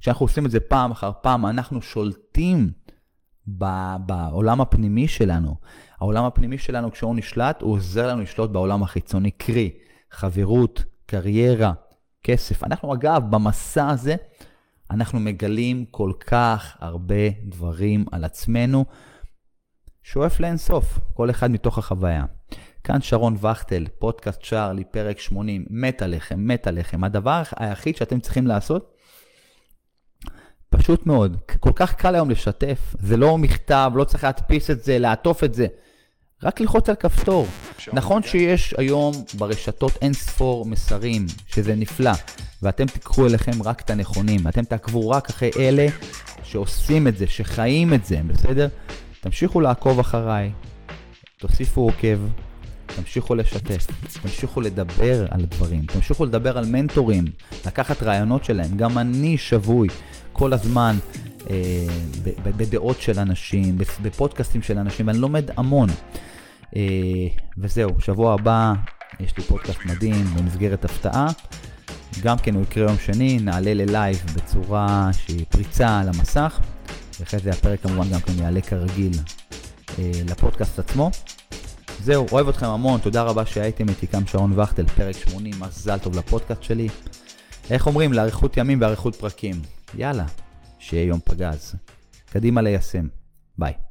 כשאנחנו 0.00 0.24
עושים 0.24 0.46
את 0.46 0.50
זה 0.50 0.60
פעם 0.60 0.90
אחר 0.90 1.10
פעם, 1.22 1.46
אנחנו 1.46 1.82
שולטים 1.82 2.70
בעולם 4.06 4.60
הפנימי 4.60 5.08
שלנו. 5.08 5.54
העולם 6.00 6.24
הפנימי 6.24 6.58
שלנו, 6.58 6.92
כשהוא 6.92 7.16
נשלט, 7.16 7.62
הוא 7.62 7.72
עוזר 7.72 8.08
לנו 8.08 8.22
לשלוט 8.22 8.50
בעולם 8.50 8.82
החיצוני, 8.82 9.30
קרי, 9.30 9.70
חברות, 10.10 10.84
קריירה, 11.06 11.72
כסף. 12.22 12.64
אנחנו, 12.64 12.94
אגב, 12.94 13.22
במסע 13.30 13.88
הזה, 13.88 14.16
אנחנו 14.90 15.20
מגלים 15.20 15.84
כל 15.90 16.12
כך 16.26 16.76
הרבה 16.80 17.30
דברים 17.44 18.04
על 18.12 18.24
עצמנו, 18.24 18.84
שואף 20.02 20.40
לאינסוף, 20.40 20.98
כל 21.14 21.30
אחד 21.30 21.50
מתוך 21.50 21.78
החוויה. 21.78 22.24
כאן 22.84 23.00
שרון 23.00 23.36
וכטל, 23.36 23.86
פודקאסט 23.98 24.42
צ'ארלי, 24.42 24.84
פרק 24.84 25.18
80, 25.18 25.66
מת 25.70 26.02
עליכם, 26.02 26.46
מת 26.46 26.66
עליכם. 26.66 27.04
הדבר 27.04 27.42
היחיד 27.56 27.96
שאתם 27.96 28.20
צריכים 28.20 28.46
לעשות, 28.46 28.94
פשוט 30.70 31.06
מאוד. 31.06 31.36
כל 31.60 31.72
כך 31.74 31.94
קל 31.94 32.14
היום 32.14 32.30
לשתף. 32.30 32.94
זה 33.00 33.16
לא 33.16 33.38
מכתב, 33.38 33.92
לא 33.94 34.04
צריך 34.04 34.24
להדפיס 34.24 34.70
את 34.70 34.84
זה, 34.84 34.98
לעטוף 34.98 35.44
את 35.44 35.54
זה. 35.54 35.66
רק 36.42 36.60
ללחוץ 36.60 36.88
על 36.88 36.94
כפתור. 36.94 37.46
נכון 37.92 38.22
שיש 38.22 38.74
היום 38.78 39.14
ברשתות 39.34 39.92
אין 40.02 40.12
ספור 40.12 40.66
מסרים, 40.66 41.26
שזה 41.46 41.74
נפלא, 41.74 42.10
ואתם 42.62 42.86
תיקחו 42.86 43.26
אליכם 43.26 43.62
רק 43.64 43.80
את 43.80 43.90
הנכונים, 43.90 44.48
אתם 44.48 44.64
תעקבו 44.64 45.10
רק 45.10 45.30
אחרי 45.30 45.50
אלה 45.58 45.86
שעושים 46.42 47.08
את 47.08 47.16
זה, 47.18 47.26
שחיים 47.26 47.94
את 47.94 48.04
זה, 48.04 48.20
בסדר? 48.26 48.68
תמשיכו 49.20 49.60
לעקוב 49.60 49.98
אחריי, 49.98 50.50
תוסיפו 51.38 51.80
עוקב, 51.80 52.18
תמשיכו 52.86 53.34
לשתף, 53.34 53.86
תמשיכו 54.22 54.60
לדבר 54.60 55.26
על 55.30 55.44
דברים, 55.44 55.86
תמשיכו 55.86 56.24
לדבר 56.24 56.58
על 56.58 56.66
מנטורים, 56.66 57.24
לקחת 57.66 58.02
רעיונות 58.02 58.44
שלהם. 58.44 58.76
גם 58.76 58.98
אני 58.98 59.38
שבוי 59.38 59.88
כל 60.38 60.52
הזמן 60.52 60.96
אה, 61.50 61.86
בדעות 62.42 63.00
של 63.00 63.18
אנשים, 63.18 63.78
בפודקאסטים 64.02 64.62
של 64.62 64.78
אנשים, 64.78 65.06
ואני 65.06 65.18
לומד 65.18 65.50
המון. 65.56 65.88
אה, 66.76 66.82
וזהו, 67.58 68.00
שבוע 68.00 68.34
הבא 68.34 68.72
יש 69.20 69.36
לי 69.36 69.42
פודקאסט 69.44 69.78
מדהים 69.84 70.24
במסגרת 70.24 70.84
הפתעה. 70.84 71.28
גם 72.22 72.38
כן 72.38 72.54
הוא 72.54 72.62
יקרה 72.62 72.84
יום 72.84 72.98
שני, 72.98 73.38
נעלה 73.38 73.74
ללייב 73.74 74.24
בצורה 74.34 75.10
שהיא 75.12 75.44
פריצה 75.48 76.00
על 76.00 76.08
המסך. 76.08 76.60
ואחרי 77.20 77.40
זה 77.40 77.50
הפרק 77.50 77.80
כמובן 77.82 78.10
גם 78.12 78.20
כן 78.20 78.32
יעלה 78.42 78.60
כרגיל 78.60 79.12
אה, 79.98 80.10
לפודקאסט 80.28 80.78
עצמו. 80.78 81.10
זהו, 82.04 82.26
אוהב 82.32 82.48
אתכם 82.48 82.66
המון, 82.66 83.00
תודה 83.00 83.22
רבה 83.22 83.46
שהייתם 83.46 83.88
איתי 83.88 84.06
כאן 84.06 84.26
שרון 84.26 84.60
וכטל, 84.60 84.86
פרק 84.86 85.16
80, 85.16 85.54
מזל 85.60 85.98
טוב 85.98 86.18
לפודקאסט 86.18 86.62
שלי. 86.62 86.88
איך 87.70 87.86
אומרים? 87.86 88.12
לאריכות 88.12 88.56
ימים 88.56 88.80
ואריכות 88.80 89.16
פרקים. 89.16 89.77
יאללה, 89.94 90.26
שיהיה 90.78 91.04
יום 91.04 91.20
פגז. 91.24 91.74
קדימה 92.30 92.62
ליישם. 92.62 93.08
ביי. 93.58 93.87